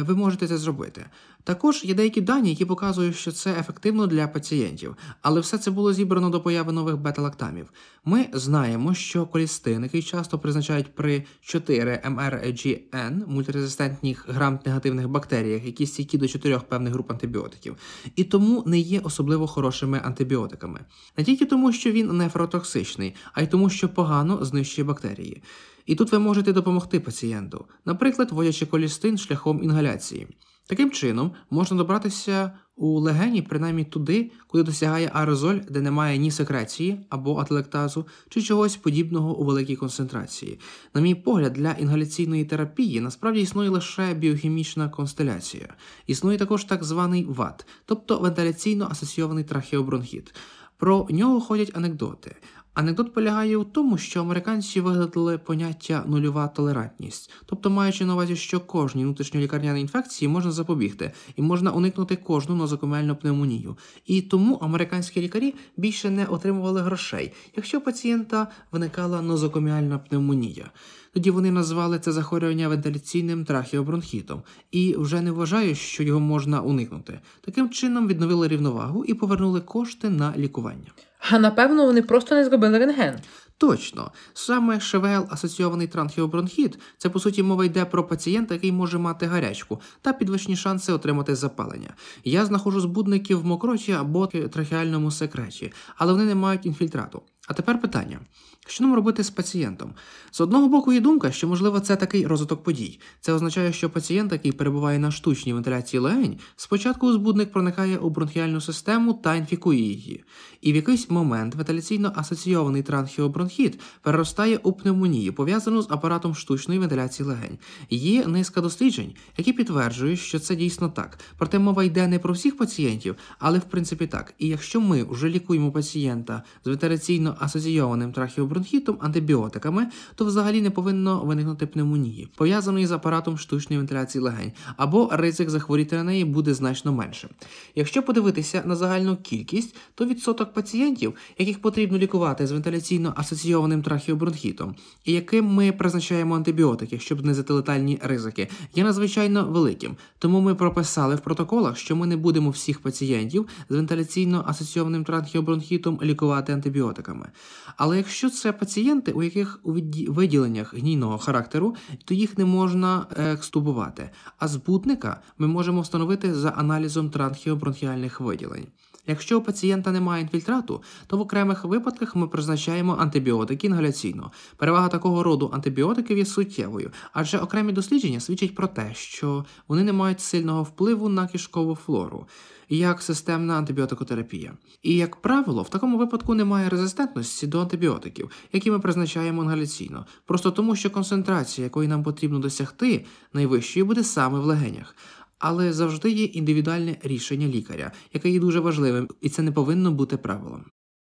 Ви 0.01 0.15
можете 0.15 0.49
це 0.49 0.59
зробити. 0.59 1.07
Також 1.45 1.85
є 1.85 1.95
деякі 1.95 2.21
дані, 2.21 2.51
які 2.51 2.65
показують, 2.65 3.17
що 3.17 3.33
це 3.33 3.51
ефективно 3.51 4.07
для 4.07 4.29
пацієнтів, 4.29 4.97
але 5.23 5.41
все 5.41 5.59
це 5.59 5.71
було 5.71 5.93
зібрано 5.93 6.31
до 6.31 6.41
появи 6.41 6.73
нових 6.73 6.97
бета-лактамів. 6.97 7.73
Ми 8.05 8.27
знаємо, 8.33 8.95
що 8.95 9.27
колістин, 9.27 9.83
який 9.83 10.03
часто 10.03 10.39
призначають 10.39 10.95
при 10.95 11.25
4 11.41 12.03
MRGN, 12.05 13.27
мультирезистентних 13.27 14.29
грамт-негативних 14.29 15.09
бактеріях, 15.09 15.65
які 15.65 15.87
стійкі 15.87 16.19
до 16.19 16.29
4 16.29 16.61
певних 16.69 16.93
груп 16.93 17.11
антибіотиків, 17.11 17.77
і 18.17 18.25
тому 18.25 18.63
не 18.67 18.79
є 18.79 19.01
особливо 19.01 19.47
хорошими 19.47 20.01
антибіотиками. 20.05 20.81
Не 21.19 21.25
тільки 21.25 21.45
тому, 21.47 21.73
що 21.73 21.91
він 21.91 22.17
нефротоксичний, 22.17 23.15
а 23.33 23.43
й 23.43 23.47
тому, 23.47 23.71
що 23.71 23.89
погано 23.89 24.45
знищує 24.45 24.85
бактерії. 24.87 25.43
І 25.87 25.95
тут 25.95 26.13
ви 26.13 26.19
можете 26.19 26.53
допомогти 26.53 27.01
пацієнту, 27.01 27.65
наприклад, 27.85 28.33
вводячи 28.33 28.67
колістин 28.67 29.19
шляхом 29.19 29.63
інгаляції. 29.63 30.27
Таким 30.67 30.91
чином, 30.91 31.33
можна 31.51 31.77
добратися 31.77 32.53
у 32.77 33.01
легені, 33.01 33.43
принаймні 33.43 33.85
туди, 33.85 34.31
куди 34.47 34.65
досягає 34.65 35.11
аерозоль, 35.15 35.59
де 35.71 35.81
немає 35.81 36.19
ні 36.19 36.31
секреції 36.31 37.01
або 37.09 37.39
ателектазу, 37.39 38.07
чи 38.29 38.43
чогось 38.43 38.77
подібного 38.77 39.39
у 39.39 39.45
великій 39.45 39.77
концентрації. 39.77 40.61
На 40.95 41.01
мій 41.01 41.15
погляд, 41.15 41.53
для 41.53 41.73
інгаляційної 41.73 42.45
терапії 42.45 43.01
насправді 43.01 43.41
існує 43.41 43.71
лише 43.71 44.15
біохімічна 44.15 44.89
констеляція. 44.89 45.75
Існує 46.07 46.39
також 46.39 46.65
так 46.65 46.85
званий 46.85 47.25
ВАТ, 47.25 47.67
тобто 47.85 48.19
вентиляційно 48.19 48.89
асоційований 48.91 49.45
трахеобронхіт. 49.45 50.35
Про 50.79 51.07
нього 51.11 51.41
ходять 51.41 51.71
анекдоти. 51.75 52.37
Анекдот 52.79 53.15
полягає 53.15 53.57
у 53.57 53.65
тому, 53.65 53.99
що 53.99 54.21
американці 54.21 54.81
вигадали 54.81 55.39
поняття 55.39 56.05
нульова 56.07 56.49
толерантність, 56.49 57.31
тобто 57.47 57.71
маючи 57.71 58.05
на 58.05 58.15
увазі, 58.15 58.37
що 58.37 58.61
кожній 58.61 59.05
внутрішньолікарняній 59.05 59.81
інфекції 59.81 60.29
можна 60.29 60.53
запобігти 60.53 61.13
і 61.37 61.43
можна 61.43 61.71
уникнути 61.71 62.17
кожну 62.17 62.55
нозокомельну 62.55 63.17
пневмонію. 63.17 63.77
І 64.07 64.23
тому 64.23 64.55
американські 64.55 65.21
лікарі 65.21 65.55
більше 65.77 66.11
не 66.11 66.27
отримували 66.27 66.81
грошей, 66.81 67.33
якщо 67.57 67.79
у 67.79 67.81
пацієнта 67.81 68.47
виникала 68.73 69.23
нозокоміальна 69.23 69.99
пневмонія. 69.99 70.71
Тоді 71.13 71.31
вони 71.31 71.51
назвали 71.51 71.99
це 71.99 72.13
захворювання 72.13 72.69
вентиляційним 72.69 73.45
трахеобронхітом 73.45 74.43
і 74.71 74.97
вже 74.99 75.21
не 75.21 75.31
вважають, 75.31 75.79
що 75.79 76.03
його 76.03 76.21
можна 76.21 76.61
уникнути. 76.61 77.21
Таким 77.41 77.71
чином 77.71 78.09
відновили 78.09 78.49
рівновагу 78.49 79.05
і 79.05 79.15
повернули 79.15 79.61
кошти 79.61 80.11
на 80.11 80.35
лікування. 80.37 80.93
А 81.31 81.39
напевно, 81.39 81.87
вони 81.87 82.03
просто 82.03 82.35
не 82.35 82.45
зробили 82.45 82.79
рентген. 82.79 83.19
Точно, 83.59 84.11
саме 84.35 84.81
ШВЛ 84.81 85.27
асоційований 85.31 85.87
транхіобронхіт,– 85.87 86.79
це 86.99 87.09
по 87.09 87.21
суті 87.21 87.43
мова 87.43 87.65
йде 87.65 87.85
про 87.85 88.05
пацієнта, 88.05 88.55
який 88.55 88.73
може 88.73 88.99
мати 88.99 89.27
гарячку 89.27 89.81
та 90.03 90.13
підвищені 90.13 90.57
шанси 90.57 90.93
отримати 90.93 91.35
запалення. 91.35 91.95
Я 92.25 92.45
знаходжу 92.45 92.81
збудники 92.81 93.35
в 93.35 93.47
мокроті 93.47 93.93
або 93.93 94.27
трахеальному 94.27 95.11
секреті, 95.11 95.73
але 95.97 96.13
вони 96.13 96.25
не 96.25 96.35
мають 96.35 96.67
інфільтрату. 96.67 97.23
А 97.49 97.55
тепер 97.55 97.81
питання: 97.81 98.21
що 98.67 98.85
нам 98.85 98.95
робити 98.95 99.25
з 99.25 99.31
пацієнтом? 99.31 99.95
З 100.31 100.41
одного 100.41 100.69
боку, 100.69 100.93
є 100.93 101.01
думка, 101.01 101.33
що, 101.33 101.49
можливо, 101.49 101.81
це 101.81 101.97
такий 101.97 102.27
розвиток 102.27 102.63
подій. 102.63 103.01
Це 103.21 103.33
означає, 103.33 103.73
що 103.73 103.91
пацієнт, 103.91 104.33
який 104.33 104.53
перебуває 104.53 104.99
на 104.99 105.11
штучній 105.11 105.53
вентиляції 105.53 106.01
легень, 106.01 106.39
спочатку 106.57 107.13
збудник 107.13 107.53
проникає 107.53 107.99
у 107.99 108.11
бронхіальну 108.11 108.61
систему 108.61 109.15
та 109.15 109.35
інфікує 109.35 109.81
її. 109.81 110.25
І 110.61 110.73
в 110.73 110.77
якийсь 110.77 111.11
момент 111.11 111.55
вентиляційно 111.55 112.13
асоційований 112.17 112.83
транхіобронхіт 112.83 113.81
переростає 114.03 114.57
у 114.57 114.73
пневмонію, 114.73 115.33
пов'язану 115.33 115.83
з 115.83 115.91
апаратом 115.91 116.35
штучної 116.35 116.81
вентиляції 116.81 117.29
легень. 117.29 117.59
Є 117.91 118.27
низка 118.27 118.61
досліджень, 118.61 119.15
які 119.37 119.53
підтверджують, 119.53 120.21
що 120.21 120.39
це 120.39 120.57
дійсно 120.57 120.89
так. 120.89 121.19
Проте 121.39 121.59
мова 121.59 121.85
йде 121.85 122.07
не 122.07 122.19
про 122.19 122.35
всіх 122.35 122.57
пацієнтів, 122.57 123.17
але 123.39 123.59
в 123.59 123.65
принципі 123.65 124.07
так. 124.07 124.35
І 124.39 124.49
якщо 124.49 124.81
ми 124.81 125.05
вже 125.05 125.29
лікуємо 125.29 125.73
пацієнта 125.73 126.43
з 126.65 126.69
вентиляційно 126.69 127.37
асоційованим 127.41 128.13
трахіобронхітом 128.13 128.99
антибіотиками, 129.01 129.87
то 130.15 130.25
взагалі 130.25 130.63
не 130.63 130.71
повинно 130.71 131.25
виникнути 131.25 131.67
пневмонії, 131.67 132.29
пов'язаної 132.37 132.87
з 132.87 132.93
апаратом 132.93 133.39
штучної 133.39 133.79
вентиляції 133.79 134.23
легень, 134.23 134.53
або 134.77 135.09
ризик 135.13 135.51
захворіти 135.51 135.97
на 135.97 136.05
неї 136.05 136.25
буде 136.25 136.55
значно 136.55 136.93
менше. 136.93 137.29
Якщо 137.75 138.03
подивитися 138.03 138.63
на 138.67 138.77
загальну 138.77 139.17
кількість, 139.17 139.77
то 139.95 140.07
відсоток 140.07 140.53
пацієнтів, 140.53 141.15
яких 141.39 141.63
потрібно 141.63 141.99
лікувати 141.99 142.47
з 142.47 142.53
вентиляційно 142.53 143.15
асоційованим 143.17 143.83
трахіобронхітом, 143.83 144.75
і 145.05 145.13
яким 145.13 145.47
ми 145.47 145.73
призначаємо 145.73 146.37
антибіотики, 146.37 146.99
щоб 146.99 147.21
знизити 147.21 147.53
летальні 147.53 147.99
ризики, 148.03 148.49
є 148.75 148.85
надзвичайно 148.85 149.45
великим. 149.45 149.97
Тому 150.19 150.41
ми 150.41 150.55
прописали 150.55 151.15
в 151.15 151.21
протоколах, 151.21 151.77
що 151.77 151.97
ми 151.97 152.07
не 152.07 152.17
будемо 152.17 152.51
всіх 152.51 152.81
пацієнтів 152.81 153.47
з 153.69 153.75
вентиляційно 153.75 154.45
асоційованим 154.47 155.05
трахіобронхітом 155.05 155.99
лікувати 156.03 156.53
антибіотиками. 156.53 157.28
Але 157.77 157.97
якщо 157.97 158.31
це 158.31 158.53
пацієнти, 158.53 159.13
у 159.13 159.23
яких 159.23 159.61
у 159.63 159.73
виділеннях 160.13 160.75
гнійного 160.75 161.19
характеру, 161.19 161.77
то 162.05 162.15
їх 162.15 162.39
не 162.39 162.45
можна 162.45 163.07
екстубувати. 163.17 164.11
А 164.39 164.49
збутника 164.49 165.21
ми 165.39 165.47
можемо 165.47 165.81
встановити 165.81 166.35
за 166.35 166.49
аналізом 166.49 167.11
транхіобронхіальних 167.11 168.21
виділень. 168.21 168.67
Якщо 169.09 169.39
у 169.39 169.43
пацієнта 169.43 169.93
немає 169.93 170.23
інфільтрату, 170.23 170.83
то 171.07 171.17
в 171.17 171.21
окремих 171.21 171.65
випадках 171.65 172.17
ми 172.17 172.29
призначаємо 172.29 172.97
антибіотики 173.01 173.67
інгаляційно. 173.67 174.33
Перевага 174.57 174.89
такого 174.89 175.23
роду 175.23 175.51
антибіотиків 175.55 176.19
є 176.19 176.25
суттєвою, 176.25 176.91
адже 177.13 177.39
окремі 177.39 177.73
дослідження 177.73 178.21
свідчать 178.21 178.55
про 178.55 178.67
те, 178.67 178.91
що 178.95 179.45
вони 179.69 179.85
не 179.85 179.93
мають 179.93 180.21
сильного 180.21 180.63
впливу 180.63 181.09
на 181.09 181.27
кишкову 181.27 181.75
флору. 181.75 182.27
Як 182.71 183.03
системна 183.03 183.55
антибіотикотерапія. 183.55 184.53
І, 184.83 184.97
як 184.97 185.17
правило, 185.17 185.63
в 185.63 185.69
такому 185.69 185.99
випадку 185.99 186.35
немає 186.35 186.69
резистентності 186.69 187.47
до 187.47 187.61
антибіотиків, 187.61 188.31
які 188.53 188.71
ми 188.71 188.79
призначаємо 188.79 189.43
інгаляційно, 189.43 190.07
просто 190.27 190.51
тому, 190.51 190.77
що 190.77 190.91
концентрація, 190.91 191.65
якої 191.65 191.89
нам 191.89 192.03
потрібно 192.03 192.39
досягти, 192.39 193.05
найвищою 193.33 193.87
буде 193.87 194.05
саме 194.05 194.39
в 194.39 194.45
легенях. 194.45 194.95
Але 195.39 195.73
завжди 195.73 196.11
є 196.11 196.25
індивідуальне 196.25 196.97
рішення 197.03 197.47
лікаря, 197.47 197.93
яке 198.15 198.31
є 198.31 198.41
дуже 198.41 198.61
важливим, 198.61 199.09
і 199.21 199.29
це 199.29 199.43
не 199.43 199.53
повинно 199.53 199.93
бути 199.93 200.17
правилом. 200.17 200.65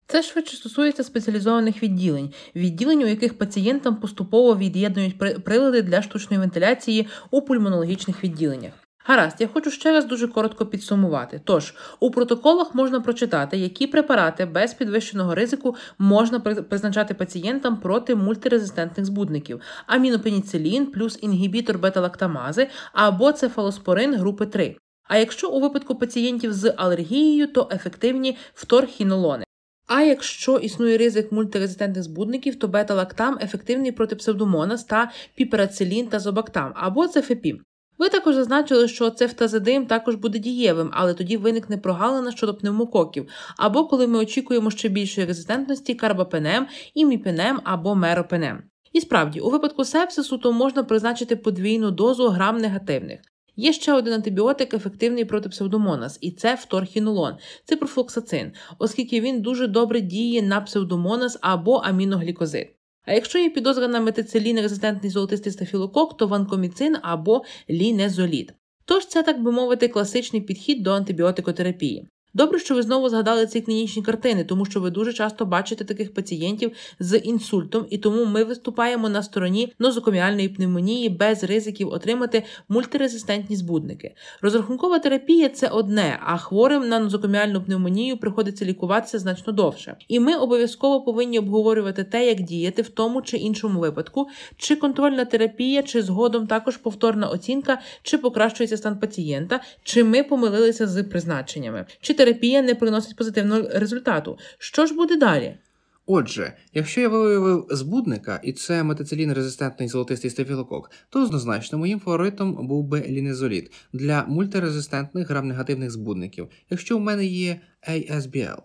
Це 0.07 0.23
швидше 0.23 0.55
стосується 0.55 1.03
спеціалізованих 1.03 1.83
відділень, 1.83 2.33
відділень, 2.55 3.03
у 3.03 3.07
яких 3.07 3.37
пацієнтам 3.37 3.95
поступово 3.95 4.57
від'єднують 4.57 5.43
прилади 5.43 5.81
для 5.81 6.01
штучної 6.01 6.39
вентиляції 6.39 7.07
у 7.31 7.41
пульмонологічних 7.41 8.23
відділеннях. 8.23 8.86
Гаразд, 9.09 9.41
я 9.41 9.47
хочу 9.47 9.71
ще 9.71 9.91
раз 9.91 10.05
дуже 10.05 10.27
коротко 10.27 10.65
підсумувати. 10.65 11.41
Тож, 11.43 11.73
у 11.99 12.11
протоколах 12.11 12.75
можна 12.75 13.01
прочитати, 13.01 13.57
які 13.57 13.87
препарати 13.87 14.45
без 14.45 14.73
підвищеного 14.73 15.35
ризику 15.35 15.75
можна 15.99 16.39
призначати 16.39 17.13
пацієнтам 17.13 17.77
проти 17.77 18.15
мультирезистентних 18.15 19.05
збудників: 19.05 19.61
амінопеніцилін 19.85 20.85
плюс 20.85 21.19
інгібітор 21.21 21.79
бета-лактамази 21.79 22.67
або 22.93 23.31
цефалоспорин 23.31 24.15
групи 24.15 24.45
3. 24.45 24.77
А 25.03 25.17
якщо 25.17 25.49
у 25.49 25.59
випадку 25.59 25.95
пацієнтів 25.95 26.53
з 26.53 26.73
алергією, 26.77 27.47
то 27.47 27.69
ефективні 27.71 28.37
вторхінолони. 28.53 29.43
А 29.87 30.01
якщо 30.01 30.57
існує 30.57 30.97
ризик 30.97 31.31
мультирезистентних 31.31 32.03
збудників, 32.03 32.59
то 32.59 32.67
бета-лактам 32.67 33.39
ефективний 33.41 33.91
проти 33.91 34.15
псевдомонас 34.15 34.83
та 34.83 35.11
піперацилін 35.35 36.07
та 36.07 36.19
зобактам 36.19 36.71
або 36.75 37.07
цефепім. 37.07 37.66
Ви 37.97 38.09
також 38.09 38.35
зазначили, 38.35 38.87
що 38.87 39.09
цефтазидим 39.09 39.85
також 39.85 40.15
буде 40.15 40.39
дієвим, 40.39 40.89
але 40.93 41.13
тоді 41.13 41.37
виникне 41.37 41.77
прогалина 41.77 42.31
щодо 42.31 42.53
пневмококів, 42.53 43.29
або 43.57 43.87
коли 43.87 44.07
ми 44.07 44.19
очікуємо 44.19 44.71
ще 44.71 44.89
більшої 44.89 45.27
резистентності 45.27 45.95
карбапенем, 45.95 46.67
іміпенем 46.93 47.59
або 47.63 47.95
меропенем. 47.95 48.63
І 48.93 49.01
справді, 49.01 49.39
у 49.39 49.49
випадку 49.49 49.85
сепсису 49.85 50.37
то 50.37 50.51
можна 50.51 50.83
призначити 50.83 51.35
подвійну 51.35 51.91
дозу 51.91 52.27
грам 52.27 52.57
негативних. 52.57 53.19
Є 53.55 53.73
ще 53.73 53.93
один 53.93 54.13
антибіотик, 54.13 54.73
ефективний 54.73 55.25
проти 55.25 55.49
псевдомонас, 55.49 56.17
і 56.21 56.31
це 56.31 56.57
фторхінолон, 56.57 57.33
це 57.65 57.75
профлоксацин, 57.75 58.51
оскільки 58.79 59.21
він 59.21 59.41
дуже 59.41 59.67
добре 59.67 60.01
діє 60.01 60.41
на 60.41 60.61
псевдомонас 60.61 61.37
або 61.41 61.75
аміноглікозид. 61.75 62.76
А 63.07 63.13
якщо 63.13 63.39
є 63.39 63.49
підозра 63.49 63.87
на 63.87 63.99
метицилін 63.99 64.61
резистентний 64.61 65.11
золотистий 65.11 65.53
стафілокок, 65.53 66.17
то 66.17 66.27
ванкоміцин 66.27 66.95
або 67.01 67.43
лінезоліт. 67.69 68.53
Тож 68.85 69.05
це, 69.05 69.23
так 69.23 69.43
би 69.43 69.51
мовити, 69.51 69.87
класичний 69.87 70.41
підхід 70.41 70.83
до 70.83 70.91
антибіотикотерапії. 70.91 72.07
Добре, 72.37 72.59
що 72.59 72.75
ви 72.75 72.81
знову 72.81 73.09
згадали 73.09 73.47
ці 73.47 73.61
клінічні 73.61 74.03
картини, 74.03 74.43
тому 74.43 74.65
що 74.65 74.79
ви 74.79 74.89
дуже 74.89 75.13
часто 75.13 75.45
бачите 75.45 75.83
таких 75.83 76.13
пацієнтів 76.13 76.71
з 76.99 77.17
інсультом, 77.17 77.85
і 77.89 77.97
тому 77.97 78.25
ми 78.25 78.43
виступаємо 78.43 79.09
на 79.09 79.23
стороні 79.23 79.73
нозокоміальної 79.79 80.49
пневмонії 80.49 81.09
без 81.09 81.43
ризиків 81.43 81.89
отримати 81.89 82.43
мультирезистентні 82.69 83.55
збудники. 83.55 84.15
Розрахункова 84.41 84.99
терапія 84.99 85.49
це 85.49 85.67
одне, 85.67 86.19
а 86.25 86.37
хворим 86.37 86.89
на 86.89 86.99
нозокоміальну 86.99 87.61
пневмонію 87.61 88.17
приходиться 88.17 88.65
лікуватися 88.65 89.19
значно 89.19 89.53
довше. 89.53 89.95
І 90.07 90.19
ми 90.19 90.35
обов'язково 90.35 91.01
повинні 91.01 91.39
обговорювати 91.39 92.03
те, 92.03 92.27
як 92.27 92.41
діяти 92.41 92.81
в 92.81 92.89
тому 92.89 93.21
чи 93.21 93.37
іншому 93.37 93.79
випадку, 93.79 94.27
чи 94.57 94.75
контрольна 94.75 95.25
терапія, 95.25 95.83
чи 95.83 96.01
згодом 96.01 96.47
також 96.47 96.77
повторна 96.77 97.27
оцінка, 97.27 97.81
чи 98.03 98.17
покращується 98.17 98.77
стан 98.77 98.99
пацієнта, 98.99 99.59
чи 99.83 100.03
ми 100.03 100.23
помилилися 100.23 100.87
з 100.87 101.03
призначеннями. 101.03 101.85
чи 102.01 102.26
терапія 102.27 102.61
не 102.61 102.75
приносить 102.75 103.15
позитивного 103.15 103.69
результату. 103.73 104.37
Що 104.57 104.85
ж 104.85 104.93
буде 104.93 105.17
далі? 105.17 105.57
Отже, 106.05 106.53
якщо 106.73 107.01
я 107.01 107.09
виявив 107.09 107.67
збудника, 107.69 108.39
і 108.43 108.53
це 108.53 108.83
метацилін 108.83 109.33
резистентний 109.33 109.89
золотистий 109.89 110.31
стафілокок, 110.31 110.91
то 111.09 111.23
однозначно 111.23 111.77
моїм 111.77 111.99
фаворитом 111.99 112.67
був 112.67 112.83
би 112.83 113.01
лінезоліт 113.01 113.71
для 113.93 114.23
мультирезистентних 114.23 115.29
грамнегативних 115.29 115.91
збудників, 115.91 116.47
якщо 116.69 116.97
в 116.97 117.01
мене 117.01 117.25
є 117.25 117.61
ASBL. 117.89 118.57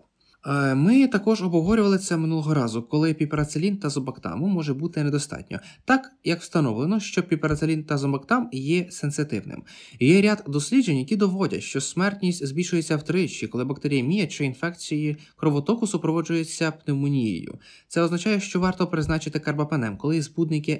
Е, 0.45 0.75
ми 0.75 1.07
також 1.07 1.41
обговорювали 1.41 1.97
це 1.97 2.17
минулого 2.17 2.53
разу, 2.53 2.83
коли 2.83 3.13
піперацилін 3.13 3.77
та 3.77 3.89
зобактаму 3.89 4.47
може 4.47 4.73
бути 4.73 5.03
недостатньо, 5.03 5.59
так 5.85 6.11
як 6.23 6.41
встановлено, 6.41 6.99
що 6.99 7.23
піперацилін 7.23 7.83
та 7.83 7.97
зобактам 7.97 8.49
є 8.51 8.87
сенситивним. 8.91 9.63
Є 9.99 10.21
ряд 10.21 10.43
досліджень, 10.47 10.97
які 10.97 11.15
доводять, 11.15 11.63
що 11.63 11.81
смертність 11.81 12.45
збільшується 12.47 12.97
втричі, 12.97 13.47
коли 13.47 13.65
бактеріємія 13.65 14.27
чи 14.27 14.45
інфекції 14.45 15.17
кровотоку 15.35 15.87
супроводжуються 15.87 16.71
пневмонією. 16.71 17.57
Це 17.87 18.01
означає, 18.01 18.39
що 18.39 18.59
варто 18.59 18.87
призначити 18.87 19.39
карбапенем, 19.39 19.97
коли 19.97 20.15
є 20.15 20.21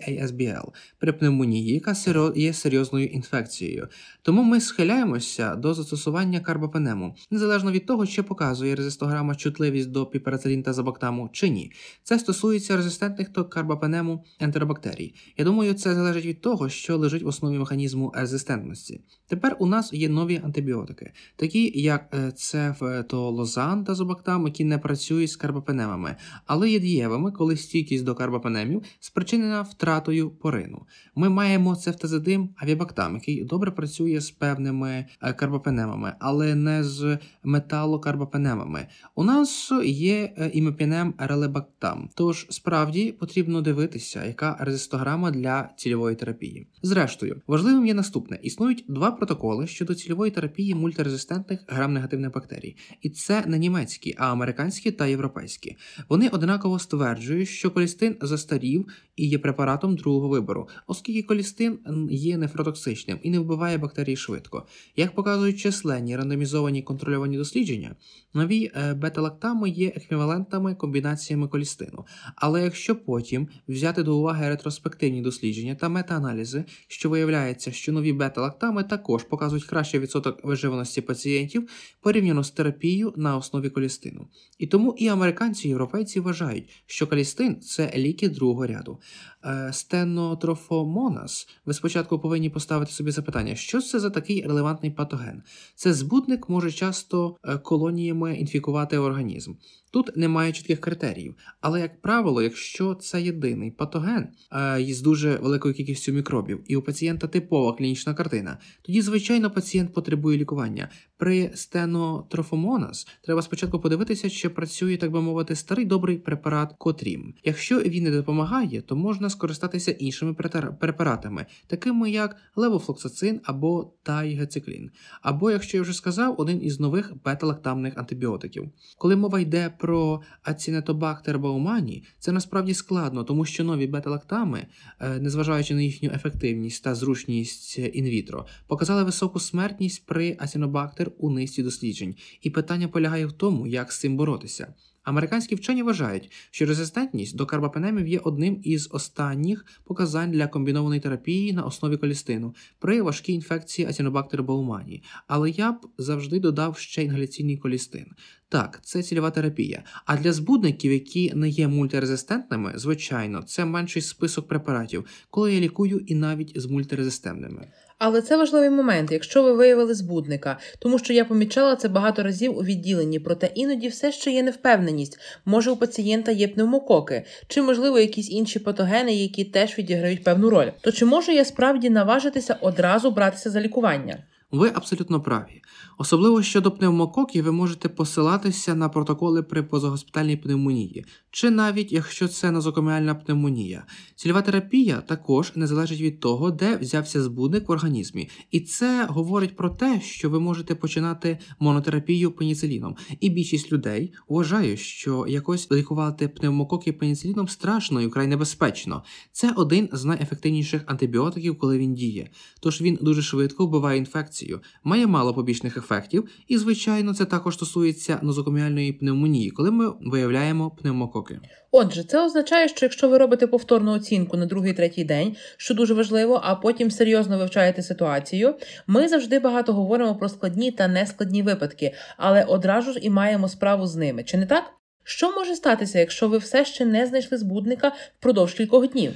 ASBL, 0.09 0.63
при 0.99 1.13
пневмонії, 1.13 1.73
яка 1.73 1.95
є 2.35 2.53
серйозною 2.53 3.07
інфекцією. 3.07 3.87
Тому 4.21 4.43
ми 4.43 4.61
схиляємося 4.61 5.55
до 5.55 5.73
застосування 5.73 6.39
карбапенему, 6.39 7.15
незалежно 7.31 7.71
від 7.71 7.85
того, 7.85 8.07
чи 8.07 8.23
показує 8.23 8.75
резистограма 8.75 9.35
чутливість 9.53 9.91
до 9.91 10.05
піперацилін 10.05 10.63
та 10.63 10.73
забактаму 10.73 11.29
чи 11.31 11.49
ні. 11.49 11.71
Це 12.03 12.19
стосується 12.19 12.77
резистентних 12.77 13.31
до 13.31 13.45
карбапенему 13.45 14.23
ентеробактерій. 14.39 15.13
Я 15.37 15.45
думаю, 15.45 15.73
це 15.73 15.95
залежить 15.95 16.25
від 16.25 16.41
того, 16.41 16.69
що 16.69 16.97
лежить 16.97 17.23
в 17.23 17.27
основі 17.27 17.57
механізму 17.57 18.11
резистентності. 18.15 19.01
Тепер 19.27 19.55
у 19.59 19.65
нас 19.65 19.93
є 19.93 20.09
нові 20.09 20.41
антибіотики, 20.43 21.11
такі 21.35 21.81
як 21.81 22.13
е, 22.13 22.31
цефтолозан 22.31 23.83
та 23.83 23.95
зобактам, 23.95 24.45
які 24.45 24.65
не 24.65 24.77
працюють 24.77 25.31
з 25.31 25.35
карбапенемами, 25.35 26.15
але 26.45 26.69
є 26.69 26.79
дієвими, 26.79 27.31
коли 27.31 27.57
стійкість 27.57 28.03
до 28.03 28.15
карбапенемів 28.15 28.83
спричинена 28.99 29.61
втратою 29.61 30.29
порину. 30.29 30.85
Ми 31.15 31.29
маємо 31.29 31.75
цефтазидим 31.75 32.49
авібактам, 32.57 33.13
який 33.13 33.43
добре 33.43 33.71
працює 33.71 34.21
з 34.21 34.31
певними 34.31 35.05
е, 35.21 35.33
карбапенемами, 35.33 36.13
але 36.19 36.55
не 36.55 36.83
з 36.83 37.17
металокарбапенемами. 37.43 38.87
У 39.15 39.23
нас 39.23 39.42
балансу 39.43 39.83
є 39.83 40.33
е, 40.37 40.51
імепінем 40.53 41.13
релебактам. 41.17 42.09
Тож 42.15 42.47
справді 42.49 43.11
потрібно 43.11 43.61
дивитися, 43.61 44.25
яка 44.25 44.57
резистограма 44.59 45.31
для 45.31 45.69
цільової 45.77 46.15
терапії. 46.15 46.67
Зрештою, 46.81 47.41
важливим 47.47 47.85
є 47.85 47.93
наступне: 47.93 48.39
існують 48.43 48.85
два 48.87 49.11
протоколи 49.11 49.67
щодо 49.67 49.95
цільової 49.95 50.31
терапії 50.31 50.75
мультирезистентних 50.75 51.59
грам-негативних 51.67 52.33
бактерій, 52.33 52.75
і 53.01 53.09
це 53.09 53.43
не 53.45 53.57
німецькі, 53.57 54.15
а 54.17 54.31
американські 54.31 54.91
та 54.91 55.07
європейські. 55.07 55.75
Вони 56.09 56.29
однаково 56.29 56.79
стверджують, 56.79 57.49
що 57.49 57.71
колістин 57.71 58.15
застарів 58.21 58.87
і 59.15 59.27
є 59.27 59.39
препаратом 59.39 59.95
другого 59.95 60.27
вибору, 60.29 60.67
оскільки 60.87 61.23
колістин 61.23 61.79
є 62.09 62.37
нефротоксичним 62.37 63.19
і 63.23 63.29
не 63.29 63.39
вбиває 63.39 63.77
бактерії 63.77 64.17
швидко. 64.17 64.67
Як 64.95 65.15
показують 65.15 65.59
численні 65.59 66.17
рандомізовані 66.17 66.81
контрольовані 66.81 67.37
дослідження, 67.37 67.95
нові 68.33 68.71
е, 68.75 68.93
бета-лактами 68.93 69.69
є 69.69 69.87
еквівалентами 69.87 70.75
комбінаціями 70.75 71.47
колістину. 71.47 72.05
Але 72.35 72.63
якщо 72.63 72.95
потім 72.95 73.47
взяти 73.67 74.03
до 74.03 74.17
уваги 74.17 74.49
ретроспективні 74.49 75.21
дослідження 75.21 75.75
та 75.75 75.89
метааналізи, 75.89 76.63
що 76.87 77.09
виявляється, 77.09 77.71
що 77.71 77.91
нові 77.91 78.13
бета-лактами 78.13 78.83
також 78.83 79.23
показують 79.23 79.65
кращий 79.65 79.99
відсоток 79.99 80.45
виживаності 80.45 81.01
пацієнтів 81.01 81.69
порівняно 82.01 82.43
з 82.43 82.51
терапією 82.51 83.13
на 83.15 83.37
основі 83.37 83.69
колістину. 83.69 84.27
І 84.59 84.67
тому 84.67 84.95
і 84.97 85.07
американці, 85.07 85.67
і 85.67 85.69
європейці 85.69 86.19
вважають, 86.19 86.83
що 86.85 87.07
колістин 87.07 87.61
це 87.61 87.91
ліки 87.95 88.29
другого 88.29 88.67
ряду. 88.67 88.99
Е, 89.45 89.73
стенотрофомонас, 89.73 91.47
ви 91.65 91.73
спочатку 91.73 92.19
повинні 92.19 92.49
поставити 92.49 92.91
собі 92.91 93.11
запитання, 93.11 93.55
що 93.55 93.81
це 93.81 93.99
за 93.99 94.09
такий 94.09 94.41
релевантний 94.41 94.91
патоген. 94.91 95.43
Це 95.75 95.93
збутник 95.93 96.49
може 96.49 96.71
часто 96.71 97.37
е, 97.43 97.57
колоніями 97.57 98.35
інфікувати 98.35 98.97
організм. 98.97 99.53
Тут 99.93 100.17
немає 100.17 100.51
чітких 100.51 100.79
критеріїв, 100.79 101.35
але, 101.61 101.81
як 101.81 102.01
правило, 102.01 102.41
якщо 102.41 102.95
це 102.95 103.21
єдиний 103.21 103.71
патоген 103.71 104.27
е, 104.53 104.85
з 104.89 105.01
дуже 105.01 105.35
великою 105.35 105.73
кількістю 105.73 106.11
мікробів, 106.11 106.59
і 106.67 106.75
у 106.75 106.81
пацієнта 106.81 107.27
типова 107.27 107.73
клінічна 107.73 108.13
картина, 108.13 108.57
тоді, 108.81 109.01
звичайно, 109.01 109.51
пацієнт 109.51 109.93
потребує 109.93 110.37
лікування. 110.37 110.89
При 111.17 111.51
стенотрофомонас 111.55 113.07
треба 113.21 113.41
спочатку 113.41 113.79
подивитися, 113.79 114.29
чи 114.29 114.49
працює, 114.49 114.97
так 114.97 115.11
би 115.11 115.21
мовити, 115.21 115.55
старий 115.55 115.85
добрий 115.85 116.17
препарат 116.17 116.73
Котрім. 116.77 117.33
Якщо 117.43 117.79
він 117.79 118.03
не 118.03 118.11
допомагає, 118.11 118.81
то 118.81 118.95
можна 118.95 119.29
скористатися 119.29 119.91
іншими 119.91 120.33
препаратами, 120.79 121.45
такими 121.67 122.11
як 122.11 122.35
левофлоксацин 122.55 123.41
або 123.43 123.93
тайгециклін. 124.03 124.89
Або, 125.21 125.51
якщо 125.51 125.77
я 125.77 125.83
вже 125.83 125.93
сказав, 125.93 126.35
один 126.37 126.63
із 126.63 126.79
нових 126.79 127.13
бета-лактамних 127.23 127.97
антибіотиків. 127.97 128.71
Коли 128.97 129.15
мова 129.15 129.39
йде 129.39 129.69
про 129.83 130.21
ацінетобактер 130.43 131.39
баумані, 131.39 132.03
це 132.19 132.31
насправді 132.31 132.73
складно, 132.73 133.23
тому 133.23 133.45
що 133.45 133.63
нові 133.63 133.87
бета-лактами, 133.87 134.67
е, 134.99 135.19
незважаючи 135.19 135.75
на 135.75 135.81
їхню 135.81 136.11
ефективність 136.13 136.83
та 136.83 136.95
зручність 136.95 137.79
in 137.79 137.96
vitro, 137.96 138.45
показали 138.67 139.03
високу 139.03 139.39
смертність 139.39 140.05
при 140.05 140.37
ацінобактер 140.39 141.11
у 141.17 141.29
низці 141.29 141.63
досліджень, 141.63 142.15
і 142.41 142.49
питання 142.49 142.87
полягає 142.87 143.25
в 143.25 143.31
тому, 143.31 143.67
як 143.67 143.91
з 143.91 143.99
цим 143.99 144.17
боротися. 144.17 144.73
Американські 145.03 145.55
вчені 145.55 145.83
вважають, 145.83 146.31
що 146.51 146.65
резистентність 146.65 147.35
до 147.35 147.45
карбапенемів 147.45 148.07
є 148.07 148.19
одним 148.19 148.59
із 148.63 148.89
останніх 148.91 149.65
показань 149.83 150.31
для 150.31 150.47
комбінованої 150.47 151.01
терапії 151.01 151.53
на 151.53 151.63
основі 151.63 151.97
колістину 151.97 152.55
при 152.79 153.01
важкій 153.01 153.33
інфекції 153.33 153.87
Ацінобактер 153.87 154.43
Баумані. 154.43 155.03
Але 155.27 155.49
я 155.49 155.71
б 155.71 155.87
завжди 155.97 156.39
додав 156.39 156.77
ще 156.77 157.03
інгаляційний 157.03 157.57
колістин. 157.57 158.05
Так, 158.49 158.79
це 158.83 159.03
цільова 159.03 159.31
терапія. 159.31 159.83
А 160.05 160.17
для 160.17 160.33
збудників, 160.33 160.91
які 160.91 161.31
не 161.35 161.49
є 161.49 161.67
мультирезистентними, 161.67 162.73
звичайно, 162.75 163.41
це 163.41 163.65
менший 163.65 164.01
список 164.01 164.47
препаратів, 164.47 165.05
коли 165.29 165.53
я 165.53 165.59
лікую 165.59 166.03
і 166.07 166.15
навіть 166.15 166.61
з 166.61 166.65
мультирезистентними. 166.65 167.67
Але 167.97 168.21
це 168.21 168.37
важливий 168.37 168.69
момент, 168.69 169.11
якщо 169.11 169.43
ви 169.43 169.53
виявили 169.53 169.93
збудника, 169.93 170.57
тому 170.79 170.99
що 170.99 171.13
я 171.13 171.25
помічала 171.25 171.75
це 171.75 171.87
багато 171.87 172.23
разів 172.23 172.57
у 172.57 172.63
відділенні, 172.63 173.19
проте 173.19 173.49
іноді 173.55 173.87
все 173.87 174.11
ще 174.11 174.31
є 174.31 174.43
невпевненість. 174.43 175.19
Може, 175.45 175.71
у 175.71 175.75
пацієнта 175.75 176.31
є 176.31 176.47
пневмококи, 176.47 177.25
чи, 177.47 177.61
можливо, 177.61 177.99
якісь 177.99 178.31
інші 178.31 178.59
патогени, 178.59 179.13
які 179.13 179.45
теж 179.45 179.77
відіграють 179.77 180.23
певну 180.23 180.49
роль. 180.49 180.69
То 180.81 180.91
чи 180.91 181.05
можу 181.05 181.31
я 181.31 181.45
справді 181.45 181.89
наважитися 181.89 182.57
одразу 182.61 183.11
братися 183.11 183.49
за 183.49 183.61
лікування? 183.61 184.17
Ви 184.53 184.71
абсолютно 184.75 185.21
праві. 185.21 185.61
Особливо 185.97 186.41
щодо 186.41 186.71
пневмококів, 186.71 187.43
ви 187.43 187.51
можете 187.51 187.89
посилатися 187.89 188.75
на 188.75 188.89
протоколи 188.89 189.43
при 189.43 189.63
позагоспітальній 189.63 190.37
пневмонії, 190.37 191.05
чи 191.31 191.49
навіть 191.49 191.91
якщо 191.91 192.27
це 192.27 192.51
нозокоміальна 192.51 193.15
пневмонія. 193.15 193.85
Цільова 194.15 194.41
терапія 194.41 195.01
також 195.01 195.51
не 195.55 195.67
залежить 195.67 196.01
від 196.01 196.19
того, 196.19 196.51
де 196.51 196.77
взявся 196.77 197.21
збудник 197.21 197.69
в 197.69 197.71
організмі, 197.71 198.29
і 198.51 198.59
це 198.59 199.05
говорить 199.09 199.55
про 199.55 199.69
те, 199.69 200.01
що 200.01 200.29
ви 200.29 200.39
можете 200.39 200.75
починати 200.75 201.39
монотерапію 201.59 202.31
пеніциліном. 202.31 202.95
І 203.19 203.29
більшість 203.29 203.71
людей 203.71 204.13
вважає, 204.27 204.77
що 204.77 205.25
якось 205.27 205.71
лікувати 205.71 206.27
пневмококи 206.27 206.93
пеніциліном 206.93 207.47
страшно 207.47 208.01
і 208.01 208.07
вкрай 208.07 208.27
небезпечно. 208.27 209.03
Це 209.31 209.53
один 209.55 209.89
з 209.91 210.05
найефективніших 210.05 210.83
антибіотиків, 210.85 211.57
коли 211.57 211.77
він 211.77 211.93
діє. 211.93 212.29
Тож 212.59 212.81
він 212.81 212.99
дуже 213.01 213.21
швидко 213.21 213.65
вбиває 213.65 213.99
інфекцію, 214.43 214.61
має 214.83 215.07
мало 215.07 215.33
побічних 215.33 215.77
ефектів, 215.77 216.29
і, 216.47 216.57
звичайно, 216.57 217.13
це 217.13 217.25
також 217.25 217.53
стосується 217.53 218.19
нозокоміальної 218.21 218.93
пневмонії, 218.93 219.51
коли 219.51 219.71
ми 219.71 219.93
виявляємо 220.01 220.71
пневмококи. 220.71 221.39
Отже, 221.71 222.03
це 222.03 222.25
означає, 222.25 222.67
що 222.67 222.85
якщо 222.85 223.09
ви 223.09 223.17
робите 223.17 223.47
повторну 223.47 223.91
оцінку 223.91 224.37
на 224.37 224.45
другий 224.45 224.73
третій 224.73 225.03
день, 225.03 225.35
що 225.57 225.73
дуже 225.73 225.93
важливо, 225.93 226.41
а 226.43 226.55
потім 226.55 226.91
серйозно 226.91 227.37
вивчаєте 227.37 227.81
ситуацію, 227.81 228.55
ми 228.87 229.07
завжди 229.07 229.39
багато 229.39 229.73
говоримо 229.73 230.15
про 230.15 230.29
складні 230.29 230.71
та 230.71 230.87
нескладні 230.87 231.41
випадки, 231.41 231.93
але 232.17 232.43
одразу 232.43 232.93
ж 232.93 232.99
і 232.99 233.09
маємо 233.09 233.49
справу 233.49 233.87
з 233.87 233.95
ними. 233.95 234.23
Чи 234.23 234.37
не 234.37 234.45
так? 234.45 234.63
Що 235.05 235.31
може 235.31 235.55
статися, 235.55 235.99
якщо 235.99 236.27
ви 236.27 236.37
все 236.37 236.65
ще 236.65 236.85
не 236.85 237.05
знайшли 237.05 237.37
збудника 237.37 237.91
впродовж 238.19 238.53
кількох 238.53 238.87
днів? 238.87 239.11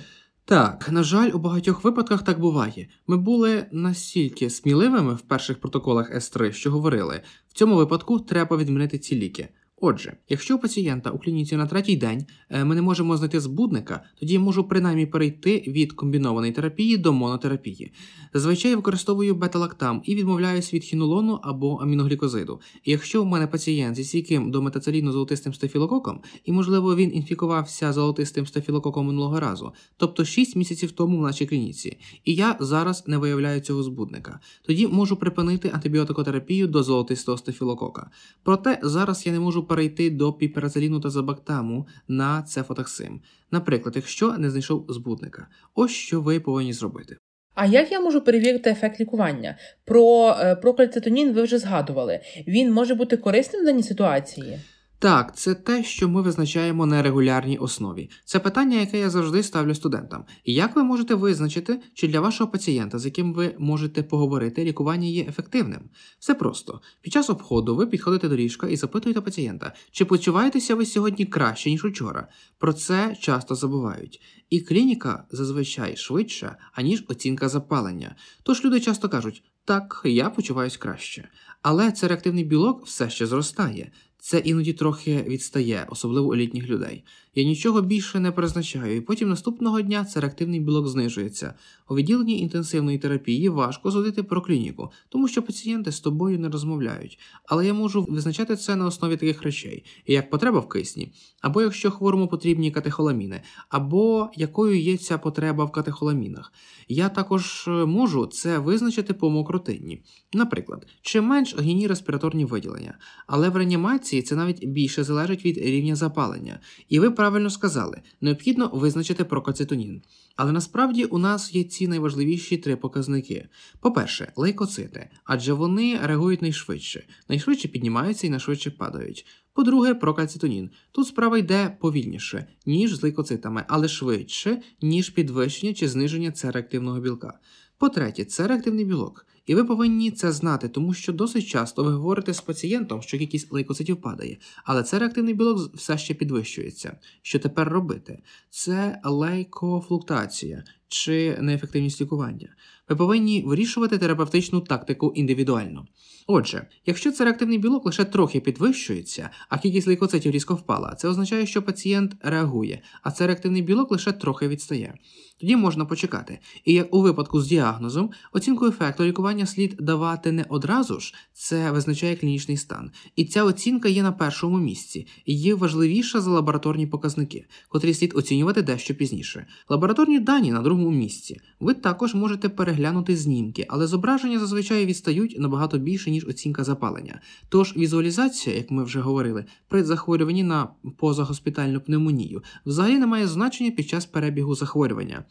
Так, 0.47 0.89
на 0.91 1.03
жаль, 1.03 1.31
у 1.33 1.39
багатьох 1.39 1.83
випадках 1.83 2.23
так 2.23 2.39
буває. 2.39 2.87
Ми 3.07 3.17
були 3.17 3.65
настільки 3.71 4.49
сміливими 4.49 5.13
в 5.13 5.21
перших 5.21 5.59
протоколах 5.61 6.15
С3, 6.15 6.51
що 6.51 6.71
говорили, 6.71 7.21
в 7.47 7.53
цьому 7.53 7.75
випадку 7.75 8.19
треба 8.19 8.57
відмінити 8.57 8.99
ці 8.99 9.15
ліки. 9.15 9.49
Отже, 9.81 10.17
якщо 10.29 10.55
у 10.55 10.59
пацієнта 10.59 11.11
у 11.11 11.19
клініці 11.19 11.57
на 11.57 11.67
третій 11.67 11.95
день 11.95 12.25
е, 12.49 12.63
ми 12.63 12.75
не 12.75 12.81
можемо 12.81 13.17
знайти 13.17 13.39
збудника, 13.39 14.03
тоді 14.19 14.33
я 14.33 14.39
можу 14.39 14.63
принаймні 14.63 15.05
перейти 15.05 15.63
від 15.67 15.93
комбінованої 15.93 16.51
терапії 16.51 16.97
до 16.97 17.13
монотерапії. 17.13 17.91
Зазвичай 18.33 18.71
я 18.71 18.77
використовую 18.77 19.35
бета-лактам 19.35 20.01
і 20.05 20.15
відмовляюсь 20.15 20.73
від 20.73 20.83
хінолону 20.83 21.39
або 21.43 21.75
аміноглікозиду. 21.75 22.59
Якщо 22.85 23.23
у 23.23 23.25
мене 23.25 23.47
пацієнт 23.47 23.95
зі 23.95 24.03
стійким 24.03 24.51
до 24.51 24.71
золотистим 25.11 25.53
стафілококом, 25.53 26.21
і, 26.45 26.51
можливо, 26.51 26.95
він 26.95 27.15
інфікувався 27.15 27.93
золотистим 27.93 28.45
стафілококом 28.45 29.07
минулого 29.07 29.39
разу, 29.39 29.73
тобто 29.97 30.25
6 30.25 30.55
місяців 30.55 30.91
тому 30.91 31.17
в 31.17 31.21
нашій 31.21 31.45
клініці, 31.45 31.97
і 32.25 32.35
я 32.35 32.57
зараз 32.59 33.07
не 33.07 33.17
виявляю 33.17 33.61
цього 33.61 33.83
збудника, 33.83 34.39
тоді 34.65 34.87
можу 34.87 35.15
припинити 35.15 35.71
антибіотикотерапію 35.73 36.67
до 36.67 36.83
золотистого 36.83 37.37
стафілокока. 37.37 38.09
Проте 38.43 38.79
зараз 38.83 39.25
я 39.25 39.31
не 39.31 39.39
можу 39.39 39.66
перейти 39.67 40.09
до 40.09 40.33
піперацеліну 40.33 40.99
та 40.99 41.09
забактаму 41.09 41.87
на 42.07 42.41
цефотаксим. 42.41 43.21
Наприклад, 43.51 43.95
якщо 43.95 44.37
не 44.37 44.49
знайшов 44.49 44.85
збудника. 44.89 45.47
Ось 45.75 45.91
що 45.91 46.21
ви 46.21 46.39
повинні 46.39 46.73
зробити. 46.73 47.17
А 47.55 47.65
як 47.65 47.91
я 47.91 47.99
можу 47.99 48.21
перевірити 48.21 48.69
ефект 48.69 48.99
лікування? 48.99 49.57
Про 49.85 50.35
е, 50.39 50.55
про 50.55 50.73
кальцитонін 50.73 51.33
ви 51.33 51.41
вже 51.41 51.59
згадували. 51.59 52.19
Він 52.47 52.73
може 52.73 52.95
бути 52.95 53.17
корисним 53.17 53.61
в 53.61 53.65
даній 53.65 53.83
ситуації? 53.83 54.59
Так, 54.99 55.37
це 55.37 55.55
те, 55.55 55.83
що 55.83 56.09
ми 56.09 56.21
визначаємо 56.21 56.85
на 56.85 57.01
регулярній 57.01 57.57
основі. 57.57 58.09
Це 58.25 58.39
питання, 58.39 58.79
яке 58.79 58.99
я 58.99 59.09
завжди 59.09 59.43
ставлю 59.43 59.75
студентам. 59.75 60.25
Як 60.45 60.75
ви 60.75 60.83
можете 60.83 61.15
визначити, 61.15 61.81
чи 61.93 62.07
для 62.07 62.19
вашого 62.19 62.51
пацієнта, 62.51 62.99
з 62.99 63.05
яким 63.05 63.33
ви 63.33 63.55
можете 63.59 64.03
поговорити, 64.03 64.63
лікування 64.63 65.07
є 65.07 65.23
ефективним? 65.23 65.81
Все 66.19 66.33
просто 66.33 66.81
під 67.01 67.13
час 67.13 67.29
обходу 67.29 67.75
ви 67.75 67.87
підходите 67.87 68.29
до 68.29 68.35
ліжка 68.35 68.67
і 68.67 68.75
запитуєте 68.75 69.21
пацієнта, 69.21 69.73
чи 69.91 70.05
почуваєтеся 70.05 70.75
ви 70.75 70.85
сьогодні 70.85 71.25
краще 71.25 71.71
ніж 71.71 71.85
учора. 71.85 72.27
Про 72.57 72.73
це 72.73 73.15
часто 73.19 73.55
забувають. 73.55 74.21
І 74.49 74.61
клініка 74.61 75.23
зазвичай 75.31 75.97
швидша, 75.97 76.57
аніж 76.73 77.05
оцінка 77.07 77.49
запалення. 77.49 78.15
Тож 78.43 78.65
люди 78.65 78.79
часто 78.79 79.09
кажуть, 79.09 79.43
так, 79.65 80.01
я 80.05 80.29
почуваюсь 80.29 80.77
краще. 80.77 81.29
Але 81.61 81.91
цей 81.91 82.09
реактивний 82.09 82.43
білок 82.43 82.85
все 82.85 83.09
ще 83.09 83.25
зростає. 83.25 83.91
Це 84.27 84.37
іноді 84.37 84.73
трохи 84.73 85.25
відстає, 85.27 85.85
особливо 85.89 86.27
у 86.27 86.35
літніх 86.35 86.67
людей. 86.67 87.03
Я 87.37 87.43
нічого 87.43 87.81
більше 87.81 88.19
не 88.19 88.31
призначаю, 88.31 88.95
і 88.95 89.01
потім 89.01 89.29
наступного 89.29 89.81
дня 89.81 90.05
цей 90.05 90.21
реактивний 90.21 90.59
білок 90.59 90.87
знижується. 90.87 91.53
У 91.89 91.95
відділенні 91.95 92.39
інтенсивної 92.39 92.97
терапії 92.97 93.49
важко 93.49 93.91
судити 93.91 94.23
про 94.23 94.41
клініку, 94.41 94.91
тому 95.09 95.27
що 95.27 95.41
пацієнти 95.41 95.91
з 95.91 95.99
тобою 95.99 96.39
не 96.39 96.49
розмовляють. 96.49 97.19
Але 97.45 97.65
я 97.65 97.73
можу 97.73 98.05
визначати 98.09 98.55
це 98.55 98.75
на 98.75 98.85
основі 98.85 99.17
таких 99.17 99.41
речей, 99.41 99.85
як 100.07 100.29
потреба 100.29 100.59
в 100.59 100.69
кисні, 100.69 101.11
або 101.41 101.61
якщо 101.61 101.91
хворому 101.91 102.27
потрібні 102.27 102.71
катехоламіни, 102.71 103.41
або 103.69 104.29
якою 104.35 104.81
є 104.81 104.97
ця 104.97 105.17
потреба 105.17 105.65
в 105.65 105.71
катехоламінах. 105.71 106.53
Я 106.87 107.09
також 107.09 107.67
е, 107.67 107.71
можу 107.71 108.25
це 108.25 108.59
визначити 108.59 109.13
по 109.13 109.29
мокротинні. 109.29 110.01
Наприклад, 110.33 110.87
чим 111.01 111.25
менш 111.25 111.59
гіні 111.59 111.87
респіраторні 111.87 112.45
виділення, 112.45 112.97
але 113.27 113.49
в 113.49 113.55
реанімації 113.55 114.16
це 114.21 114.35
навіть 114.35 114.65
більше 114.65 115.03
залежить 115.03 115.45
від 115.45 115.57
рівня 115.57 115.95
запалення. 115.95 116.59
І 116.89 116.99
ви 116.99 117.11
правильно 117.11 117.49
сказали, 117.49 118.01
необхідно 118.21 118.71
визначити 118.73 119.23
прокацетонін. 119.23 120.01
Але 120.35 120.51
насправді 120.51 121.03
у 121.03 121.17
нас 121.17 121.55
є 121.55 121.63
ці 121.63 121.87
найважливіші 121.87 122.57
три 122.57 122.75
показники: 122.75 123.47
по-перше, 123.79 124.31
лейкоцити, 124.35 125.09
адже 125.25 125.53
вони 125.53 125.99
реагують 126.03 126.41
найшвидше, 126.41 127.07
найшвидше 127.29 127.67
піднімаються 127.67 128.27
і 128.27 128.29
найшвидше 128.29 128.71
падають. 128.71 129.25
По-друге, 129.53 129.93
прокальцитонін. 129.93 130.69
Тут 130.91 131.07
справа 131.07 131.37
йде 131.37 131.77
повільніше, 131.79 132.47
ніж 132.65 132.95
з 132.95 133.03
лейкоцитами, 133.03 133.65
але 133.67 133.87
швидше, 133.87 134.61
ніж 134.81 135.09
підвищення 135.09 135.73
чи 135.73 135.87
зниження 135.87 136.31
цереактивного 136.31 136.99
білка. 136.99 137.39
По-третє, 137.77 138.25
це 138.25 138.47
реактивний 138.47 138.85
білок. 138.85 139.25
І 139.47 139.55
ви 139.55 139.63
повинні 139.63 140.11
це 140.11 140.31
знати, 140.31 140.69
тому 140.69 140.93
що 140.93 141.13
досить 141.13 141.47
часто 141.47 141.83
ви 141.83 141.91
говорите 141.91 142.33
з 142.33 142.41
пацієнтом, 142.41 143.01
що 143.01 143.17
кількість 143.17 143.51
лейкоцитів 143.51 144.01
падає, 144.01 144.37
але 144.63 144.83
це 144.83 144.99
реактивний 144.99 145.33
білок 145.33 145.75
все 145.75 145.97
ще 145.97 146.13
підвищується. 146.13 146.97
Що 147.21 147.39
тепер 147.39 147.69
робити? 147.69 148.19
Це 148.49 149.01
лейкофлуктація 149.03 150.63
чи 150.87 151.37
неефективність 151.41 152.01
лікування. 152.01 152.55
Ви 152.89 152.95
повинні 152.95 153.43
вирішувати 153.43 153.97
терапевтичну 153.97 154.61
тактику 154.61 155.13
індивідуально. 155.15 155.87
Отже, 156.29 156.67
якщо 156.85 157.11
це 157.11 157.23
реактивний 157.23 157.57
білок 157.57 157.85
лише 157.85 158.05
трохи 158.05 158.39
підвищується, 158.39 159.29
а 159.49 159.57
кількість 159.57 159.87
лейкоцитів 159.87 160.31
різко 160.31 160.55
впала, 160.55 160.95
це 160.95 161.07
означає, 161.07 161.45
що 161.45 161.61
пацієнт 161.61 162.15
реагує, 162.21 162.81
а 163.03 163.11
це 163.11 163.27
реактивний 163.27 163.61
білок 163.61 163.91
лише 163.91 164.11
трохи 164.11 164.47
відстає. 164.47 164.97
Тоді 165.39 165.55
можна 165.55 165.85
почекати. 165.85 166.39
І 166.65 166.73
як 166.73 166.95
у 166.95 167.01
випадку 167.01 167.41
з 167.41 167.47
діагнозом, 167.47 168.09
оцінку 168.33 168.65
ефекту 168.65 169.03
лікування 169.03 169.45
слід 169.45 169.75
давати 169.79 170.31
не 170.31 170.45
одразу 170.49 170.99
ж, 170.99 171.13
це 171.33 171.71
визначає 171.71 172.15
клінічний 172.15 172.57
стан. 172.57 172.91
І 173.15 173.25
ця 173.25 173.43
оцінка 173.43 173.89
є 173.89 174.03
на 174.03 174.11
першому 174.11 174.57
місці 174.57 175.07
і 175.25 175.33
є 175.33 175.55
важливіша 175.55 176.21
за 176.21 176.31
лабораторні 176.31 176.87
показники, 176.87 177.45
котрі 177.69 177.93
слід 177.93 178.13
оцінювати 178.15 178.61
дещо 178.61 178.95
пізніше. 178.95 179.45
Лабораторні 179.69 180.19
дані 180.19 180.51
на 180.51 180.61
другому 180.61 180.91
місці. 180.91 181.41
Ви 181.59 181.73
також 181.73 182.15
можете 182.15 182.49
переглянути 182.49 183.17
знімки, 183.17 183.65
але 183.69 183.87
зображення 183.87 184.39
зазвичай 184.39 184.85
відстають 184.85 185.39
набагато 185.39 185.77
більше, 185.77 186.11
ніж 186.17 186.27
оцінка 186.27 186.63
запалення. 186.63 187.21
Тож 187.49 187.77
візуалізація, 187.77 188.55
як 188.55 188.71
ми 188.71 188.83
вже 188.83 188.99
говорили, 188.99 189.45
при 189.67 189.83
захворюванні 189.83 190.43
на 190.43 190.67
позагоспітальну 190.97 191.81
пневмонію 191.81 192.43
взагалі 192.65 192.97
не 192.97 193.07
має 193.07 193.27
значення 193.27 193.71
під 193.71 193.89
час 193.89 194.05
перебігу 194.05 194.55
захворювання. 194.55 195.25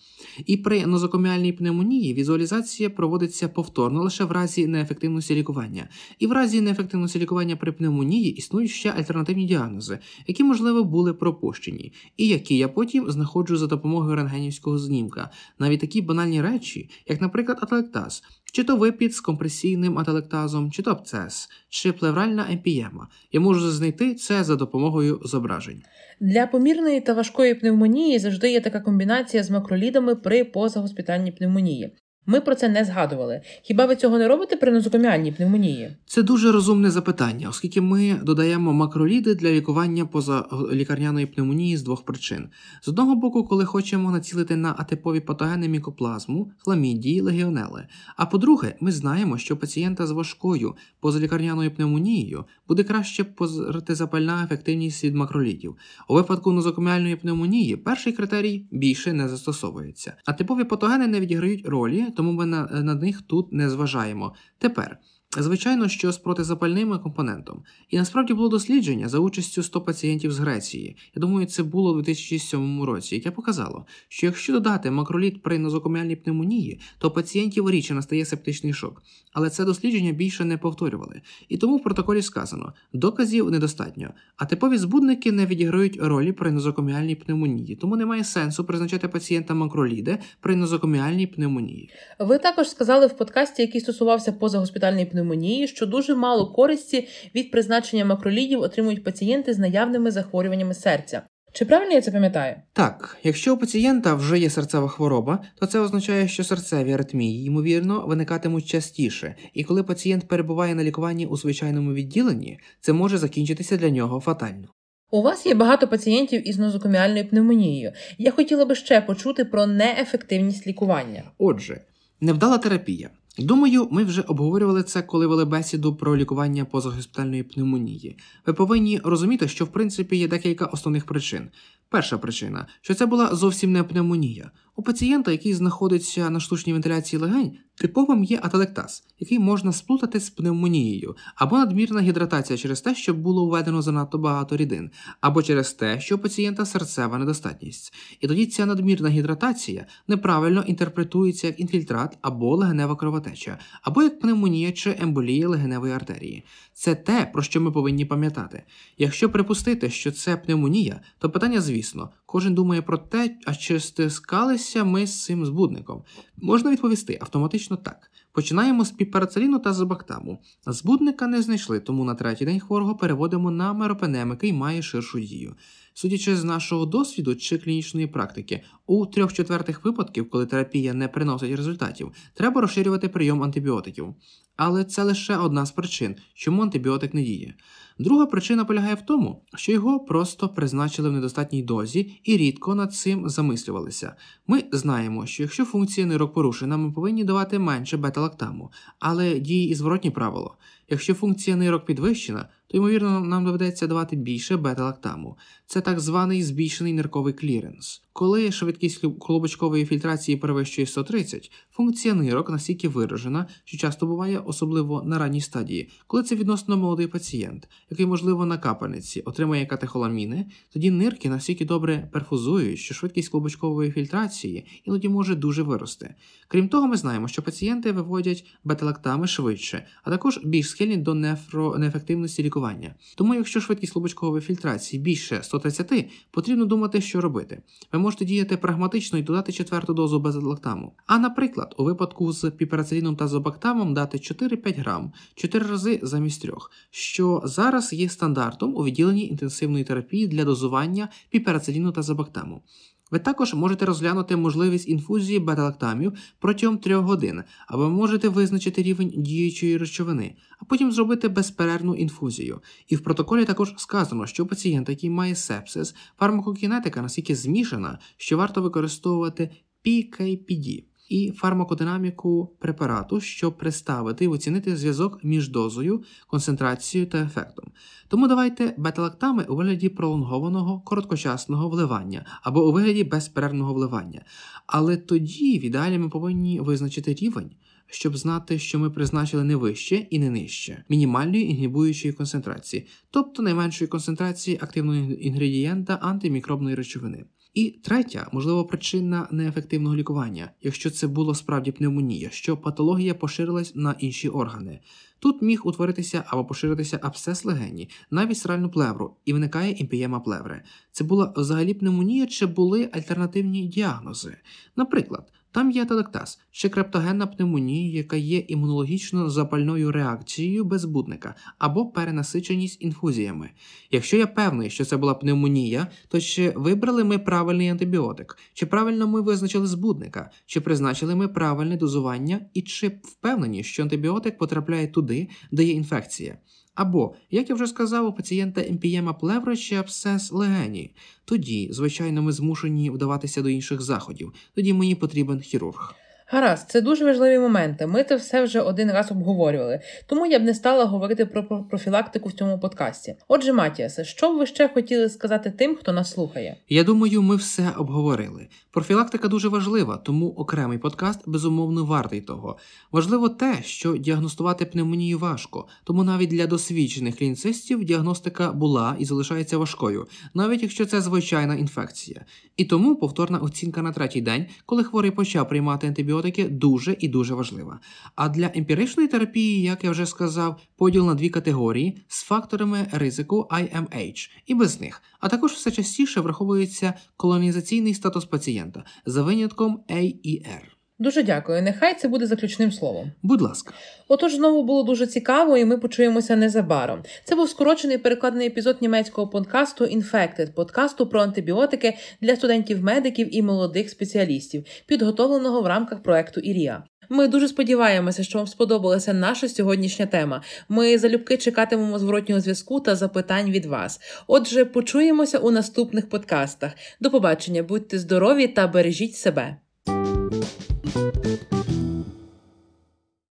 І 0.47 0.57
при 0.57 0.87
нозокоміальній 0.87 1.53
пневмонії 1.53 2.15
візуалізація 2.15 2.91
проводиться 2.91 3.49
повторно 3.49 4.03
лише 4.03 4.25
в 4.25 4.33
разі 4.33 4.67
неефективності 4.67 5.35
лікування. 5.35 5.89
І 6.19 6.27
в 6.27 6.33
разі 6.33 6.61
неефективності 6.61 7.19
лікування 7.19 7.57
при 7.57 7.73
пневмонії 7.73 8.31
існують 8.31 8.71
ще 8.71 8.91
альтернативні 8.91 9.45
діагнози, 9.45 9.99
які, 10.27 10.45
можливо, 10.45 10.85
були 10.85 11.15
пропущені, 11.15 11.93
і 12.17 12.29
які 12.29 12.57
я 12.57 12.69
потім 12.69 13.11
знаходжу 13.11 13.57
за 13.57 13.67
допомогою 13.67 14.17
рентгенівського 14.17 14.79
знімка. 14.79 15.31
Навіть 15.59 15.81
такі 15.81 16.03
банальні 16.03 16.43
речі, 16.43 16.91
як, 17.09 17.21
наприклад, 17.21 17.59
ателектаз, 17.63 18.23
чи 18.57 18.65
то 18.65 18.77
випід 18.77 19.15
з 19.15 19.21
компресійним 19.21 19.99
ателектазом, 19.99 20.71
чи 20.71 20.83
то 20.83 20.91
абцес, 20.91 21.49
чи 21.69 21.93
плевральна 21.93 22.47
емпієма. 22.51 23.09
Я 23.33 23.41
можу 23.41 23.71
знайти 23.71 24.15
це 24.15 24.45
за 24.45 24.57
допомогою 24.57 25.21
зображень. 25.25 25.83
Для 26.21 26.47
помірної 26.47 27.01
та 27.01 27.13
важкої 27.13 27.55
пневмонії 27.55 28.19
завжди 28.19 28.51
є 28.51 28.61
така 28.61 28.81
комбінація 28.81 29.43
з 29.43 29.51
макролідами 29.51 30.15
при 30.15 30.45
позагоспітальній 30.45 31.33
пневмонії. 31.33 31.97
Ми 32.29 32.41
про 32.41 32.55
це 32.55 32.69
не 32.69 32.85
згадували. 32.85 33.41
Хіба 33.63 33.87
ви 33.87 33.97
цього 33.97 34.19
не 34.19 34.29
робите 34.29 34.57
при 34.57 34.73
нозокоміальній 34.73 35.33
пневмонії? 35.33 35.97
Це 36.07 36.23
дуже 36.23 36.53
розумне 36.53 36.91
запитання, 36.91 37.49
оскільки 37.49 37.81
ми 37.81 38.21
додаємо 38.23 38.73
макроліди 38.73 39.35
для 39.35 39.51
лікування 39.51 40.07
позалікарняної 40.07 41.27
пневмонії 41.27 41.77
з 41.77 41.83
двох 41.83 42.05
причин: 42.05 42.49
з 42.83 42.89
одного 42.89 43.17
боку, 43.17 43.45
коли 43.45 43.65
хочемо 43.65 44.11
націлити 44.11 44.57
на 44.57 44.75
атипові 44.79 45.21
патогени 45.21 45.69
мікоплазму, 45.69 46.51
хламідії, 46.59 47.21
легіонели. 47.21 47.87
А 48.17 48.27
по-друге, 48.27 48.75
ми 48.81 48.93
знаємо, 48.93 49.39
що 49.39 49.57
пацієнта 49.57 50.07
з 50.07 50.11
важкою 50.11 50.75
позалікарняною 51.01 51.71
пневмонією 51.71 52.45
буде 52.69 52.85
краще 52.85 53.25
протизапальна 53.25 54.45
ефективність 54.45 55.05
від 55.05 55.15
макролідів. 55.15 55.77
У 56.09 56.15
випадку 56.15 56.53
нозокоміальної 56.53 57.17
пневмонії 57.17 57.77
перший 57.77 58.13
критерій 58.13 58.67
більше 58.71 59.13
не 59.13 59.29
застосовується. 59.29 60.13
А 60.25 60.33
типові 60.33 60.65
патогени 60.65 61.07
не 61.07 61.21
відіграють 61.21 61.69
ролі 61.69 62.07
тому 62.17 62.33
ми 62.33 62.47
на, 62.47 62.67
на 62.67 62.95
них 62.95 63.23
тут 63.23 63.53
не 63.53 63.71
зважаємо. 63.71 64.35
Тепер 64.59 64.99
Звичайно, 65.39 65.89
що 65.89 66.13
з 66.13 66.19
протизапальним 66.19 66.99
компонентом. 66.99 67.63
І 67.91 67.97
насправді 67.97 68.35
було 68.35 68.49
дослідження 68.49 69.09
за 69.09 69.19
участю 69.19 69.63
100 69.63 69.81
пацієнтів 69.81 70.33
з 70.33 70.39
Греції. 70.39 70.97
Я 71.15 71.21
думаю, 71.21 71.47
це 71.47 71.63
було 71.63 71.93
у 71.93 71.95
2007 71.95 72.83
році, 72.83 73.15
яке 73.15 73.31
показало, 73.31 73.87
що 74.09 74.27
якщо 74.27 74.53
додати 74.53 74.91
макроліт 74.91 75.43
при 75.43 75.59
нозокоміальній 75.59 76.17
пневмонії, 76.17 76.81
то 76.99 77.11
пацієнтів 77.11 77.71
рідше 77.71 77.95
настає 77.95 78.25
септичний 78.25 78.73
шок. 78.73 79.03
Але 79.33 79.51
це 79.51 79.65
дослідження 79.65 80.13
більше 80.13 80.45
не 80.45 80.59
повторювали. 80.59 81.21
І 81.49 81.59
тому 81.59 81.77
в 81.77 81.83
протоколі 81.83 82.23
сказано: 82.23 82.73
доказів 82.93 83.51
недостатньо, 83.51 84.11
а 84.37 84.45
типові 84.47 84.79
збудники 84.79 85.33
не 85.33 85.47
відіграють 85.47 85.99
ролі 86.01 86.33
при 86.33 86.51
нозокоміальній 86.51 87.15
пневмонії, 87.15 87.77
тому 87.77 87.97
немає 87.97 88.25
сенсу 88.25 88.65
призначати 88.65 89.09
пацієнта 89.09 89.55
макроліди 89.55 90.19
при 90.41 90.57
нозокоміальній 90.57 91.27
пневмонії. 91.27 91.91
Ви 92.19 92.39
також 92.39 92.69
сказали 92.69 93.07
в 93.07 93.17
подкасті, 93.17 93.63
який 93.63 93.81
стосувався 93.81 94.33
позагоспітальної 94.33 95.07
пневмонії, 95.07 95.16
пневмонії, 95.17 95.69
що 95.69 95.87
дуже 95.87 96.15
мало 96.15 96.47
користі 96.53 97.09
від 97.35 97.51
призначення 97.51 98.05
макролідів 98.05 98.61
отримують 98.61 99.05
пацієнти 99.05 99.53
з 99.53 99.59
наявними 99.59 100.11
захворюваннями 100.11 100.75
серця. 100.75 101.23
Чи 101.53 101.65
правильно 101.65 101.93
я 101.93 102.01
це 102.01 102.11
пам'ятаю? 102.11 102.55
Так, 102.73 103.17
якщо 103.23 103.55
у 103.55 103.57
пацієнта 103.57 104.15
вже 104.15 104.39
є 104.39 104.51
серцева 104.51 104.89
хвороба, 104.89 105.45
то 105.61 105.67
це 105.67 105.79
означає, 105.79 106.29
що 106.29 106.45
серцеві 106.45 106.93
аритмії, 106.93 107.45
ймовірно, 107.45 108.07
виникатимуть 108.07 108.67
частіше, 108.67 109.35
і 109.55 109.65
коли 109.65 109.83
пацієнт 109.83 110.29
перебуває 110.29 110.75
на 110.75 110.85
лікуванні 110.85 111.27
у 111.27 111.37
звичайному 111.37 111.93
відділенні, 111.93 112.59
це 112.81 112.93
може 112.93 113.19
закінчитися 113.19 113.77
для 113.77 113.91
нього 113.91 114.21
фатально. 114.21 114.69
У 115.11 115.23
вас 115.23 115.47
є 115.47 115.55
багато 115.55 115.89
пацієнтів 115.89 116.49
із 116.49 116.59
нозокоміальною 116.59 117.29
пневмонією. 117.29 117.93
Я 118.19 118.31
хотіла 118.31 118.65
би 118.65 118.75
ще 118.75 119.01
почути 119.01 119.45
про 119.45 119.67
неефективність 119.67 120.67
лікування. 120.67 121.23
Отже, 121.39 121.81
невдала 122.21 122.59
терапія. 122.59 123.11
Думаю, 123.39 123.89
ми 123.91 124.05
вже 124.05 124.23
обговорювали 124.23 124.83
це, 124.83 125.03
коли 125.03 125.27
вели 125.27 125.45
бесіду 125.45 125.95
про 125.95 126.17
лікування 126.17 126.65
позагоспітальної 126.65 127.43
пневмонії. 127.43 128.17
Ви 128.47 128.53
повинні 128.53 129.01
розуміти, 129.05 129.49
що 129.49 129.65
в 129.65 129.69
принципі 129.69 130.17
є 130.17 130.29
декілька 130.29 130.67
основних 130.67 131.07
причин. 131.07 131.49
Перша 131.89 132.19
причина, 132.19 132.67
що 132.81 132.95
це 132.95 133.07
була 133.07 133.35
зовсім 133.35 133.73
не 133.73 133.83
пневмонія. 133.83 134.51
У 134.77 134.83
пацієнта, 134.83 135.33
який 135.33 135.55
знаходиться 135.55 136.31
на 136.31 136.41
штучній 136.41 136.73
вентиляції 136.73 137.23
легень, 137.23 137.57
типовим 137.75 138.25
є 138.25 138.41
ателектаз, 138.43 139.05
який 139.19 139.39
можна 139.39 139.73
сплутати 139.73 140.21
з 140.21 140.31
пневмонією, 140.31 141.17
або 141.35 141.59
надмірна 141.59 142.01
гідратація 142.01 142.59
через 142.59 142.81
те, 142.81 142.95
що 142.95 143.15
було 143.15 143.47
введено 143.47 143.83
занадто 143.83 144.19
багато 144.19 144.57
рідин, 144.57 144.91
або 145.21 145.43
через 145.43 145.73
те, 145.73 146.01
що 146.01 146.15
у 146.15 146.19
пацієнта 146.19 146.67
серцева 146.67 147.19
недостатність. 147.19 147.95
І 148.21 148.29
тоді 148.29 148.47
ця 148.47 148.67
надмірна 148.67 149.09
гідратація 149.09 149.87
неправильно 150.09 150.65
інтерпретується 150.67 151.47
як 151.47 151.61
інфільтрат 151.61 152.19
або 152.23 152.57
легенева 152.57 152.97
кровотеча, 152.97 153.59
або 153.83 154.03
як 154.03 154.21
пневмонія 154.21 154.73
чи 154.73 154.97
емболія 155.01 155.49
легеневої 155.49 155.93
артерії. 155.93 156.45
Це 156.79 156.95
те, 156.95 157.31
про 157.33 157.43
що 157.43 157.61
ми 157.61 157.71
повинні 157.71 158.05
пам'ятати. 158.05 158.63
Якщо 158.99 159.31
припустити, 159.31 159.91
що 159.91 160.13
це 160.13 160.37
пневмонія, 160.37 161.01
то 161.19 161.31
питання, 161.31 161.61
звісно, 161.61 162.11
кожен 162.27 162.55
думає 162.55 162.83
про 162.83 162.99
те, 162.99 163.37
а 163.47 163.55
чи 163.55 163.81
стискалися 163.81 164.85
ми 164.85 165.07
з 165.07 165.25
цим 165.25 165.47
збудником. 165.47 166.03
Можна 166.37 166.71
відповісти 166.71 167.19
автоматично 167.21 167.77
так. 167.77 168.11
Починаємо 168.33 168.85
з 168.85 168.91
піперацеліну 168.91 169.59
та 169.59 169.73
зубактаму. 169.73 170.39
Збудника 170.67 171.27
не 171.27 171.43
знайшли, 171.43 171.81
тому 171.81 172.05
на 172.05 172.15
третій 172.15 172.45
день 172.45 172.61
хворого 172.61 172.97
переводимо 172.97 173.51
на 173.51 173.73
меропенем, 173.73 174.31
який 174.31 174.53
має 174.53 174.83
ширшу 174.83 175.21
дію. 175.21 175.55
Судячи 175.99 176.37
з 176.37 176.45
нашого 176.45 176.87
досвіду 176.87 177.35
чи 177.35 177.59
клінічної 177.59 178.07
практики, 178.07 178.63
у 178.87 179.07
трьох 179.07 179.33
четвертих 179.33 179.85
випадків, 179.85 180.31
коли 180.31 180.47
терапія 180.47 180.95
не 180.95 181.09
приносить 181.09 181.57
результатів, 181.57 182.13
треба 182.35 182.61
розширювати 182.61 183.09
прийом 183.09 183.43
антибіотиків. 183.43 184.15
Але 184.57 184.85
це 184.85 185.03
лише 185.03 185.37
одна 185.37 185.67
з 185.67 185.71
причин, 185.71 186.17
чому 186.35 186.63
антибіотик 186.63 187.15
не 187.15 187.23
діє. 187.23 187.55
Друга 187.99 188.27
причина 188.27 188.65
полягає 188.65 188.95
в 188.95 189.03
тому, 189.03 189.45
що 189.55 189.73
його 189.73 190.01
просто 190.01 190.49
призначили 190.49 191.09
в 191.09 191.13
недостатній 191.13 191.63
дозі 191.63 192.21
і 192.25 192.37
рідко 192.37 192.75
над 192.75 192.95
цим 192.95 193.29
замислювалися. 193.29 194.17
Ми 194.47 194.65
знаємо, 194.73 195.27
що 195.27 195.43
якщо 195.43 195.65
функція 195.65 196.07
нирок 196.07 196.35
порушена, 196.35 196.77
ми 196.77 196.93
повинні 196.93 197.25
давати 197.25 197.59
менше 197.59 197.97
бета-лактаму, 197.97 198.71
але 198.99 199.39
діє 199.41 199.71
і 199.71 199.75
зворотні 199.75 200.11
правило. 200.11 200.57
Якщо 200.89 201.15
функція 201.15 201.57
нирок 201.57 201.87
підвищена, 201.87 202.49
то 202.67 202.77
ймовірно 202.77 203.21
нам 203.21 203.45
доведеться 203.45 203.87
давати 203.87 204.17
більше 204.17 204.57
бета-лактаму. 204.57 205.39
Це 205.67 205.81
так 205.81 206.01
званий 206.01 206.43
збільшений 206.43 206.93
нирковий 206.93 207.35
кліренс. 207.35 208.06
Коли 208.17 208.53
швидкість 208.53 209.05
клубочкової 209.21 209.87
фільтрації 209.87 210.37
перевищує 210.37 210.87
130, 210.87 211.53
функція 211.71 212.15
нирок 212.15 212.51
настільки 212.51 212.89
виражена, 212.89 213.47
що 213.65 213.79
часто 213.79 214.07
буває, 214.07 214.39
особливо 214.39 215.03
на 215.03 215.19
ранній 215.19 215.41
стадії, 215.41 215.91
коли 216.07 216.23
це 216.23 216.35
відносно 216.35 216.77
молодий 216.77 217.07
пацієнт, 217.07 217.69
який, 217.91 218.07
можливо, 218.07 218.47
на 218.47 218.59
капельниці 218.59 219.21
отримає 219.21 219.67
катехоламіни, 219.67 220.47
тоді 220.73 220.91
нирки 220.91 221.29
настільки 221.29 221.65
добре 221.65 222.09
перфузують, 222.13 222.79
що 222.79 222.95
швидкість 222.95 223.29
клубочкової 223.29 223.91
фільтрації 223.91 224.67
іноді 224.85 225.09
може 225.09 225.35
дуже 225.35 225.63
вирости. 225.63 226.15
Крім 226.49 226.69
того, 226.69 226.87
ми 226.87 226.97
знаємо, 226.97 227.29
що 227.29 227.43
пацієнти 227.43 227.93
виводять 227.93 228.47
бета-лактами 228.65 229.27
швидше, 229.27 229.87
а 230.05 230.11
також 230.11 230.41
більш 230.45 230.71
схильні 230.71 230.97
до 230.97 231.15
нефро... 231.15 231.79
неефективності 231.79 232.43
лікування. 232.43 232.95
Тому, 233.17 233.35
якщо 233.35 233.61
швидкість 233.61 233.93
клубочкової 233.93 234.43
фільтрації 234.43 235.03
більше 235.03 235.43
130, 235.43 236.09
потрібно 236.31 236.65
думати, 236.65 237.01
що 237.01 237.21
робити. 237.21 237.63
Ви 237.93 238.06
можете 238.07 238.25
діяти 238.25 238.57
прагматично 238.57 239.19
і 239.19 239.23
додати 239.23 239.53
четверту 239.53 239.95
дозу 239.95 240.21
безлактаму. 240.21 240.93
А, 241.07 241.19
наприклад, 241.19 241.75
у 241.79 241.85
випадку 241.85 242.33
з 242.33 242.51
піперациліном 242.51 243.17
та 243.17 243.29
зобактамом 243.29 243.95
дати 243.95 244.19
4-5 244.19 244.81
грам 244.81 245.13
4 245.35 245.67
рази 245.67 246.01
замість 246.03 246.43
3, 246.43 246.53
що 246.91 247.43
зараз 247.45 247.93
є 247.93 248.09
стандартом 248.09 248.77
у 248.77 248.85
відділенні 248.85 249.29
інтенсивної 249.29 249.85
терапії 249.85 250.27
для 250.27 250.45
дозування 250.45 251.09
піперациліну 251.31 251.93
та 251.93 252.03
зобактаму. 252.03 252.63
Ви 253.11 253.19
також 253.19 253.55
можете 253.55 253.85
розглянути 253.85 254.37
можливість 254.37 254.89
інфузії 254.89 255.39
бета-лактамів 255.39 256.13
протягом 256.39 256.79
3 256.79 256.95
годин, 256.95 257.43
або 257.67 257.91
можете 257.91 258.29
визначити 258.29 258.83
рівень 258.83 259.13
діючої 259.17 259.77
речовини, 259.77 260.37
а 260.59 260.65
потім 260.65 260.93
зробити 260.93 261.29
безперервну 261.29 261.95
інфузію. 261.95 262.61
І 262.89 262.97
в 262.97 263.01
протоколі 263.01 263.45
також 263.45 263.75
сказано, 263.77 264.27
що 264.27 264.45
у 264.45 264.47
пацієнта, 264.47 264.93
який 264.93 265.11
має 265.11 265.35
сепсис, 265.35 265.95
фармакокінетика 266.19 267.03
настільки 267.03 267.35
змішана, 267.35 267.99
що 268.17 268.37
варто 268.37 268.63
використовувати 268.63 269.51
PKPD 269.85 270.85
і 271.09 271.33
фармакодинаміку 271.37 272.57
препарату, 272.59 273.21
щоб 273.21 273.57
представити 273.57 274.25
і 274.25 274.29
оцінити 274.29 274.77
зв'язок 274.77 275.25
між 275.25 275.49
дозою, 275.49 276.03
концентрацією 276.27 277.11
та 277.11 277.19
ефектом. 277.19 277.65
Тому 278.09 278.29
давайте 278.29 278.75
бета-лактами 278.79 279.45
у 279.45 279.57
вигляді 279.57 279.89
пролонгованого 279.89 280.81
короткочасного 280.81 281.69
вливання 281.69 282.27
або 282.43 282.69
у 282.69 282.73
вигляді 282.73 283.05
безперервного 283.05 283.75
вливання. 283.75 284.25
Але 284.67 284.97
тоді 284.97 285.59
в 285.59 285.65
ідеалі 285.65 285.99
ми 285.99 286.09
повинні 286.09 286.61
визначити 286.61 287.15
рівень. 287.15 287.51
Щоб 287.89 288.17
знати, 288.17 288.59
що 288.59 288.79
ми 288.79 288.91
призначили 288.91 289.45
не 289.45 289.57
вище 289.57 289.97
і 289.97 290.19
не 290.19 290.31
нижче 290.31 290.85
мінімальної 290.89 291.51
інгібуючої 291.51 292.15
концентрації, 292.15 292.87
тобто 293.11 293.43
найменшої 293.43 293.89
концентрації 293.89 294.59
активного 294.63 295.13
інгредієнта 295.13 295.95
антимікробної 295.95 296.77
речовини. 296.77 297.25
І 297.57 297.71
третя, 297.71 298.29
можливо, 298.33 298.65
причина 298.65 299.29
неефективного 299.31 299.97
лікування, 299.97 300.51
якщо 300.63 300.91
це 300.91 301.07
було 301.07 301.35
справді 301.35 301.73
пневмонія, 301.73 302.31
що 302.31 302.57
патологія 302.57 303.15
поширилась 303.15 303.73
на 303.75 303.95
інші 303.99 304.29
органи. 304.29 304.81
Тут 305.19 305.43
міг 305.43 305.67
утворитися 305.67 306.25
або 306.27 306.45
поширитися 306.45 306.99
абсцес 307.03 307.45
легені, 307.45 307.89
навіть 308.11 308.39
сральну 308.39 308.71
плевру, 308.71 309.17
і 309.25 309.33
виникає 309.33 309.73
імпієма 309.73 310.21
плеври. 310.21 310.63
Це 310.93 311.05
була 311.05 311.33
взагалі 311.37 311.75
пневмонія 311.75 312.27
чи 312.27 312.47
були 312.47 312.89
альтернативні 312.93 313.63
діагнози. 313.67 314.37
Наприклад, 314.77 315.33
там 315.57 315.71
є 315.71 315.85
телектаз 315.85 316.39
чи 316.51 316.69
крептогенна 316.69 317.27
пневмонія, 317.27 317.97
яка 317.97 318.17
є 318.17 318.39
імунологічно 318.39 319.31
запальною 319.31 319.93
реакцією 319.93 320.65
без 320.65 320.81
збудника 320.81 321.35
або 321.59 321.87
перенасиченість 321.87 322.83
інфузіями. 322.83 323.51
Якщо 323.91 324.17
я 324.17 324.27
певний, 324.27 324.71
що 324.71 324.85
це 324.85 324.97
була 324.97 325.15
пневмонія, 325.15 325.87
то 326.09 326.21
чи 326.21 326.53
вибрали 326.57 327.05
ми 327.05 327.19
правильний 327.19 327.69
антибіотик, 327.69 328.39
чи 328.55 328.67
правильно 328.67 329.09
ми 329.09 329.21
визначили 329.21 329.67
збудника, 329.67 330.31
чи 330.47 330.61
призначили 330.61 331.15
ми 331.15 331.29
правильне 331.29 331.77
дозування, 331.77 332.41
і 332.55 332.63
чи 332.63 333.01
впевнені, 333.03 333.65
що 333.65 333.83
антибіотик 333.83 334.39
потрапляє 334.39 334.87
туди, 334.89 335.29
де 335.53 335.65
є 335.65 335.73
інфекція. 335.73 336.39
Або, 336.77 337.15
як 337.31 337.49
я 337.49 337.55
вже 337.55 337.67
сказав, 337.67 338.07
у 338.07 338.13
пацієнта 338.13 338.61
емпієма 338.61 339.13
плевра 339.13 339.57
чи 339.57 339.77
абсцес 339.77 340.33
легені. 340.33 340.91
Тоді, 341.25 341.69
звичайно, 341.73 342.23
ми 342.23 342.33
змушені 342.33 342.91
вдаватися 342.91 343.43
до 343.43 343.49
інших 343.49 343.83
заходів. 343.83 344.33
Тоді 344.55 344.73
мені 344.73 344.95
потрібен 344.95 345.41
хірург. 345.41 345.95
Гаразд, 346.29 346.71
це 346.71 346.81
дуже 346.81 347.05
важливі 347.05 347.39
моменти. 347.39 347.87
Ми 347.87 348.05
це 348.05 348.17
все 348.17 348.45
вже 348.45 348.61
один 348.61 348.91
раз 348.91 349.11
обговорювали, 349.11 349.81
тому 350.07 350.27
я 350.27 350.39
б 350.39 350.43
не 350.43 350.55
стала 350.55 350.85
говорити 350.85 351.27
про 351.27 351.65
профілактику 351.71 352.29
в 352.29 352.33
цьому 352.33 352.59
подкасті. 352.59 353.17
Отже, 353.29 353.53
Матіасе, 353.53 354.05
що 354.05 354.33
б 354.33 354.39
ви 354.39 354.47
ще 354.47 354.69
хотіли 354.69 355.09
сказати 355.09 355.51
тим, 355.51 355.77
хто 355.77 355.93
нас 355.93 356.13
слухає? 356.13 356.57
Я 356.69 356.85
думаю, 356.85 357.23
ми 357.23 357.37
все 357.37 357.73
обговорили. 357.77 358.49
Профілактика 358.71 359.29
дуже 359.29 359.49
важлива, 359.49 359.97
тому 359.97 360.29
окремий 360.29 360.79
подкаст 360.79 361.21
безумовно 361.27 361.85
вартий 361.85 362.21
того. 362.21 362.57
Важливо 362.93 363.29
те, 363.29 363.59
що 363.63 363.97
діагностувати 363.97 364.65
пневмонію 364.65 365.19
важко, 365.19 365.69
тому 365.85 366.05
навіть 366.05 366.31
для 366.31 366.47
досвідчених 366.47 367.19
клініцистів 367.19 367.85
діагностика 367.85 368.53
була 368.53 368.97
і 368.99 369.05
залишається 369.05 369.59
важкою, 369.59 370.07
навіть 370.35 370.63
якщо 370.63 370.87
це 370.87 371.01
звичайна 371.01 371.55
інфекція. 371.55 372.25
І 372.57 372.65
тому 372.65 372.97
повторна 372.97 373.39
оцінка 373.39 373.83
на 373.83 373.93
третій 373.93 374.21
день, 374.21 374.47
коли 374.67 374.85
хворий 374.85 375.11
почав 375.11 375.49
приймати 375.49 375.87
антибіотики, 376.17 376.49
дуже 376.49 376.97
і 376.99 377.09
дуже 377.09 377.35
важлива. 377.35 377.81
А 378.15 378.29
для 378.29 378.51
емпіричної 378.55 379.09
терапії, 379.09 379.63
як 379.63 379.85
я 379.85 379.91
вже 379.91 380.07
сказав, 380.07 380.61
поділ 380.77 381.07
на 381.07 381.15
дві 381.15 381.31
категорії 381.31 381.99
з 382.09 382.23
факторами 382.23 382.89
ризику 382.93 383.49
IMH 383.51 384.31
і 384.47 384.55
без 384.55 384.81
них, 384.81 385.03
а 385.21 385.29
також 385.29 385.53
все 385.53 385.71
частіше 385.71 386.21
враховується 386.21 386.95
колонізаційний 387.17 387.95
статус 387.95 388.25
пацієнта 388.25 388.85
за 389.07 389.23
винятком 389.23 389.81
AER. 389.89 390.76
Дуже 390.99 391.23
дякую. 391.23 391.63
Нехай 391.63 391.95
це 391.95 392.09
буде 392.09 392.27
заключним 392.27 392.73
словом. 392.73 393.13
Будь 393.23 393.41
ласка. 393.41 393.75
Отож, 394.09 394.35
знову 394.35 394.63
було 394.63 394.83
дуже 394.83 395.07
цікаво, 395.07 395.57
і 395.57 395.65
ми 395.65 395.79
почуємося 395.79 396.37
незабаром. 396.37 397.03
Це 397.25 397.35
був 397.35 397.49
скорочений 397.49 397.99
перекладений 397.99 398.47
епізод 398.47 398.77
німецького 398.81 399.29
подкасту 399.29 399.85
Infected, 399.85 400.53
подкасту 400.53 401.07
про 401.07 401.21
антибіотики 401.21 401.97
для 402.21 402.37
студентів-медиків 402.37 403.37
і 403.37 403.43
молодих 403.43 403.91
спеціалістів, 403.91 404.65
підготовленого 404.87 405.63
в 405.63 405.67
рамках 405.67 406.03
проекту 406.03 406.41
Ірія. 406.41 406.83
Ми 407.09 407.29
дуже 407.29 407.49
сподіваємося, 407.49 408.25
що 408.25 408.39
вам 408.39 408.47
сподобалася 408.47 409.13
наша 409.13 409.49
сьогоднішня 409.49 410.07
тема. 410.07 410.43
Ми 410.69 410.99
залюбки 410.99 411.37
чекатимемо 411.37 411.99
зворотнього 411.99 412.41
зв'язку 412.41 412.81
та 412.81 412.97
запитань 412.97 413.51
від 413.51 413.67
вас. 413.67 414.01
Отже, 414.27 414.65
почуємося 414.65 415.39
у 415.39 415.51
наступних 415.51 416.09
подкастах. 416.09 416.73
До 417.01 417.11
побачення, 417.11 417.63
будьте 417.63 417.99
здорові 417.99 418.49
та 418.49 418.67
бережіть 418.67 419.15
себе. 419.15 419.57